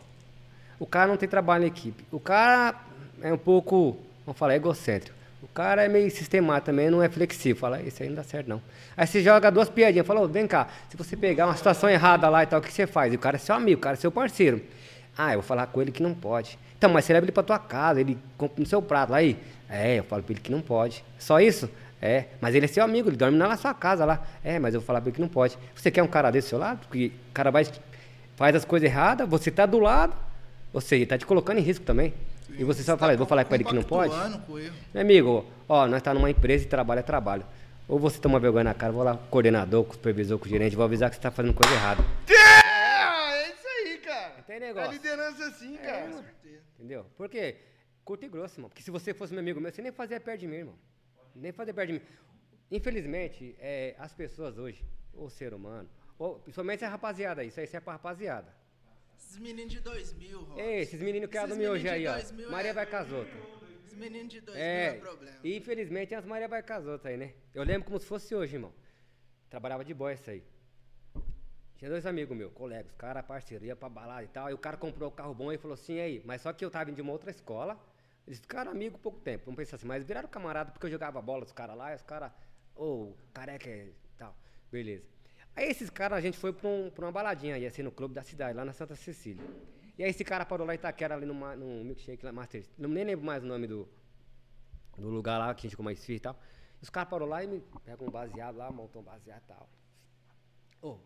[0.80, 2.04] O cara não tem trabalho em equipe.
[2.12, 2.74] O cara
[3.22, 5.16] é um pouco, vamos falar, egocêntrico.
[5.54, 7.58] Cara é meio sistemático também, não é flexível.
[7.60, 8.62] Fala, isso aí não dá certo não.
[8.96, 12.44] Aí você joga duas piadinhas, fala, vem cá, se você pegar uma situação errada lá
[12.44, 13.12] e tal, o que você faz?
[13.12, 14.62] E o cara é seu amigo, o cara é seu parceiro.
[15.18, 16.58] Ah, eu vou falar com ele que não pode.
[16.78, 19.38] Então, mas você leva ele pra tua casa, ele compra no seu prato lá aí.
[19.70, 21.04] É, eu falo pra ele que não pode.
[21.20, 21.70] Só isso?
[22.02, 24.26] É, mas ele é seu amigo, ele dorme na sua casa lá.
[24.44, 25.58] É, mas eu vou falar pra ele que não pode.
[25.76, 26.80] Você quer um cara desse seu lado?
[26.80, 27.68] Porque o cara vai,
[28.36, 30.14] faz as coisas erradas, você tá do lado,
[30.74, 32.14] ou seja, tá te colocando em risco também.
[32.58, 34.14] E você só fala, vou falar pra ele que não pode?
[34.94, 37.46] Meu amigo, ó, nós tá numa empresa e trabalho é trabalho.
[37.88, 40.46] Ou você toma vergonha na cara, vou lá, com o coordenador, com o supervisor, com
[40.46, 42.04] o gerente, vou avisar que você tá fazendo coisa errada.
[42.30, 44.44] É, é isso aí, cara.
[44.48, 44.90] Tem negócio.
[44.90, 46.10] A liderança assim, cara.
[46.76, 47.06] Entendeu?
[47.18, 47.58] Por quê?
[48.06, 48.70] Curto e grosso, irmão.
[48.70, 50.76] Porque se você fosse meu amigo meu, você nem fazia perto de mim, irmão.
[51.36, 52.02] Nem fazia perto de mim.
[52.72, 57.76] Infelizmente, é, as pessoas hoje, o ser humano, ou, principalmente a rapaziada, isso aí isso
[57.76, 58.61] é pra rapaziada.
[59.22, 60.60] Esses meninos de 2000, Rob.
[60.60, 62.14] Ei, esses meninos que Esses andam hoje aí, ó.
[62.14, 63.42] 2000 Maria é- vai outras.
[63.86, 65.38] Esses meninos de 2000 é, É, problema.
[65.44, 67.34] e infelizmente as Maria vai outras aí, né?
[67.54, 68.74] Eu lembro como se fosse hoje, irmão.
[69.50, 70.44] Trabalhava de boy isso aí.
[71.78, 74.50] Tinha dois amigos meus, colegas, cara parceiro, ia pra balada e tal.
[74.50, 76.64] E o cara comprou o carro bom e falou assim, e aí, mas só que
[76.64, 77.80] eu tava vindo de uma outra escola.
[78.28, 81.42] Eles ficaram amigos pouco tempo, vamos pensar assim, mas viraram camarada porque eu jogava bola
[81.44, 82.32] dos caras lá, e os caras,
[82.76, 84.36] ô, careca é tal,
[84.72, 85.04] beleza.
[85.56, 88.14] Aí esses caras, a gente foi pra, um, pra uma baladinha, ia ser no clube
[88.14, 89.44] da cidade, lá na Santa Cecília.
[89.98, 92.90] E aí esse cara parou lá em Itaquera, ali numa, num milkshake lá, Master, não
[92.90, 93.88] nem lembro mais o nome do,
[94.98, 96.40] do lugar lá que a gente ficou mais firme e tal.
[96.82, 99.70] Os caras pararam lá e me pegam um baseado lá, montou um baseado e tal.
[100.82, 100.98] Ô,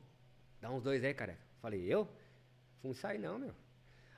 [0.62, 1.42] dá uns dois aí, careca.
[1.62, 2.08] Falei, eu?
[2.84, 3.54] Isso aí não, meu.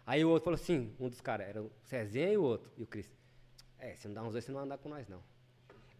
[0.06, 2.84] Aí o outro falou assim, um dos caras, era o Cezinha e o outro, e
[2.84, 3.12] o Cris.
[3.80, 5.24] É, se não dá uns dois, você não vai andar com nós, não.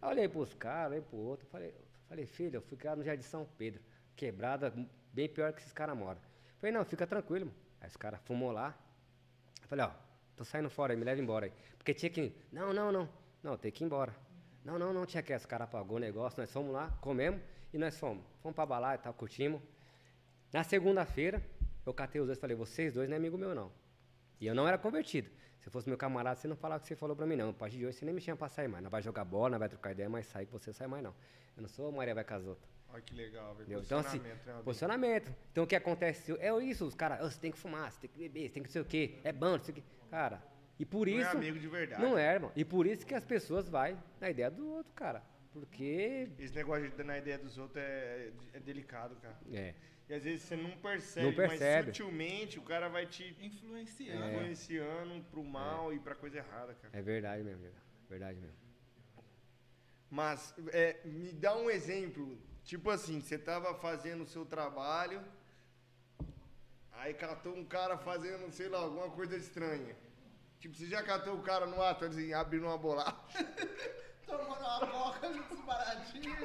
[0.00, 1.74] Aí olhei pros caras, olhei pro outro, falei,
[2.08, 3.82] falei, filho, eu fui criado no Jardim São Pedro,
[4.18, 4.74] quebrada,
[5.12, 6.18] bem pior que esses caras moram.
[6.58, 7.58] Falei, não, fica tranquilo, mano.
[7.80, 8.76] Aí os caras fumou lá.
[9.68, 9.90] Falei, ó,
[10.36, 11.52] tô saindo fora aí, me leva embora aí.
[11.76, 12.34] Porque tinha que.
[12.50, 13.08] Não, não, não.
[13.42, 14.12] Não, tem que ir embora.
[14.64, 15.32] Não, não, não tinha que.
[15.32, 17.40] Os caras pagou o negócio, nós fomos lá, comemos
[17.72, 18.24] e nós fomos.
[18.42, 19.62] Fomos pra balada e tal, curtimos.
[20.52, 21.40] Na segunda-feira,
[21.86, 23.70] eu catei os dois e falei, vocês dois não é amigo meu, não.
[24.40, 25.30] E eu não era convertido.
[25.60, 27.50] Se fosse meu camarada, você não falava o que você falou pra mim, não.
[27.50, 28.82] A partir de hoje, você nem me chama pra sair mais.
[28.82, 31.14] Não vai jogar bola, não vai trocar ideia, mas sair que você sai mais, não.
[31.56, 32.77] Eu não sou Maria vai com as outras.
[32.90, 33.80] Olha que legal, velho.
[33.80, 35.34] Então, assim, Posicionamento, né, posicionamento.
[35.52, 36.32] Então, o que acontece?
[36.40, 38.62] É isso, os caras, "Ô, você tem que fumar, você tem que beber, você tem
[38.62, 39.82] que não sei o quê, é bom, não sei o quê.
[40.10, 40.42] Cara,
[40.78, 41.36] e por Não é isso.
[41.36, 42.02] amigo de verdade.
[42.02, 42.52] Não é, irmão.
[42.56, 45.22] E por isso que as pessoas vai na ideia do outro, cara.
[45.52, 46.28] Porque.
[46.38, 49.36] Esse negócio de dar na ideia dos outros é, é delicado, cara.
[49.52, 49.74] É.
[50.08, 51.86] E às vezes você não percebe, Não percebe.
[51.88, 54.22] mas sutilmente o cara vai te Influenciando.
[54.24, 54.32] É.
[54.34, 56.96] influenciando pro mal e pra coisa errada, cara.
[56.96, 57.66] É verdade mesmo.
[58.08, 58.56] Verdade mesmo.
[60.10, 62.38] Mas é, me dá um exemplo.
[62.68, 65.24] Tipo assim, você tava fazendo o seu trabalho,
[66.92, 69.96] aí catou um cara fazendo, sei lá, alguma coisa estranha.
[70.60, 73.16] Tipo, você já catou o cara no ato, assim, abrindo uma bolacha.
[74.26, 76.36] Tomando uma coca nos baratinhos.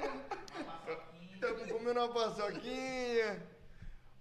[1.34, 3.46] Estamos comendo uma paçoquinha.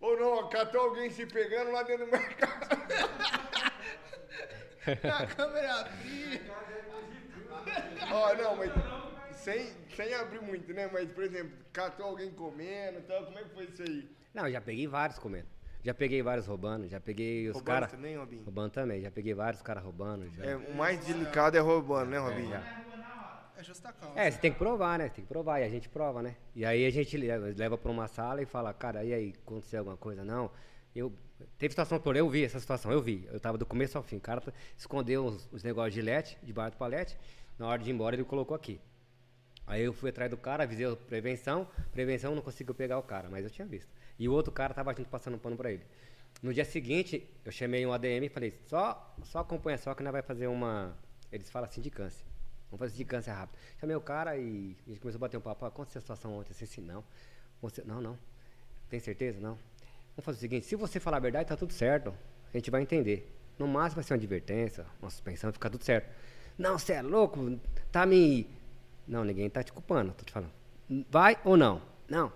[0.01, 2.83] Ou não, catou alguém se pegando lá dentro do mercado.
[5.23, 6.43] A câmera abria.
[8.12, 8.73] Ó, não, mas
[9.43, 10.89] sem, sem abrir muito, né?
[10.93, 14.09] Mas, por exemplo, catou alguém comendo e tal, como é que foi isso aí?
[14.32, 15.48] Não, já peguei vários comendo.
[15.85, 17.90] Já peguei vários roubando, já peguei os Roubando caras.
[17.90, 18.44] também, Robinho?
[18.44, 20.31] Roubando também, já peguei vários caras roubando.
[20.31, 20.44] Já.
[20.44, 22.55] É, o mais delicado é roubando, né, Robinho?
[23.56, 24.19] É justa causa.
[24.19, 25.09] É, você tem que provar, né?
[25.09, 26.36] Tem que provar, e a gente prova, né?
[26.55, 29.97] E aí a gente leva, pra uma sala e fala, cara, e aí, aconteceu alguma
[29.97, 30.24] coisa?
[30.24, 30.51] Não.
[30.94, 31.12] Eu.
[31.59, 33.28] Teve situação, por eu vi essa situação, eu vi.
[33.32, 34.16] Eu tava do começo ao fim.
[34.16, 34.40] O cara
[34.77, 37.19] escondeu os, os negócios de gilete, debaixo do palete,
[37.59, 38.81] Na hora de ir embora, ele colocou aqui.
[39.73, 41.66] Aí eu fui atrás do cara, avisei a prevenção.
[41.93, 43.89] Prevenção não conseguiu pegar o cara, mas eu tinha visto.
[44.19, 45.82] E o outro cara tava junto passando pano pra ele.
[46.43, 50.12] No dia seguinte, eu chamei um ADM e falei, só, só acompanha só que nós
[50.12, 50.94] vai fazer uma.
[51.32, 52.23] Eles falam assim de câncer.
[52.70, 53.59] Vamos fazer de câncer rápido.
[53.81, 55.65] Chamei o cara e a gente começou a bater um papo.
[55.65, 57.03] Ah, Aconteceu a situação ontem, assim, não.
[57.62, 58.19] Você, não, não.
[58.90, 59.40] Tem certeza?
[59.40, 59.55] Não.
[60.15, 62.12] Vamos fazer o seguinte, se você falar a verdade, tá tudo certo.
[62.53, 63.35] A gente vai entender.
[63.59, 66.15] No máximo vai ser uma advertência, uma suspensão, fica tudo certo.
[66.59, 67.59] Não, você é louco,
[67.90, 68.47] tá me.
[69.07, 70.53] Não, ninguém tá te culpando, tô te falando.
[71.11, 71.83] Vai ou não?
[72.09, 72.33] Não.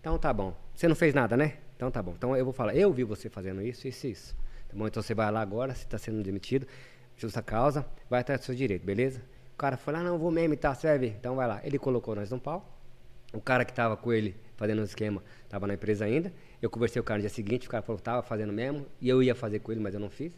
[0.00, 0.56] Então tá bom.
[0.74, 1.58] Você não fez nada, né?
[1.76, 2.12] Então tá bom.
[2.16, 4.36] Então eu vou falar, eu vi você fazendo isso, isso, isso.
[4.68, 4.86] Tá bom?
[4.86, 6.66] Então você vai lá agora, você tá sendo demitido,
[7.16, 9.20] justa causa, vai atrás do seu direito, beleza?
[9.54, 11.16] O cara falou, ah, não, vou mesmo e vai ver.
[11.18, 11.60] Então vai lá.
[11.64, 12.78] Ele colocou nós no pau.
[13.32, 16.32] O cara que tava com ele fazendo o esquema tava na empresa ainda.
[16.60, 18.86] Eu conversei com o cara no dia seguinte, o cara falou tava fazendo mesmo.
[19.00, 20.32] E eu ia fazer com ele, mas eu não fiz.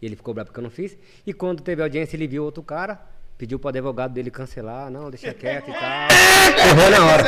[0.00, 0.96] E ele ficou bravo porque eu não fiz.
[1.26, 3.04] E quando teve audiência, ele viu outro cara,
[3.40, 4.90] pediu pro advogado dele cancelar.
[4.90, 6.08] Não, deixa quieto e tal.
[6.68, 7.24] Correu na hora.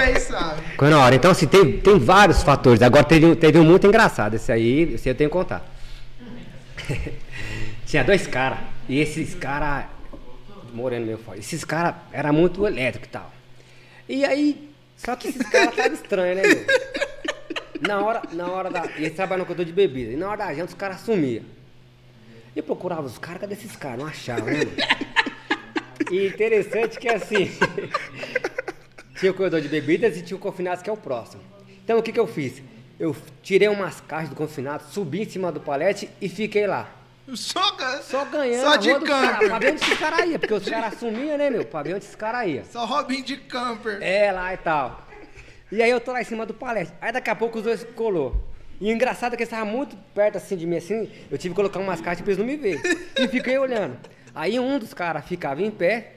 [0.77, 1.15] Correu na hora.
[1.15, 2.83] Então, assim, tem, tem vários fatores.
[2.83, 4.35] Agora teve, um- teve um muito engraçado.
[4.35, 5.65] Esse aí, esse eu tenho que contar.
[7.87, 8.59] Tinha dois caras.
[8.91, 9.87] E esses caras.
[10.75, 11.39] Moreno meu foda.
[11.39, 13.33] Esses caras eram muito elétricos e tal.
[14.07, 14.71] E aí.
[14.99, 16.67] Só que esses caras estavam estranhos, né, meu?
[17.89, 18.85] Na hora, na hora da.
[18.99, 20.13] E eles trabalham no cantor de bebida.
[20.13, 21.43] E na hora da janta os caras sumiam.
[22.55, 23.99] E eu procurava os caras, cadê esses caras?
[23.99, 24.71] Não achava, né, mano?
[26.11, 27.51] E interessante que assim.
[29.19, 31.43] tinha o corredor de bebidas e tinha o confinado que é o próximo.
[31.85, 32.63] Então o que, que eu fiz?
[32.99, 36.89] Eu tirei umas caixas do confinado, subi em cima do palete e fiquei lá.
[37.35, 37.61] Só,
[38.03, 39.49] Só ganhando Só de camper.
[39.49, 41.65] pra ver onde esses caras iam, porque os caras sumiam, né, meu?
[41.65, 42.65] Pra ver onde esses caras iam.
[42.65, 43.99] Só Robin de camper.
[44.03, 45.07] É, lá e tal.
[45.71, 46.93] E aí eu tô lá em cima do palete.
[47.01, 48.37] Aí daqui a pouco os dois colou.
[48.81, 51.57] E engraçado é que eles estavam muito perto assim de mim, assim, eu tive que
[51.57, 52.83] colocar umas caixas pra eles não me verem.
[53.17, 53.97] E fiquei olhando.
[54.35, 56.13] Aí um dos caras ficava em pé,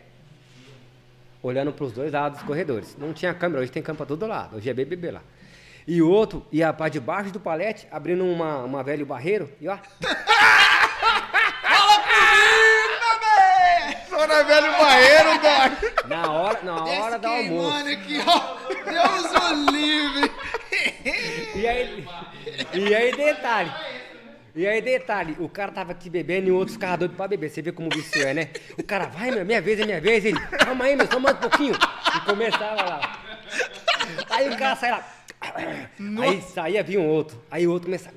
[1.43, 2.95] olhando pros dois lados dos corredores.
[2.97, 5.21] Não tinha câmera, hoje tem câmera pra todo lado, hoje é BBB lá.
[5.87, 9.77] E o outro ia pra debaixo do palete, abrindo uma, uma velho barreiro, e ó,
[14.09, 16.07] Só na velho barreiro, Doc.
[16.07, 17.83] na hora, na hora do almoço.
[17.83, 18.55] Queimando aqui, ó.
[18.89, 20.31] Deus o livre.
[21.55, 22.07] E aí,
[22.73, 23.71] e aí detalhe.
[24.55, 27.49] E aí detalhe, o cara tava aqui bebendo e o outro ficava doido pra beber.
[27.49, 28.49] Você vê como isso é, né?
[28.77, 30.23] O cara, vai, meu, minha vez, é minha vez.
[30.23, 31.73] Ele, calma aí, meu, só mais um pouquinho.
[31.73, 33.19] E começava lá.
[34.29, 35.05] Aí o cara sai lá.
[36.21, 37.37] Aí saía, vinha um outro.
[37.51, 38.15] Aí o outro começava.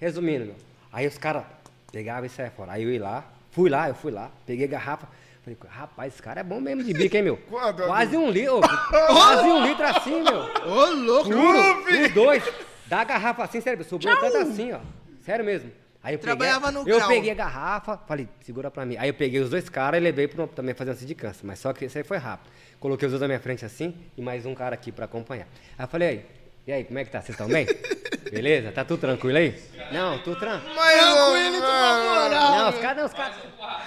[0.00, 0.56] Resumindo, meu.
[0.90, 1.44] Aí os caras
[1.92, 2.72] pegavam e saiam fora.
[2.72, 5.06] Aí eu ia lá, fui lá, eu fui lá, peguei garrafa.
[5.42, 7.36] Falei, rapaz, esse cara é bom mesmo de bico, hein, meu?
[7.50, 10.40] Quanto, Quase um litro, quase um litro assim, meu.
[10.66, 11.30] Ô, louco.
[11.30, 12.42] Juro, os dois.
[12.86, 14.78] Da garrafa assim, sério, sobrou tanto assim, ó.
[15.24, 15.70] Sério mesmo.
[16.02, 17.08] Aí eu Trabalhava peguei, no Eu grau.
[17.08, 18.96] peguei a garrafa, falei, segura pra mim.
[18.98, 21.40] Aí eu peguei os dois caras e levei pro, também fazer um sindicância.
[21.44, 22.50] Mas só que isso aí foi rápido.
[22.78, 25.46] Coloquei os dois na minha frente assim e mais um cara aqui pra acompanhar.
[25.78, 26.26] Aí eu falei, aí,
[26.66, 27.20] e aí, como é que tá?
[27.22, 27.66] Vocês estão bem?
[28.30, 28.70] Beleza?
[28.72, 29.58] Tá tudo tranquilo aí?
[29.92, 30.74] Não, tudo tranquilo.
[30.74, 32.50] Mas, Tranquilo, tu moral.
[32.58, 33.36] Não, os caras, não, os caras,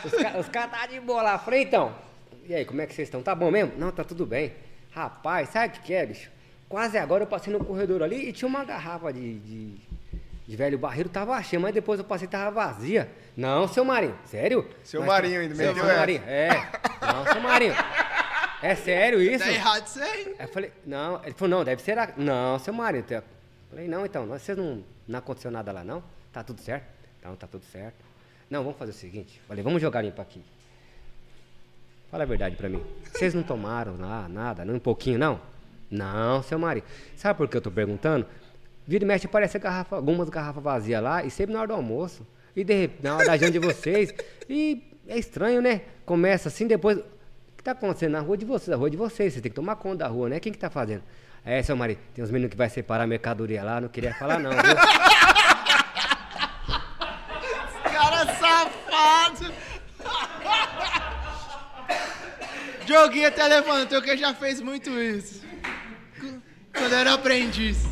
[0.05, 1.37] os caras, os caras tá de boa lá.
[1.37, 1.93] Falei, então,
[2.47, 3.21] e aí, como é que vocês estão?
[3.21, 3.73] Tá bom mesmo?
[3.77, 4.53] Não, tá tudo bem.
[4.91, 6.31] Rapaz, sabe o que que é, bicho?
[6.67, 9.75] Quase agora eu passei no corredor ali e tinha uma garrafa de, de,
[10.47, 13.11] de velho barreiro, tava cheia, mas depois eu passei e tava vazia.
[13.35, 14.67] Não, seu Marinho, sério?
[14.83, 15.83] Seu Mas- Marinho ainda Seu essa.
[15.83, 16.49] Marinho, é.
[17.01, 17.73] Não, seu Marinho.
[18.61, 19.43] É sério isso?
[19.43, 20.35] Tá errado isso aí.
[20.39, 22.11] Aí eu falei, não, ele falou, não, deve ser a...
[22.17, 23.11] Não, seu marido.
[23.11, 23.23] Eu
[23.69, 26.01] falei, não, então, vocês não, não aconteceu nada lá, não?
[26.31, 26.85] Tá tudo certo?
[27.19, 28.03] Então, tá tudo certo.
[28.49, 30.41] Não, vamos fazer o seguinte, falei, vamos jogar limpo aqui.
[32.09, 32.81] Fala a verdade pra mim.
[33.11, 35.41] Vocês não tomaram lá, nada, nem um pouquinho, não?
[35.91, 36.85] Não, seu marido.
[37.17, 38.25] Sabe por que eu tô perguntando?
[38.87, 42.25] Vira e mexe, aparece garrafa, algumas garrafas vazias lá, e sempre na hora do almoço.
[42.55, 44.13] E de, rep- na hora da janta de vocês.
[44.49, 45.81] E é estranho, né?
[46.05, 46.97] Começa assim, depois.
[46.99, 47.03] O
[47.57, 48.69] que tá acontecendo na rua de vocês?
[48.73, 49.33] A rua de vocês.
[49.33, 50.39] Vocês têm que tomar conta da rua, né?
[50.39, 51.03] Quem que tá fazendo?
[51.43, 54.39] É, seu marido, tem uns meninos que vai separar a mercadoria lá, não queria falar
[54.39, 54.75] não, viu?
[57.83, 59.53] Cara safado.
[62.85, 65.43] Joguinho até levantou que já fez muito isso.
[66.73, 67.85] Quando era aprendiz.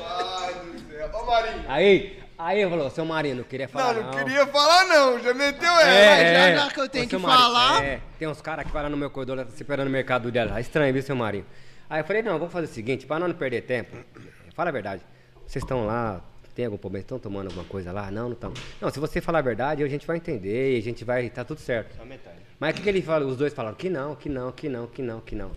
[0.00, 1.10] Ai, do céu.
[1.12, 1.64] Ô, Marinho.
[1.68, 4.10] Aí, aí eu falou, seu marido, não queria falar Não, não.
[4.10, 5.88] não queria falar não, já meteu essa.
[5.88, 7.84] É, já- já que eu tenho que marido, falar.
[7.84, 10.60] É, tem uns caras que param no meu corredor lá, separando o mercado dela.
[10.60, 11.46] Estranho, viu, seu marido?
[11.88, 13.96] Aí eu falei, não, vamos fazer o seguinte, para não perder tempo,
[14.54, 15.02] fala a verdade.
[15.46, 16.22] Vocês estão lá,
[16.54, 17.02] tem algum problema?
[17.02, 18.10] Estão tomando alguma coisa lá?
[18.10, 18.52] Não, não estão.
[18.80, 21.28] Não, se você falar a verdade, a gente vai entender e a gente vai.
[21.28, 21.94] Tá tudo certo.
[21.96, 22.36] Só metade.
[22.58, 23.28] Mas o que, que ele falou?
[23.28, 25.48] Os dois falaram que não, que não, que não, que não, que não.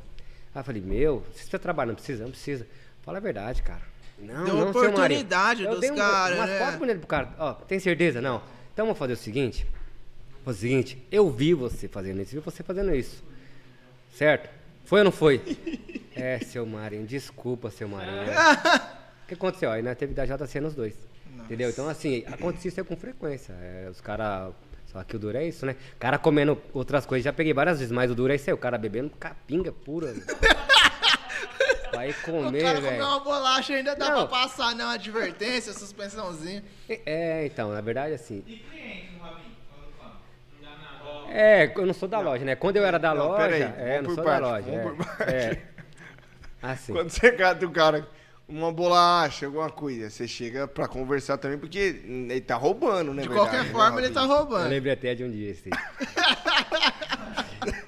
[0.53, 2.65] Aí eu falei, meu, se você trabalha, não precisa, não precisa.
[3.05, 3.81] Fala a verdade, cara.
[4.17, 4.93] Não, Deu não, seu marido.
[4.95, 6.57] oportunidade Eu dos um- caras, né?
[6.57, 7.29] quatro mulheres pro cara.
[7.37, 8.21] Ó, tem certeza?
[8.21, 8.41] Não.
[8.73, 9.67] Então vamos fazer o seguinte.
[10.43, 13.23] Foi o seguinte, eu vi você fazendo isso, vi você fazendo isso.
[14.13, 14.49] Certo?
[14.85, 15.41] Foi ou não foi?
[16.15, 18.15] é, seu Marinho, desculpa, seu Marinho.
[19.25, 19.71] O que aconteceu?
[19.71, 20.93] Aí teve da JC nos dois.
[21.45, 21.67] Entendeu?
[21.67, 23.53] Então, assim, acontecia isso com frequência.
[23.53, 24.53] É, os caras.
[24.85, 25.75] Só que o duro é isso, né?
[25.95, 28.53] O cara comendo outras coisas, já peguei várias vezes, mas o duro é isso aí,
[28.53, 30.13] o cara bebendo capinga pura.
[31.95, 33.05] Vai O comer, cara comeu velho.
[33.05, 34.27] uma bolacha ainda dá Não.
[34.27, 34.83] pra passar, né?
[34.83, 36.63] Uma advertência, suspensãozinha.
[37.05, 38.43] É, então, na verdade, assim.
[41.27, 42.55] É, eu não sou da loja, né?
[42.55, 44.71] Quando eu era da Não, loja, peraí, é, não por sou parte, da loja.
[44.71, 45.33] vamos por é, parte.
[45.33, 45.61] é.
[46.61, 46.93] Assim.
[46.93, 48.07] Quando você cata o cara
[48.47, 53.23] uma bolacha, alguma coisa, você chega pra conversar também, porque ele tá roubando, né?
[53.23, 54.35] De verdade, qualquer né, forma, ele tá Robinho?
[54.37, 54.69] Eu roubando.
[54.69, 55.69] lembrei até de um dia esse.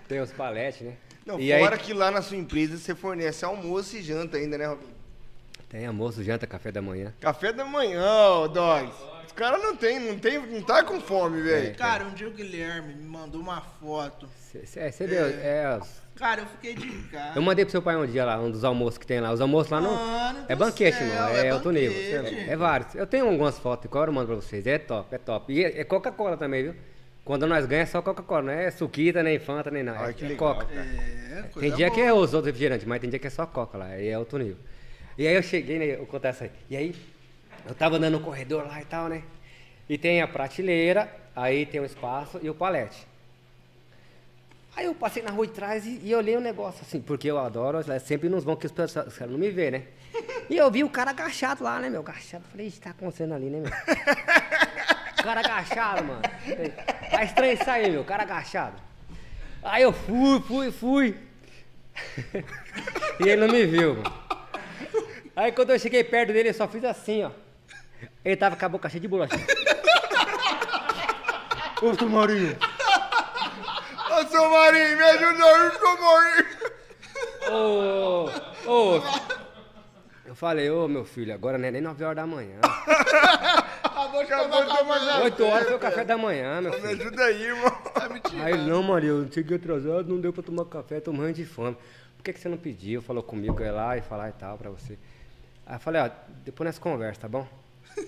[0.07, 0.93] Tem os paletes, né?
[1.27, 4.57] Não, e fora aí, que lá na sua empresa você fornece almoço e janta ainda,
[4.57, 4.95] né, Robinho?
[5.69, 7.13] tem almoço, janta, café da manhã.
[7.19, 8.01] Café da manhã,
[8.39, 8.93] ô, Dogs.
[9.25, 11.75] Os caras não tem, não tem, não tá com fome, velho.
[11.75, 14.27] Cara, um dia o Guilherme me mandou uma foto.
[14.65, 15.19] Você viu?
[15.19, 17.33] É, os- Cara, eu fiquei de cara.
[17.35, 19.31] eu mandei pro seu pai um dia lá, um dos almoços que tem lá.
[19.31, 19.93] Os almoços lá não.
[19.93, 21.35] Mano é do banquete, céu, mano.
[21.35, 22.25] é É, alto nível.
[22.47, 22.95] É vários.
[22.95, 24.65] Eu tenho algumas fotos, igual eu mando pra vocês.
[24.65, 25.53] É top, é top.
[25.53, 26.75] E é é Coca-Cola também, viu?
[27.27, 30.09] Quando nós ganhamos é só Coca-Cola, não é suquita, nem Fanta, nem nada.
[30.09, 30.73] É, que é legal, Coca.
[30.73, 32.07] É, Tem dia que boa.
[32.07, 34.37] é os outros refrigerantes, mas tem dia que é só Coca lá, aí é outro
[34.37, 34.55] nível.
[35.17, 36.51] E aí eu cheguei, né, eu contar essa aí.
[36.69, 36.95] E aí,
[37.67, 39.23] eu tava andando no corredor lá e tal, né?
[39.89, 43.05] E tem a prateleira, aí tem o espaço e o palete.
[44.73, 47.37] Aí eu passei na rua de trás e, e olhei o negócio assim, porque eu
[47.39, 49.83] adoro, é sempre nos vão que os pessoas os caras não me vê, né?
[50.49, 51.99] E eu vi o cara agachado lá, né, meu?
[51.99, 52.45] Agachado.
[52.49, 53.71] Falei, isso tá acontecendo ali, né, meu?
[55.27, 56.21] Cara agachado, mano.
[57.11, 58.05] Tá estranho isso aí, meu.
[58.05, 58.77] Cara agachado.
[59.61, 61.17] Aí eu fui, fui, fui.
[63.19, 64.13] e ele não me viu, mano.
[65.35, 67.31] Aí quando eu cheguei perto dele, eu só fiz assim, ó.
[68.23, 69.35] Ele tava com a boca cheia de bolacha.
[71.81, 72.57] Ô, seu Marinho.
[74.09, 76.45] Ô, seu Marinho, me ajuda aí, seu Marinho.
[77.51, 78.31] Ô,
[78.65, 79.01] ô.
[80.25, 82.61] Eu falei, ô, meu filho, agora não é nem 9 horas da manhã.
[84.19, 85.23] Acabou de Acabou tomar café.
[85.23, 87.01] 8 horas foi o café da manhã, meu Me filho.
[87.01, 87.71] ajuda aí, irmão.
[87.93, 88.45] Tá me tirando.
[88.45, 91.45] Aí ele, não, Maria, eu cheguei atrasado, não deu pra tomar café, tô morrendo de
[91.45, 91.75] fome.
[92.17, 93.01] Por que, que você não pediu?
[93.01, 94.97] Falou comigo eu ia lá e falar e tal pra você.
[95.65, 96.09] Aí eu falei, ó,
[96.43, 97.47] depois nós conversa, tá bom?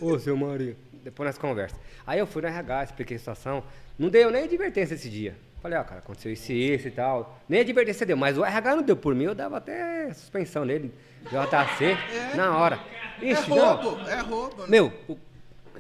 [0.02, 1.76] Ô, seu Maria, depois nós conversa.
[2.06, 3.64] Aí eu fui no RH, expliquei a situação.
[3.98, 5.36] Não deu nem advertência esse dia.
[5.62, 7.38] Falei, ó, cara, aconteceu isso e isso e tal.
[7.50, 10.94] Nem advertência deu, mas o RH não deu por mim, eu dava até suspensão nele,
[11.24, 11.98] JC,
[12.36, 12.80] na hora.
[13.22, 13.76] É Ixi, não.
[13.76, 14.62] roubo, é roubo.
[14.62, 14.68] né?
[14.70, 15.18] Meu, o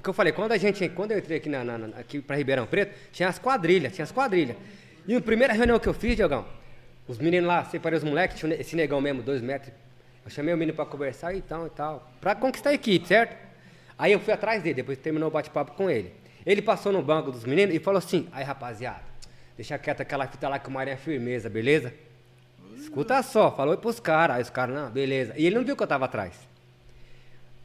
[0.01, 2.65] que eu falei, quando a gente, quando eu entrei aqui, na, na- aqui pra Ribeirão
[2.65, 4.55] Preto, tinha as quadrilhas, tinha as quadrilhas.
[5.07, 6.45] E a primeira reunião que eu fiz, Diogão,
[7.07, 9.73] os meninos lá, separei os moleques, esse negão mesmo, dois metros.
[10.23, 13.35] Eu chamei o menino pra conversar e tal e tal, pra conquistar a equipe, certo?
[13.97, 16.13] Aí eu fui atrás dele, depois terminou o bate-papo com ele.
[16.45, 19.01] Ele passou no banco dos meninos e falou assim, aí rapaziada,
[19.57, 21.93] deixa quieto aquela fita lá que o Marinho é firmeza, beleza?
[22.77, 25.33] Escuta só, falou pros caras, aí os caras, não, beleza.
[25.35, 26.33] E ele não viu que eu tava atrás.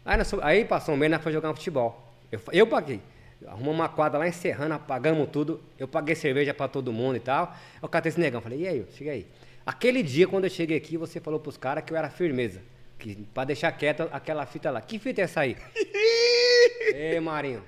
[0.04, 2.03] Aí, nós, aí passou um mês, nós fomos jogar um futebol.
[2.34, 3.00] Eu, eu paguei.
[3.46, 5.60] Arrumamos uma quadra lá em Serrana, pagamos tudo.
[5.78, 7.54] Eu paguei cerveja pra todo mundo e tal.
[7.82, 9.26] Eu catei esse negão, falei, e aí, chega aí.
[9.66, 12.60] Aquele dia, quando eu cheguei aqui, você falou pros caras que eu era firmeza.
[12.98, 14.80] Que, pra deixar quieta aquela fita lá.
[14.80, 15.56] Que fita é essa aí?
[16.94, 17.62] Ei, Marinho.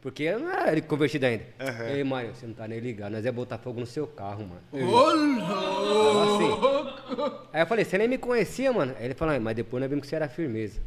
[0.00, 1.44] Porque eu não era convertido ainda.
[1.92, 3.12] Ei, Marinho, você não tá nem ligado.
[3.12, 4.62] Nós ia botar fogo no seu carro, mano.
[4.72, 6.66] Ô, louco.
[6.68, 7.48] Assim.
[7.52, 8.94] Aí eu falei, você nem me conhecia, mano.
[8.98, 10.80] Aí ele falou, "Ah, mas depois nós vimos que você era firmeza.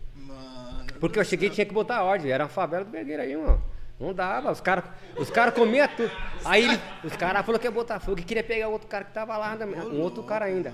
[1.02, 2.32] Porque eu cheguei e tinha que botar ordem.
[2.32, 3.61] Era uma favela do Begueira aí, mano.
[3.99, 4.52] Não dava.
[4.52, 4.86] Os caras
[5.18, 6.11] os cara comiam tudo.
[6.45, 9.11] Aí ele- os caras falaram que ia botar fogo e queria pegar outro cara que
[9.11, 9.57] tava lá,
[9.91, 10.72] um outro cara ainda.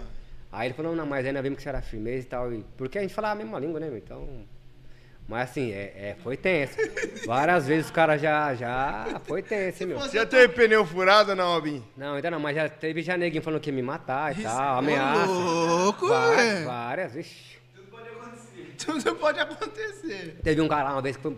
[0.51, 2.53] Aí ele falou, não, mas nós vimos que você era firmeza e tal.
[2.53, 3.97] e- porque a gente falava a mesma língua, né, meu?
[3.97, 4.27] Então.
[5.27, 6.77] Mas assim, é, é- foi tenso.
[7.25, 9.19] Várias vezes os caras já, já.
[9.25, 9.99] Foi tenso, hein, meu.
[9.99, 11.85] Você já teve pneu furado ou não, Robinho?
[11.97, 14.77] Não, ainda não, mas já teve já neguinho falando que ia me matar e tal,
[14.79, 15.25] ameaça.
[15.25, 16.65] louco, várias, velho.
[16.65, 17.56] várias, vixi.
[18.85, 20.39] Tudo pode acontecer.
[20.43, 21.35] Teve um cara lá uma vez que foi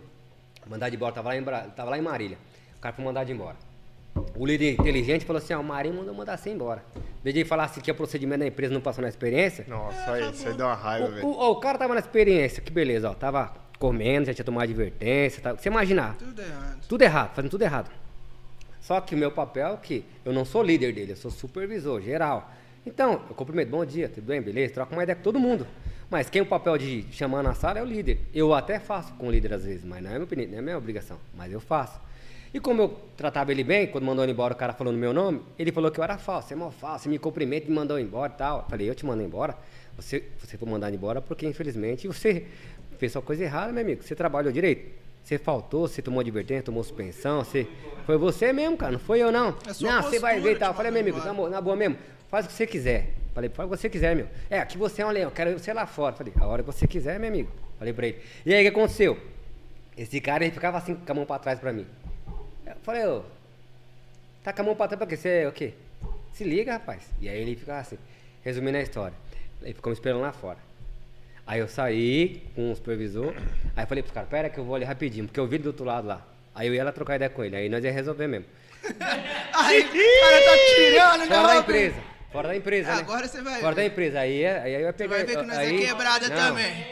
[0.67, 2.37] mandado embora, tava lá em, tava lá em Marília.
[2.77, 3.55] O cara foi mandado embora.
[4.35, 6.83] O líder inteligente falou assim: ó, o Marinho mandou mandar você embora.
[6.95, 9.65] Em vez de ele falar assim que o procedimento da empresa não passou na experiência,
[9.67, 11.27] Nossa, aí, isso aí dá uma raiva, o, velho.
[11.27, 14.63] o- ó, o cara tava na experiência, que beleza, ó, tava comendo, já tinha tomado
[14.63, 16.79] advertência, tá, você imaginar, Tudo errado.
[16.87, 17.91] tudo errado, fazendo tudo errado.
[18.81, 22.01] Só que o meu papel é que eu não sou líder dele, eu sou supervisor
[22.01, 22.51] geral.
[22.85, 25.67] Então, eu cumprimento, bom dia, tudo bem, beleza, troco uma ideia com todo mundo.
[26.09, 28.19] Mas quem é o papel de chamar na sala é o líder.
[28.33, 30.61] Eu até faço com o líder às vezes, mas não é minha, opinião, não é
[30.61, 31.99] minha obrigação, mas eu faço.
[32.51, 35.13] E como eu tratava ele bem, quando mandou ele embora, o cara falou no meu
[35.13, 37.99] nome, ele falou que eu era falso, é mal falso, me cumprimenta e me mandou
[37.99, 38.59] embora e tal.
[38.59, 39.55] Eu falei, eu te mando embora?
[39.97, 42.45] Você, você foi mandado embora porque, infelizmente, você
[42.97, 44.01] fez sua coisa errada, meu amigo.
[44.01, 44.89] Você trabalhou direito.
[45.23, 47.67] Você faltou, você tomou advertência, tomou suspensão, você.
[48.05, 49.49] Foi você mesmo, cara, não foi eu não.
[49.49, 50.73] É não, você vai ver e tal.
[50.73, 51.97] te Falei, meu amigo, na, boa- na boa mesmo,
[52.29, 53.13] faz o que você quiser.
[53.39, 54.27] Falei, faz o que você quiser, meu.
[54.49, 56.13] É, aqui você é um leão, quero você lá fora.
[56.13, 57.49] Falei, a hora que você quiser, meu amigo.
[57.77, 58.21] Falei pra ele.
[58.45, 59.17] E aí, o que aconteceu?
[59.97, 61.87] Esse cara, ele ficava assim, com a mão pra trás pra mim.
[62.65, 63.23] Eu falei, ô,
[64.43, 65.15] tá com a mão pra trás pra quê?
[65.15, 65.73] Você é o quê?
[66.33, 67.09] Se liga, rapaz.
[67.21, 67.97] E aí ele ficava assim,
[68.43, 69.15] resumindo a história.
[69.61, 70.57] Ele ficou me esperando lá fora.
[71.47, 73.33] Aí eu saí com o supervisor,
[73.75, 75.67] aí eu falei pros caras, pera que eu vou ali rapidinho, porque eu vi do
[75.67, 76.27] outro lado lá.
[76.53, 78.45] Aí eu ia lá trocar ideia com ele, aí nós ia resolver mesmo.
[79.53, 82.18] Aí, o cara tá tirando, Fora da empresa.
[82.31, 82.99] Fora da empresa, né?
[82.99, 83.81] Agora você vai Fora ver.
[83.81, 84.19] da empresa.
[84.19, 85.15] Aí, aí eu ia Você pegar.
[85.15, 86.85] vai ver que nós aí, é quebrada não, também.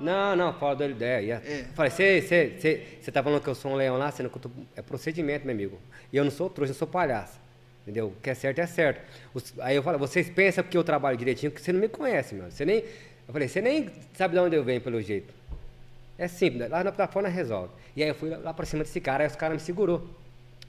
[0.00, 1.20] Não, não, fora da ideia.
[1.20, 1.42] Ia.
[1.44, 1.64] É.
[1.74, 4.80] Falei, você tá falando que eu sou um leão lá, sendo que eu tô, é
[4.80, 5.78] procedimento, meu amigo.
[6.10, 7.38] E eu não sou trouxa, não sou palhaço.
[7.82, 8.06] Entendeu?
[8.08, 9.02] O que é certo é certo.
[9.34, 12.34] Os- aí eu falo, vocês pensam que eu trabalho direitinho, que você não me conhece,
[12.34, 12.50] meu.
[12.50, 12.78] Você nem.
[12.78, 15.32] Eu falei, você nem sabe de onde eu venho, pelo jeito.
[16.18, 17.70] É simples, lá na plataforma resolve.
[17.96, 20.08] E aí eu fui lá, lá pra cima desse cara, aí os caras me segurou.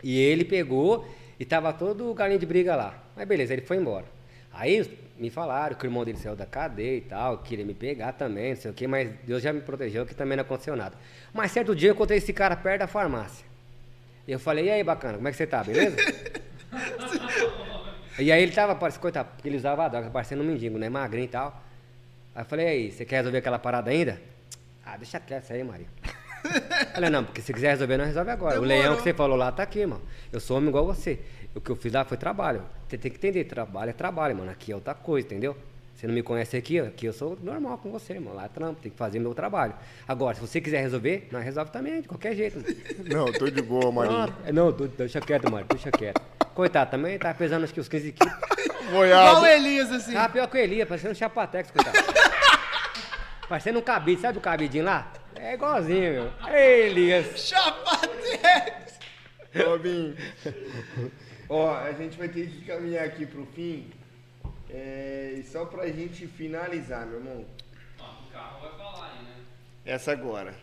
[0.03, 1.05] E ele pegou
[1.41, 3.03] e tava todo o galinho de briga lá.
[3.15, 4.05] Mas beleza, ele foi embora.
[4.53, 4.87] Aí
[5.17, 8.53] me falaram que o irmão dele saiu da cadeia e tal, queria me pegar também,
[8.53, 10.95] não sei o quê, mas Deus já me protegeu que também não aconteceu nada.
[11.33, 13.43] Mas certo dia eu encontrei esse cara perto da farmácia.
[14.27, 15.97] E eu falei, e aí, bacana, como é que você tá, beleza?
[18.19, 20.89] e aí ele tava, coitado, porque ele usava droga, parecendo um mendigo, né?
[20.89, 21.59] Magrinho e tal.
[22.35, 24.21] Aí eu falei, e aí, você quer resolver aquela parada ainda?
[24.85, 25.87] Ah, deixa quieto isso aí, Maria.
[26.93, 28.59] Falei, não, porque se quiser resolver, não resolve agora.
[28.59, 28.81] O Demorou.
[28.83, 30.01] leão que você falou lá tá aqui, mano.
[30.31, 31.19] Eu sou homem igual você.
[31.55, 32.63] O que eu fiz lá foi trabalho.
[32.87, 34.51] Você tem que entender, trabalho é trabalho, mano.
[34.51, 35.55] Aqui é outra coisa, entendeu?
[35.95, 38.35] Você não me conhece aqui, aqui eu sou normal com você, mano.
[38.35, 39.73] Lá é trampo, tem que fazer meu trabalho.
[40.07, 42.57] Agora, se você quiser resolver, nós resolve também, de qualquer jeito.
[42.57, 42.75] mano.
[43.05, 44.23] Não, tô de boa, Marinho.
[44.23, 44.33] Pronto.
[44.45, 46.19] É, Não, tô- deixa quieto, mano, deixa quieto.
[46.55, 48.33] Coitado, também tá pesando acho que uns 15 quilos.
[48.87, 49.45] Igual o Boiado.
[49.45, 50.15] Elias, assim.
[50.15, 51.97] Ah, pior que o Elias, parecendo um chapatex, coitado.
[53.47, 55.11] parecendo um cabide, sabe o cabidinho lá?
[55.41, 56.33] É igualzinho, meu.
[56.53, 57.47] Ei, Elias.
[57.47, 58.99] Chapatex.
[59.55, 60.15] Robin.
[61.49, 63.89] Ó, a gente vai ter que caminhar aqui pro fim.
[64.69, 67.45] É, e só pra gente finalizar, meu irmão.
[67.97, 69.33] O carro vai falar aí, né?
[69.83, 70.53] Essa agora.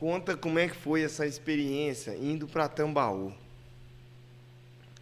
[0.00, 3.32] Conta como é que foi essa experiência indo pra Tambaú.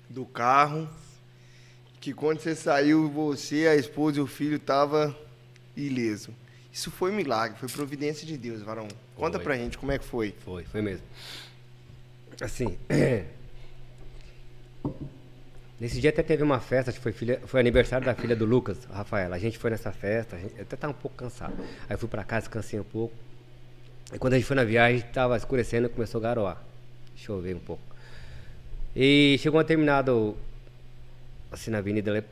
[0.07, 0.87] Do carro.
[1.99, 5.17] Que quando você saiu, você, a esposa e o filho tava
[5.75, 6.42] ileso.
[6.73, 8.89] Isso foi um milagre, foi providência de Deus, varão.
[9.15, 9.45] Conta Foi.
[9.45, 10.35] pra gente como é que foi.
[10.43, 11.05] Foi, foi mesmo.
[12.41, 12.79] Assim.
[15.79, 18.45] Nesse dia até teve uma festa, acho que foi, filha, foi aniversário da filha do
[18.45, 19.35] Lucas, Rafaela.
[19.35, 21.55] A gente foi nessa festa, gente, até tava um pouco cansado.
[21.89, 23.13] Aí fui pra casa, descansei um pouco.
[24.13, 26.63] E quando a gente foi na viagem, tava escurecendo e começou a garoar.
[27.17, 27.83] Chover um pouco.
[28.95, 30.37] E chegou um determinado.
[31.51, 32.25] Assim, na avenida.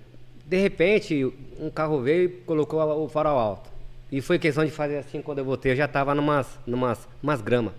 [0.46, 1.24] De repente,
[1.58, 3.69] um carro veio e colocou o farol alto.
[4.10, 7.40] E foi questão de fazer assim, quando eu voltei, eu já tava numas, numas, umas
[7.40, 7.72] gramas.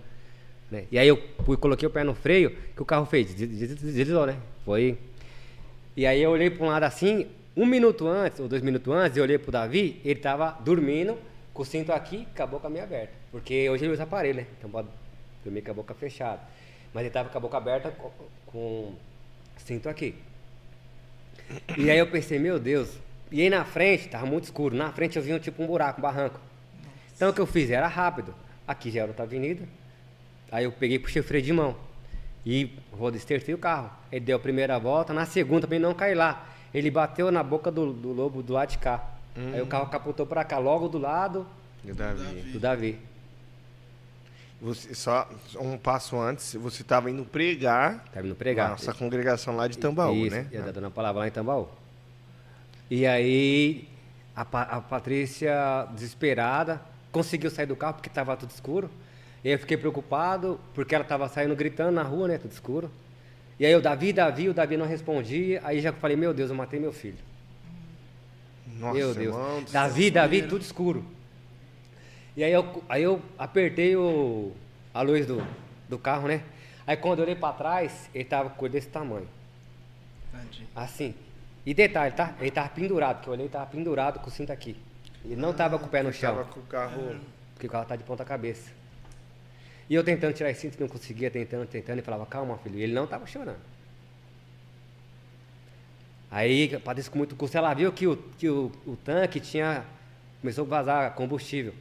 [0.69, 0.85] Né?
[0.91, 3.75] E aí eu fui, coloquei o pé no freio, que o carro fez, des- des-
[3.75, 4.37] deslizou, né?
[4.63, 4.97] Foi.
[5.97, 9.17] E aí eu olhei para um lado assim, um minuto antes, ou dois minutos antes,
[9.17, 11.17] eu olhei pro Davi, ele tava dormindo,
[11.53, 13.11] com o cinto aqui, com a boca meio aberta.
[13.29, 14.45] Porque hoje ele usa aparelho, né?
[14.57, 14.87] Então pode
[15.43, 16.39] dormir com a boca fechada.
[16.93, 18.09] Mas ele tava com a boca aberta com,
[18.45, 18.93] com
[19.57, 20.15] cinto aqui.
[21.77, 22.89] E aí eu pensei, meu Deus.
[23.31, 25.99] E aí na frente, tava muito escuro, na frente eu vi um tipo um buraco,
[25.99, 26.39] um barranco.
[27.15, 27.69] Então o que eu fiz?
[27.69, 28.33] Era rápido.
[28.67, 29.63] Aqui já era outra avenida.
[30.51, 31.75] Aí eu peguei e puxei o freio de mão.
[32.45, 33.89] E roda estertei o carro.
[34.11, 36.45] Ele deu a primeira volta, na segunda também não caí lá.
[36.73, 39.03] Ele bateu na boca do, do lobo do lado de cá.
[39.53, 41.47] Aí o carro capotou pra cá, logo do lado
[41.85, 42.41] E o Davi.
[42.51, 42.99] do Davi.
[44.61, 45.27] Você, só
[45.59, 48.69] um passo antes, você estava indo pregar Tava indo pregar.
[48.71, 50.47] nossa congregação lá de Tambaú, Isso, né?
[50.51, 51.67] ia dando a palavra lá em Tambaú.
[52.91, 53.87] E aí
[54.35, 58.91] a, a Patrícia, desesperada, conseguiu sair do carro porque estava tudo escuro.
[59.45, 62.37] E aí eu fiquei preocupado porque ela estava saindo gritando na rua, né?
[62.37, 62.91] Tudo escuro.
[63.57, 65.61] E aí o Davi, Davi, o Davi não respondia.
[65.63, 67.17] Aí já falei, meu Deus, eu matei meu filho.
[68.77, 69.35] Nossa, Meu Deus.
[69.35, 71.05] irmão, Davi, Davi, tudo escuro.
[72.35, 74.51] E aí eu, aí eu apertei o,
[74.93, 75.41] a luz do,
[75.87, 76.43] do carro, né?
[76.85, 79.27] Aí quando eu olhei pra trás, ele tava com desse tamanho.
[80.75, 81.13] Assim.
[81.65, 82.33] E detalhe, tá?
[82.39, 84.75] Ele tava pendurado, que eu olhei, ele tava pendurado com o cinto aqui.
[85.23, 87.15] Ele não tava com o pé no chão, Tava com o carro.
[87.53, 88.71] porque o carro tá de ponta cabeça.
[89.87, 92.79] E eu tentando tirar esse cinto, não conseguia, tentando, tentando, e falava, calma, filho.
[92.79, 93.59] E ele não tava chorando.
[96.31, 99.83] Aí, Patrícia com muito custo, ela viu que o, que o, o tanque tinha.
[100.39, 101.73] Começou a vazar combustível.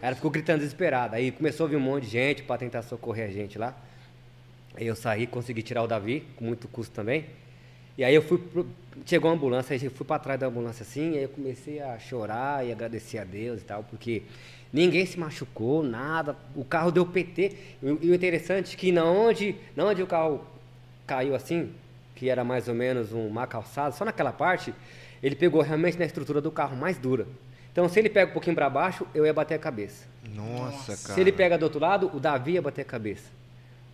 [0.00, 1.16] Aí ela ficou gritando desesperada.
[1.16, 3.76] Aí começou a vir um monte de gente para tentar socorrer a gente lá.
[4.74, 7.26] Aí eu saí, consegui tirar o Davi, com muito custo também.
[7.98, 8.38] E aí eu fui.
[8.38, 8.66] Pro,
[9.04, 11.98] chegou a ambulância, aí eu fui para trás da ambulância assim, aí eu comecei a
[11.98, 14.22] chorar e agradecer a Deus e tal, porque
[14.72, 16.36] Ninguém se machucou, nada.
[16.54, 17.56] O carro deu PT.
[17.82, 20.44] E o e o interessante é que na onde, na onde o carro
[21.06, 21.72] caiu assim,
[22.14, 24.74] que era mais ou menos uma calçada, só naquela parte,
[25.22, 27.26] ele pegou realmente na estrutura do carro mais dura.
[27.72, 30.06] Então, se ele pega um pouquinho para baixo, eu ia bater a cabeça.
[30.34, 31.14] Nossa, cara.
[31.14, 33.30] Se ele pega do outro lado, o Davi ia bater a cabeça.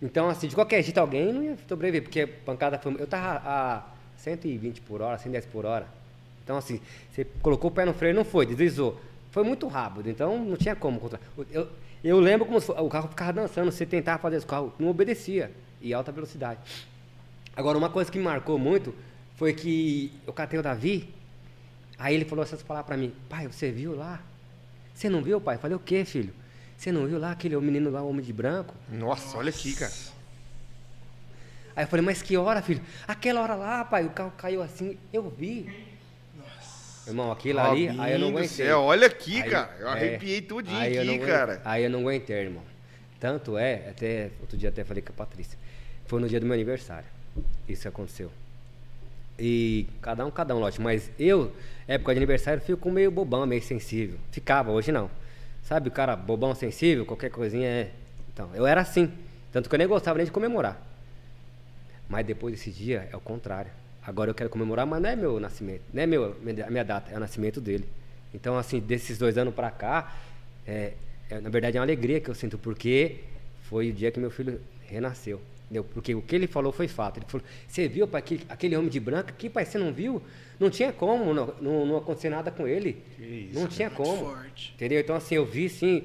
[0.01, 2.95] Então, assim, de qualquer jeito, alguém não ia sobreviver, porque a pancada foi.
[2.99, 3.83] Eu tava a
[4.25, 5.87] 120 por hora, 110 por hora.
[6.43, 6.81] Então, assim,
[7.11, 8.99] você colocou o pé no freio, não foi, deslizou.
[9.31, 11.23] Foi muito rápido, então não tinha como controlar.
[11.51, 11.67] Eu,
[12.03, 15.93] eu lembro como o carro ficava dançando, você tentava fazer esse carro, não obedecia, e
[15.93, 16.59] alta velocidade.
[17.55, 18.93] Agora, uma coisa que me marcou muito
[19.35, 21.13] foi que eu catei o Davi,
[21.97, 24.21] aí ele falou essas palavras pra mim: Pai, você viu lá?
[24.93, 25.55] Você não viu, pai?
[25.55, 26.33] Eu falei: O quê, filho?
[26.77, 28.73] Você não viu lá aquele menino lá, o homem de branco?
[28.89, 29.93] Nossa, olha aqui, cara.
[31.75, 32.81] Aí eu falei, mas que hora, filho?
[33.07, 35.69] Aquela hora lá, pai, o carro caiu assim, eu vi.
[37.07, 38.47] Irmão, aquilo ali, aí eu não aguentei.
[38.47, 39.75] céu, olha aqui, Aí- cara.
[39.79, 41.61] Eu é, arrepiei tudinho aqui, aguentei- cara.
[41.63, 42.63] Aí eu não aguentei, irmão.
[43.19, 45.57] Tanto é, até outro dia até falei com a Patrícia.
[46.07, 47.05] Foi no dia do meu aniversário.
[47.67, 48.31] Isso aconteceu.
[49.37, 50.81] E cada um, cada um, lógico.
[50.83, 51.51] Mas eu,
[51.87, 54.17] época de aniversário, fico meio bobão, meio sensível.
[54.31, 55.09] Ficava, hoje não.
[55.63, 57.89] Sabe o cara bobão, sensível, qualquer coisinha é.
[58.33, 59.11] Então, eu era assim.
[59.51, 60.79] Tanto que eu nem gostava nem de comemorar.
[62.07, 63.71] Mas depois desse dia é o contrário.
[64.05, 67.11] Agora eu quero comemorar, mas não é meu nascimento, não é meu, minha minha data,
[67.11, 67.87] é o nascimento dele.
[68.33, 70.15] Então, assim, desses dois anos pra cá,
[70.67, 70.93] é,
[71.29, 73.21] é, na verdade é uma alegria que eu sinto, porque
[73.63, 75.41] foi o dia que meu filho renasceu.
[75.65, 75.83] Entendeu?
[75.83, 77.17] Porque o que ele falou foi fato.
[77.17, 80.21] Ele falou: Você viu, pai, aquele, aquele homem de branco aqui, pai, você não viu?
[80.59, 83.01] Não tinha como não, não, não acontecer nada com ele.
[83.53, 84.31] não tinha Muito como.
[84.31, 84.73] forte.
[84.75, 84.99] Entendeu?
[84.99, 86.03] Então, assim, eu vi, sim,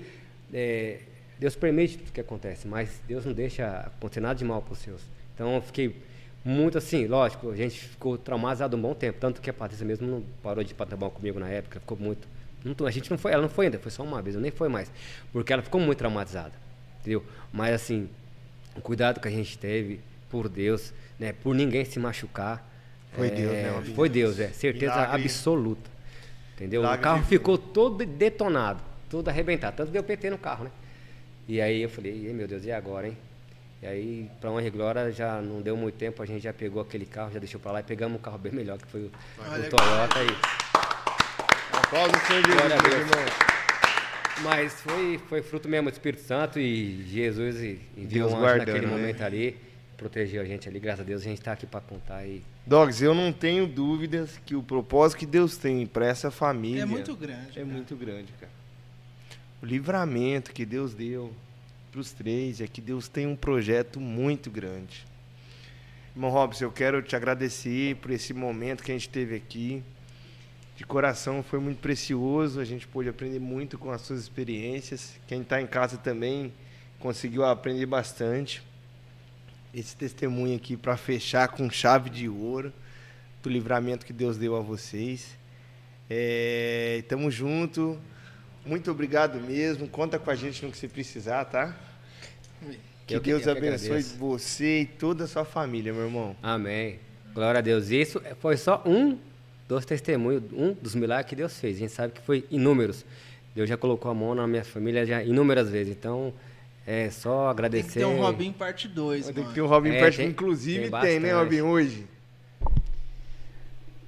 [0.52, 1.00] é,
[1.38, 4.78] Deus permite tudo que acontece, mas Deus não deixa acontecer nada de mal para os
[4.78, 5.02] seus.
[5.40, 5.96] Então, eu fiquei
[6.44, 10.06] muito assim, lógico, a gente ficou traumatizado um bom tempo, tanto que a Patrícia mesmo
[10.06, 12.28] não parou de bom comigo na época, ficou muito.
[12.62, 14.50] não a gente não foi, ela não foi ainda, foi só uma vez, eu nem
[14.50, 14.92] foi mais,
[15.32, 16.52] porque ela ficou muito traumatizada,
[17.00, 17.24] entendeu?
[17.50, 18.06] Mas, assim,
[18.76, 22.68] o cuidado que a gente teve, por Deus, né, por ninguém se machucar.
[23.14, 23.94] Foi é, Deus, né?
[23.94, 25.22] Foi Deus, é, certeza Milagre.
[25.22, 25.90] absoluta.
[26.54, 26.82] Entendeu?
[26.82, 29.74] Milagre o carro ficou todo detonado, todo arrebentado.
[29.78, 30.70] Tanto deu PT no carro, né?
[31.48, 33.16] E aí eu falei, "Ih, meu Deus, e agora, hein?
[33.82, 36.82] E aí, pra honra e glória, já não deu muito tempo, a gente já pegou
[36.82, 39.12] aquele carro, já deixou pra lá e pegamos um carro bem melhor, que foi o,
[39.38, 40.18] Olha o Toyota.
[40.22, 42.94] E, Aplausos Senhor Jesus, Glória a Deus.
[42.94, 43.24] irmão.
[44.44, 48.40] mas foi, foi fruto mesmo do Espírito Santo e Jesus e- enviou Deus um anjo
[48.44, 48.92] guardando, naquele né?
[48.92, 49.56] momento ali,
[49.96, 53.02] protegeu a gente ali, graças a Deus, a gente tá aqui pra contar e Dogs,
[53.02, 57.16] eu não tenho dúvidas que o propósito que Deus tem para essa família É muito
[57.16, 57.50] grande.
[57.50, 57.66] é cara.
[57.66, 58.52] muito grande, cara.
[59.62, 61.32] O livramento que Deus deu
[61.90, 65.04] para os três é que Deus tem um projeto muito grande.
[66.14, 69.82] Irmão Robson, eu quero te agradecer por esse momento que a gente teve aqui.
[70.76, 72.60] De coração, foi muito precioso.
[72.60, 75.18] A gente pôde aprender muito com as suas experiências.
[75.26, 76.52] Quem está em casa também
[76.98, 78.62] conseguiu aprender bastante.
[79.74, 82.72] Esse testemunho aqui para fechar com chave de ouro
[83.42, 85.36] do livramento que Deus deu a vocês.
[86.08, 87.98] É, tamo junto.
[88.64, 89.88] Muito obrigado mesmo.
[89.88, 91.74] Conta com a gente no que você precisar, tá?
[93.06, 94.16] Que Eu que- Deus eu que abençoe agradeço.
[94.18, 96.36] você e toda a sua família, meu irmão.
[96.42, 96.98] Amém.
[97.34, 97.90] Glória a Deus.
[97.90, 99.18] Isso foi só um
[99.66, 101.76] dos testemunhos, um dos milagres que Deus fez.
[101.76, 103.04] A gente sabe que foi inúmeros.
[103.54, 105.92] Deus já colocou a mão na minha família já inúmeras vezes.
[105.96, 106.32] Então,
[106.86, 107.88] é só Tem agradecer.
[107.88, 110.90] que ter um Robin parte 2, Tem que ter um Robin É, perto, tem- inclusive
[110.90, 111.32] tem tem, né.
[111.32, 112.06] Robin, hoje?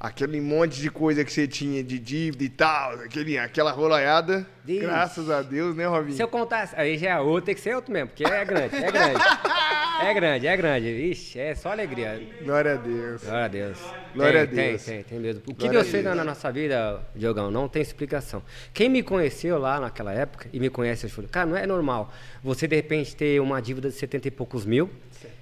[0.03, 4.45] Aquele monte de coisa que você tinha de dívida e tal, aquele, aquela rolaiada.
[4.65, 4.81] Diz.
[4.81, 6.11] Graças a Deus, né, Robin?
[6.11, 8.75] Se eu contar, aí já é outro, tem que ser outro mesmo, porque é grande,
[8.75, 9.21] é grande.
[10.03, 10.89] é grande, é grande.
[10.89, 12.21] Ixi, é só alegria.
[12.43, 13.23] Glória a Deus.
[13.23, 13.79] Glória a Deus.
[14.13, 14.85] Glória tem, a Deus.
[14.85, 15.43] Tem, tem, tem mesmo.
[15.43, 16.17] O que Glória Deus fez Deus.
[16.17, 18.43] na nossa vida, Diogão, não tem explicação.
[18.75, 22.13] Quem me conheceu lá naquela época e me conhece, eu falei, cara, não é normal
[22.43, 24.91] você de repente ter uma dívida de 70 e poucos mil.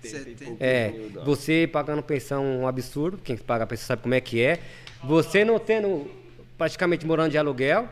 [0.02, 0.44] Setenta.
[0.64, 0.92] É,
[1.24, 4.58] você pagando pensão um absurdo, quem paga a pensão sabe como é que é.
[5.04, 6.10] Você não tendo,
[6.58, 7.88] praticamente morando de aluguel,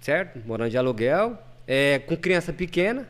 [0.00, 0.40] certo?
[0.46, 1.36] Morando de aluguel,
[1.66, 3.06] é, com criança pequena.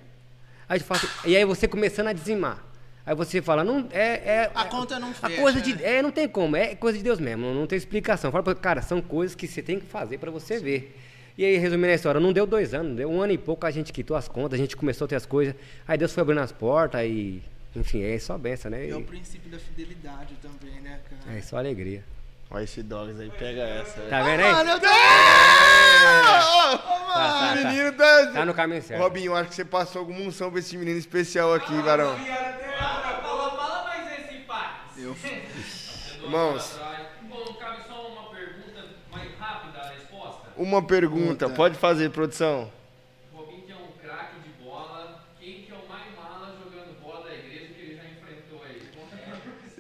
[0.69, 2.65] Aí fala assim- e aí você começando a dizimar.
[3.05, 5.99] Aí você fala, não, é, é- A é- conta não A fecha, coisa de, né?
[5.99, 8.31] é, não tem como, é coisa de Deus mesmo, não, não tem explicação.
[8.31, 10.97] Fala cara, são coisas que você tem que fazer para você ver.
[11.39, 13.71] E aí, resumindo a história, não deu dois anos, deu um ano e pouco, a
[13.71, 15.55] gente quitou as contas, a gente começou a ter as coisas.
[15.89, 17.43] Aí Deus foi abrindo as portas e,
[17.77, 18.89] enfim, é só benção, né?
[18.89, 21.37] É o E- princípio da fidelidade também, né, cara?
[21.39, 22.03] é só alegria.
[22.51, 24.01] Olha esse Dogs aí, pega essa.
[24.03, 24.53] Tá vendo aí?
[24.53, 24.87] Mano, eu tô...
[24.87, 27.65] Ô, Tá, tá, O tá.
[27.65, 28.27] menino tá...
[28.33, 29.01] Tá no caminho certo.
[29.01, 32.17] Robinho, acho que você passou alguma unção pra esse menino especial aqui, varão.
[32.17, 33.21] Fala,
[33.57, 34.71] fala mais esse pai.
[34.99, 35.17] Eu...
[36.25, 36.79] Irmãos,
[37.23, 40.49] Bom, cabe só uma pergunta mais rápida a resposta.
[40.57, 41.47] uma pergunta.
[41.47, 41.57] Puta.
[41.57, 42.71] Pode fazer, produção.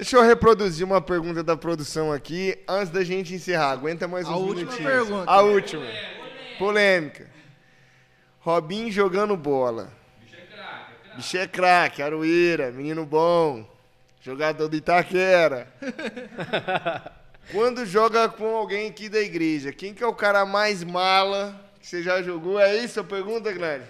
[0.00, 3.72] Deixa eu reproduzir uma pergunta da produção aqui antes da gente encerrar.
[3.72, 4.90] Aguenta mais A uns última minutinhos.
[4.90, 5.30] pergunta.
[5.30, 5.86] A última.
[6.58, 7.28] Polêmica.
[8.38, 9.92] Robinho jogando bola.
[11.16, 13.68] Bicho é craque, Aroeira, menino bom.
[14.22, 15.68] Jogador do Itaquera.
[17.52, 21.86] Quando joga com alguém aqui da igreja, quem que é o cara mais mala que
[21.86, 22.58] você já jogou?
[22.58, 23.82] É isso a pergunta, Glenn?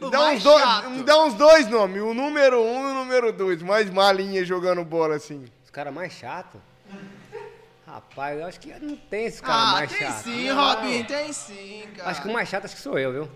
[0.00, 0.90] Me dá, uns dois, chato.
[0.90, 3.62] me dá uns dois nomes, o número um e o número dois.
[3.62, 5.44] Mais malinha jogando bola assim.
[5.64, 6.60] Os caras mais chatos.
[7.86, 10.22] Rapaz, eu acho que não tem esse cara Ah, mais tem chato.
[10.22, 10.56] sim, Não.
[10.74, 12.10] Robinho, tem sim, cara.
[12.10, 13.28] Acho que o mais chato acho que sou eu, viu?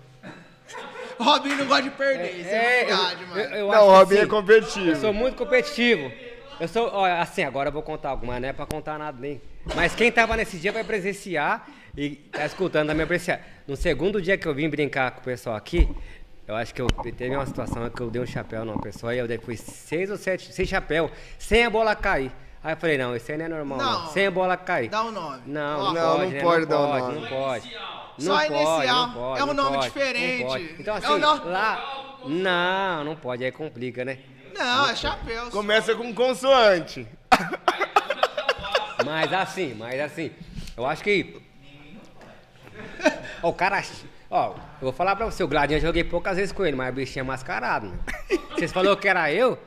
[1.18, 3.40] Robinho não gosta de perder, isso é, eu- verdade, eu, mano.
[3.42, 4.88] eu Não, acho o Robinho é assim, competitivo.
[4.90, 6.10] Eu sou muito competitivo.
[6.60, 9.16] Eu sou, olha, assim, agora eu vou contar algo, mas não é pra contar nada
[9.20, 9.40] nem.
[9.74, 13.40] Mas quem tava nesse dia vai presenciar e tá escutando também vai presenciar.
[13.66, 15.88] No segundo dia que eu vim brincar com o pessoal aqui,
[16.46, 19.18] eu acho que eu teve uma situação que eu dei um chapéu numa pessoa e
[19.18, 22.30] eu dei fui seis ou sete, seis chapéu, sem a bola cair.
[22.62, 24.02] Aí eu falei, não, isso aí não é normal, não.
[24.04, 24.06] Não.
[24.12, 24.88] Sem a bola cair.
[24.88, 25.42] Dá o nome.
[25.46, 26.40] Não, não, Não, pode, não né?
[26.40, 27.20] pode dar o nome.
[27.20, 27.70] Não pode.
[28.18, 28.64] Só Não inicial.
[28.76, 30.44] pode, não pode, É um não nome pode, diferente.
[30.44, 30.56] Não.
[30.80, 32.04] Então É assim, nome- lá...
[32.26, 34.18] Não, não pode, aí complica, né?
[34.54, 35.44] Não, é chapéu.
[35.46, 35.50] só.
[35.50, 37.06] Começa com consoante.
[39.04, 40.30] Mas assim, mas assim,
[40.76, 41.42] eu acho que.
[43.42, 43.82] Ó, o cara.
[44.30, 46.90] Ó, eu vou falar pra você, o Gladinho eu joguei poucas vezes com ele, mas
[46.90, 48.38] o bichinho é mascarado, né?
[48.54, 49.58] Vocês falaram que era eu,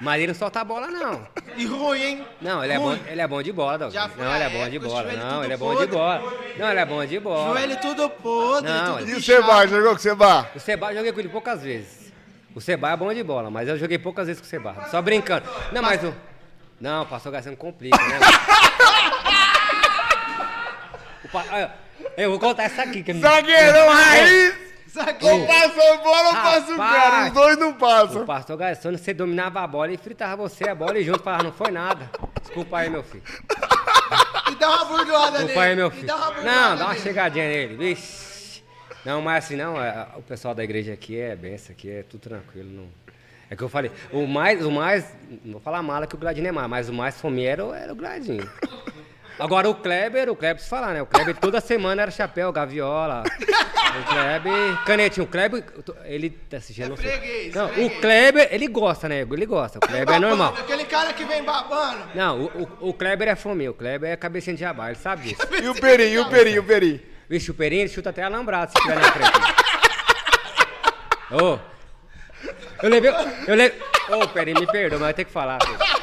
[0.00, 1.26] mas ele não solta a bola, não.
[1.56, 2.26] E ruim, hein?
[2.40, 3.92] Não, ele é bom, ele é bom de bola, Doug.
[3.92, 5.12] Já foi Não, ele é bom de bola.
[5.12, 6.32] Não, ele é bom de bola.
[6.58, 7.58] Não, ele é bom de bola.
[7.58, 9.22] Joelho tudo podre, Não, tudo E o.
[9.22, 10.50] Seba, jogou com o Seba?
[10.54, 12.12] O Seba eu joguei com ele poucas vezes.
[12.54, 14.86] O Seba é bom de bola, mas eu joguei poucas vezes com o Seba.
[14.90, 15.46] Só brincando.
[15.72, 16.14] Não, mas o.
[16.80, 18.18] Não, o pastor Garcia não complica, né?
[21.24, 21.72] O pa- olha,
[22.16, 23.02] Eu vou contar essa aqui.
[23.02, 24.66] Que me- Zagueirão raiz!
[25.20, 27.26] Ou passa a bola ou passa o cara.
[27.26, 28.24] Os dois não O passam.
[28.24, 31.52] pastor Garçom, você dominava a bola e fritava você a bola e junto falava, não
[31.52, 32.10] foi nada.
[32.40, 33.22] Desculpa aí, meu filho.
[34.50, 35.44] E dá uma burdoada nele.
[35.44, 36.06] Desculpa aí, meu E filho.
[36.06, 37.00] dá uma burdoada Não, dá uma nele.
[37.04, 38.62] chegadinha nele, vixe.
[39.04, 42.20] Não, mas assim, não, é, o pessoal da igreja aqui é benção, aqui é tudo
[42.22, 42.68] tranquilo.
[42.70, 42.88] Não...
[43.50, 45.04] É que eu falei, o mais, o mais,
[45.44, 47.94] não vou falar mala que o Gladinho é mais, mas o mais fomeiro era o
[47.96, 48.50] Gladinho.
[49.38, 51.02] Agora o Kleber, o Kleber se falar, né?
[51.02, 53.22] O Kleber toda semana era chapéu, gaviola.
[53.98, 55.24] O Kleber, canetinho.
[55.24, 55.64] O Kleber,
[56.04, 57.10] ele tá assistindo, não sei.
[57.10, 57.90] freguês, Não, o.
[58.00, 59.20] Kleber, ele gosta, né?
[59.20, 59.78] Ele gosta.
[59.78, 60.54] O Kleber é normal.
[60.58, 62.00] Aquele cara que vem babando.
[62.14, 63.72] Não, o, o, o Kleber é fominho.
[63.72, 65.42] O Kleber é cabecinha de jabá, ele sabe disso.
[65.62, 67.06] E o Peri, e o Peri, e o Peri.
[67.28, 69.30] Vixe, o Perinho ele chuta até alambrado se tiver na frente.
[71.32, 71.58] Ô.
[72.82, 73.10] eu levei.
[73.46, 73.78] Eu levei.
[74.08, 75.58] Ô, Perinho, me perdoa, mas eu tenho que falar.
[75.62, 75.95] filho.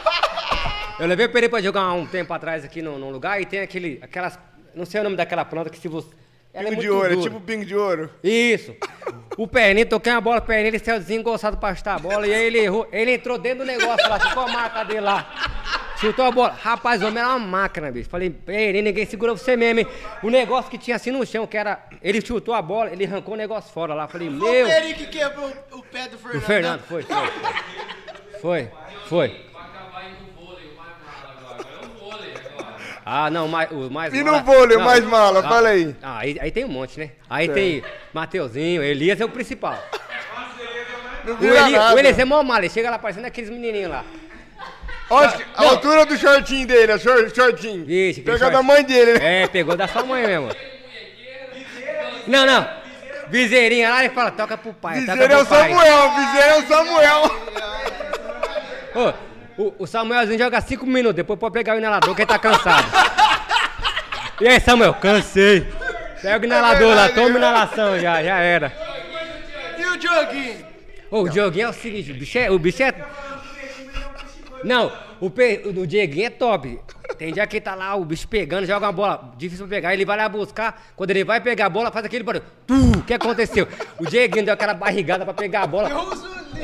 [1.03, 3.59] Eu levei o Perinho pra jogar um tempo atrás aqui num, num lugar e tem
[3.59, 3.99] aquele.
[4.01, 4.39] aquelas.
[4.73, 6.07] Não sei o nome daquela planta que se você.
[6.53, 7.29] Ela é Pingo de muito ouro, é dura.
[7.29, 8.09] tipo pingo de ouro.
[8.23, 8.73] Isso.
[9.37, 12.33] O Perninho, toquei uma bola pro Perninho, ele saiu desengonçado pra chutar a bola e
[12.33, 12.87] aí ele errou.
[12.91, 15.27] Ele entrou dentro do negócio lá, ficou a marca dele lá.
[15.99, 16.51] Chutou a bola.
[16.61, 18.07] Rapaz, o homem era uma máquina, bicho.
[18.09, 19.87] Falei, Perninho, ninguém segura você mesmo, hein?
[20.21, 21.83] O negócio que tinha assim no chão, que era.
[22.01, 24.07] Ele chutou a bola, ele arrancou o negócio fora lá.
[24.07, 24.47] Falei, meu.
[24.47, 26.37] o Peri que quebrou o pé do Fernando.
[26.37, 27.27] O Fernando, foi, foi.
[28.41, 28.71] Foi,
[29.07, 29.27] foi.
[29.53, 31.61] Vai acabar indo no vôlei, o mais mala agora.
[31.61, 32.75] Agora é o vôlei agora.
[33.05, 34.85] Ah, não, mais, o mais E mala- no vôlei, o não.
[34.85, 35.39] mais mala?
[35.39, 35.95] Ah, Fala aí.
[36.01, 37.11] Ah, aí, aí tem um monte, né?
[37.29, 39.77] Aí tem Mateuzinho, Elias é o principal.
[41.25, 41.95] Não O, Eli, nada.
[41.95, 44.03] o Elias é mó mala, ele chega lá parecendo aqueles menininhos lá.
[45.09, 45.69] Olha a Não.
[45.71, 47.85] altura do shortinho dele, a short, shortinho.
[47.85, 48.53] Vixe, Pega short.
[48.53, 49.43] da mãe dele, né?
[49.43, 50.49] É, pegou da sua mãe mesmo.
[52.27, 52.67] Não, não.
[53.29, 55.45] Viseirinha lá, ele fala, toca pro pai, toca Viseiro é o.
[55.45, 57.23] Samuel, Viseiro é o Samuel.
[58.95, 59.13] Ô,
[59.57, 62.85] o, o Samuelzinho joga cinco minutos, depois pode pegar o inalador que ele tá cansado.
[64.41, 64.93] E aí, Samuel?
[64.95, 65.67] Cansei.
[66.21, 68.73] Pega o inalador lá, verdade, toma é inalação já, já era.
[69.77, 70.65] E o Dioguinho?
[71.11, 72.49] Ô, o Dioguinho é o seguinte, o bicho é.
[72.49, 72.93] O bicho é...
[74.63, 74.91] Não,
[75.25, 75.61] o, pe...
[75.65, 76.79] o Dieguinho é top.
[77.17, 79.93] Tem dia que ele tá lá, o bicho pegando, joga uma bola, difícil pra pegar,
[79.93, 80.83] ele vai lá buscar.
[80.95, 82.43] Quando ele vai pegar a bola, faz aquele barulho.
[82.65, 83.67] Tu, o que aconteceu?
[83.99, 85.89] O Dieguinho deu aquela barrigada pra pegar a bola.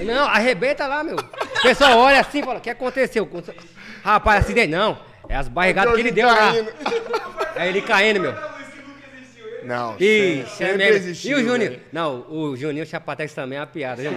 [0.05, 1.15] Não, arrebenta lá, meu.
[1.17, 3.29] O pessoal olha assim e fala, o que aconteceu?
[4.03, 4.69] Rapaz, acidente.
[4.69, 6.35] Não, é as barrigadas que ele deu lá.
[6.51, 6.69] Caindo.
[7.55, 8.33] É ele caindo, meu.
[9.63, 10.95] Não, Ixi, é sempre mesmo.
[10.95, 11.71] existiu, E o Juninho?
[11.71, 11.81] velho.
[11.91, 14.11] Não, o Juninho Chapatex também é uma piada, viu?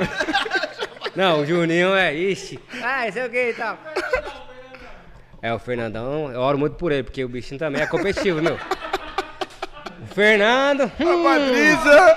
[1.14, 2.58] Não, o Juninho é, ixi.
[2.82, 3.78] Ah, sei o que e tal.
[5.42, 8.54] É, o Fernandão, eu oro muito por ele, porque o bichinho também é competitivo, meu.
[8.54, 10.82] O Fernando.
[10.82, 12.16] A hum, Patrícia.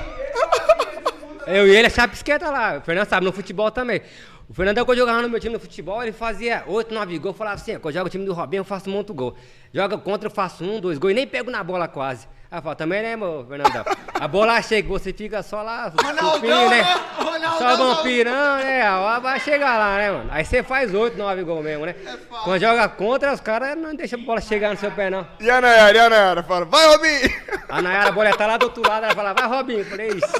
[1.47, 2.77] eu e ele é chapisqueta lá.
[2.77, 4.01] O Fernando sabe, no futebol também.
[4.47, 7.33] O Fernando, quando eu jogava no meu time no futebol, ele fazia 8, 9 gols.
[7.33, 9.35] Eu falava assim, quando eu jogo o time do Robinho, eu faço muito gol.
[9.73, 12.27] Joga contra, eu faço um, dois gols e nem pego na bola quase.
[12.55, 13.83] Eu falo, também né, meu Fernandão?
[14.13, 16.83] A bola chega, você fica só lá, supinho, né?
[17.17, 17.57] Ronaldão.
[17.57, 18.81] só vampirão, né?
[19.21, 20.29] Vai chegar lá, né, mano?
[20.31, 21.93] Aí você faz 8, 9 gol mesmo, né?
[22.05, 22.17] É.
[22.45, 25.27] Quando joga contra, os caras não deixam a bola chegar no seu pé, não.
[25.41, 26.43] E a Nayara, e a Nayara?
[26.43, 27.29] Fala, vai, Robinho!
[27.67, 29.79] A Nayara, a bola tá lá do outro lado, ela fala, vai, Robinho.
[29.79, 30.33] Eu falei, isso.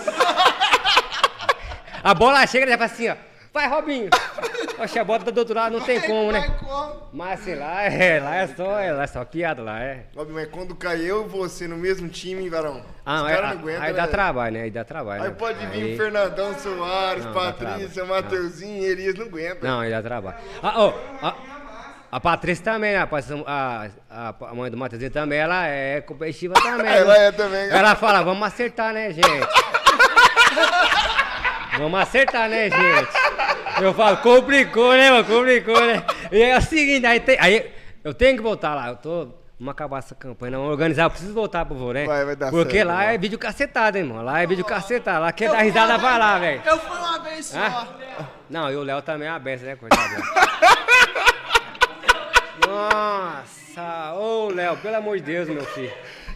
[2.01, 3.15] A bola chega, ela já fala assim, ó,
[3.55, 4.09] vai, Robinho.
[4.77, 6.53] Oxe, a bola tá do outro lado, não tem como, né?
[6.59, 7.07] Como?
[7.13, 10.03] Mas assim, lá é, lá é só, é, lá é só piada, lá é.
[10.13, 13.59] Robinho, mas quando cai eu e você no mesmo time, varão, Ah, os caras não
[13.59, 14.07] aguentam, aí dá né?
[14.09, 14.61] trabalho, né?
[14.63, 15.23] Aí dá trabalho.
[15.23, 15.35] Aí né?
[15.39, 18.03] pode vir Aí- o Fernandão Soares, Não, dá Patrícia.
[18.03, 19.65] Mateuzinho, Elias, não aguenta.
[19.65, 20.35] Não, aí dá trabalho.
[20.61, 21.35] Ah, ó, a,
[22.11, 23.07] a Patrícia também, né?
[23.47, 26.85] A, a, a mãe do Matheusinho também, ela é competitiva também.
[26.91, 27.27] Ela né?
[27.27, 27.69] é também.
[27.69, 29.29] Ela fala, vamos acertar, né, gente?
[31.79, 33.24] vamos acertar, né, gente?
[33.81, 35.25] Eu falo, complicou, né, mano?
[35.25, 36.03] Complicou, né?
[36.31, 37.71] E é o seguinte, aí, tem- aí
[38.03, 38.87] eu tenho que voltar lá.
[38.89, 39.27] Eu tô.
[39.57, 42.05] Vamos acabar essa campanha, não organizar, eu preciso voltar pro vô, né?
[42.05, 43.15] Vai, vai dar Porque certo, lá vai.
[43.15, 44.21] é vídeo cacetado, hein, irmão.
[44.21, 45.21] Lá é vídeo cacetado.
[45.21, 46.61] Lá dar fui risada, vai lá, velho.
[46.65, 47.57] Eu fui uma vez só.
[47.57, 47.87] Hã?
[48.49, 50.21] Não, e o Léo também é uma benção, né, coitado?
[52.67, 55.91] Nossa, ô Léo, pelo amor de Deus, meu filho.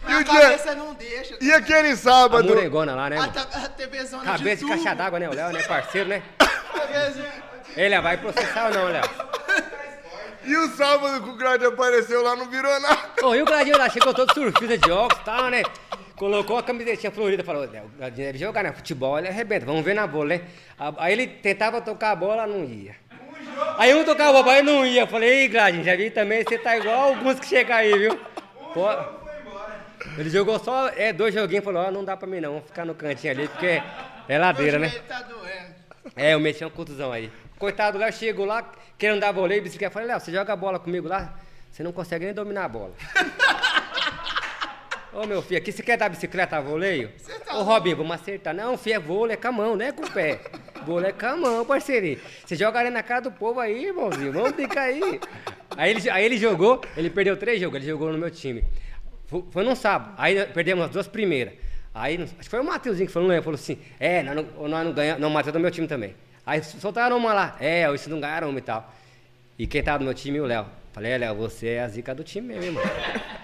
[0.08, 1.36] E o a dia- cabeça não deixa.
[1.42, 2.48] E aquele A sábado?
[2.48, 3.16] moregona lá, né?
[3.18, 3.32] A, mano?
[3.52, 4.82] a TV zona Cabeça de tubo.
[4.82, 5.28] caixa d'água, né?
[5.28, 5.62] O Léo, né?
[5.62, 6.22] Parceiro, né?
[6.72, 7.32] Cabeça-
[7.76, 9.02] Ele vai processar ou não, Léo?
[10.44, 12.98] E o sábado que o Grade apareceu lá não virou nada.
[13.22, 15.62] Ô, e o Gladinho lá chegou todo surfista de óculos e tal, né?
[16.16, 18.72] Colocou a camisetinha florida, falou, "Léo, o Gladinho deve jogar, né?
[18.72, 20.40] Futebol, ele arrebenta, vamos ver na bola, né?
[20.98, 22.94] Aí ele tentava tocar a bola, não ia.
[23.78, 25.02] Aí um tocava a bola, aí não ia.
[25.02, 28.18] Eu falei, ei, Gladinho, já vi também, você tá igual alguns que chegam aí, viu?
[28.74, 28.86] Pô,
[30.18, 32.66] ele jogou só é, dois joguinhos e falou, ó, não dá pra mim não, vamos
[32.66, 33.82] ficar no cantinho ali, porque
[34.28, 34.90] é ladeira, né?
[35.06, 35.69] tá doendo.
[36.16, 37.30] É, eu meti uma contusão aí.
[37.58, 39.92] Coitado do Léo chegou lá, querendo dar voleio, bicicleta.
[39.92, 41.38] Falei, Léo, você joga a bola comigo lá,
[41.70, 42.92] você não consegue nem dominar a bola.
[45.12, 47.10] Ô meu filho, aqui você quer dar bicicleta a voleio?
[47.44, 48.54] tá Ô Robinho, vamos acertar.
[48.54, 50.40] Não, filho, é vôlei, é com a mão, não é com o pé.
[50.86, 52.20] Vôlei é com a mão, parceirinho.
[52.46, 55.20] Você joga ali na cara do povo aí, irmãozinho, vamos brincar aí.
[55.76, 58.64] Aí ele, aí ele jogou, ele perdeu três jogos, ele jogou no meu time.
[59.26, 61.54] Foi, foi num sábado, aí perdemos as duas primeiras.
[61.92, 64.68] Aí, acho que foi o Mateuzinho que falou, não lembro, falou assim, é, nós não,
[64.68, 66.14] nós não ganhamos, não, o Matheus é do meu time também.
[66.46, 68.92] Aí soltaram uma lá, é, isso não ganharam uma e tal.
[69.58, 70.66] E quem tava no meu time, o Léo.
[70.92, 72.82] Falei, é, Léo, você é a zica do time mesmo, irmão.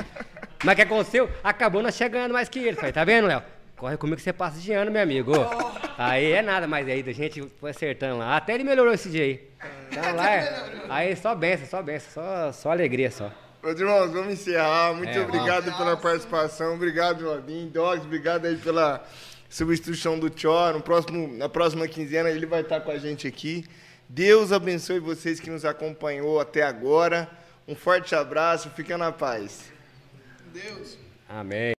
[0.64, 1.31] Mas o que aconteceu?
[1.44, 2.77] Acabou nós chegando mais que ele.
[2.77, 3.43] Falei, tá vendo, Léo?
[3.77, 5.32] Corre comigo que você passa de ano, meu amigo.
[5.98, 8.36] Aí é nada mais aí, a gente foi acertando lá.
[8.36, 9.48] Até ele melhorou esse dia aí.
[9.90, 10.64] Então lá é.
[10.90, 13.32] Aí só benção, só benção, só, só alegria só.
[13.66, 14.94] Meus irmãos, vamos encerrar.
[14.94, 16.76] Muito É, obrigado pela participação.
[16.76, 17.68] Obrigado, Robinho.
[17.68, 19.05] Dogs, obrigado aí pela
[19.51, 20.72] substituição do Tchó.
[20.72, 23.64] No próximo, na próxima quinzena ele vai estar com a gente aqui.
[24.09, 27.28] Deus abençoe vocês que nos acompanhou até agora.
[27.66, 29.64] Um forte abraço, fica na paz.
[30.52, 30.97] Deus.
[31.28, 31.76] Amém.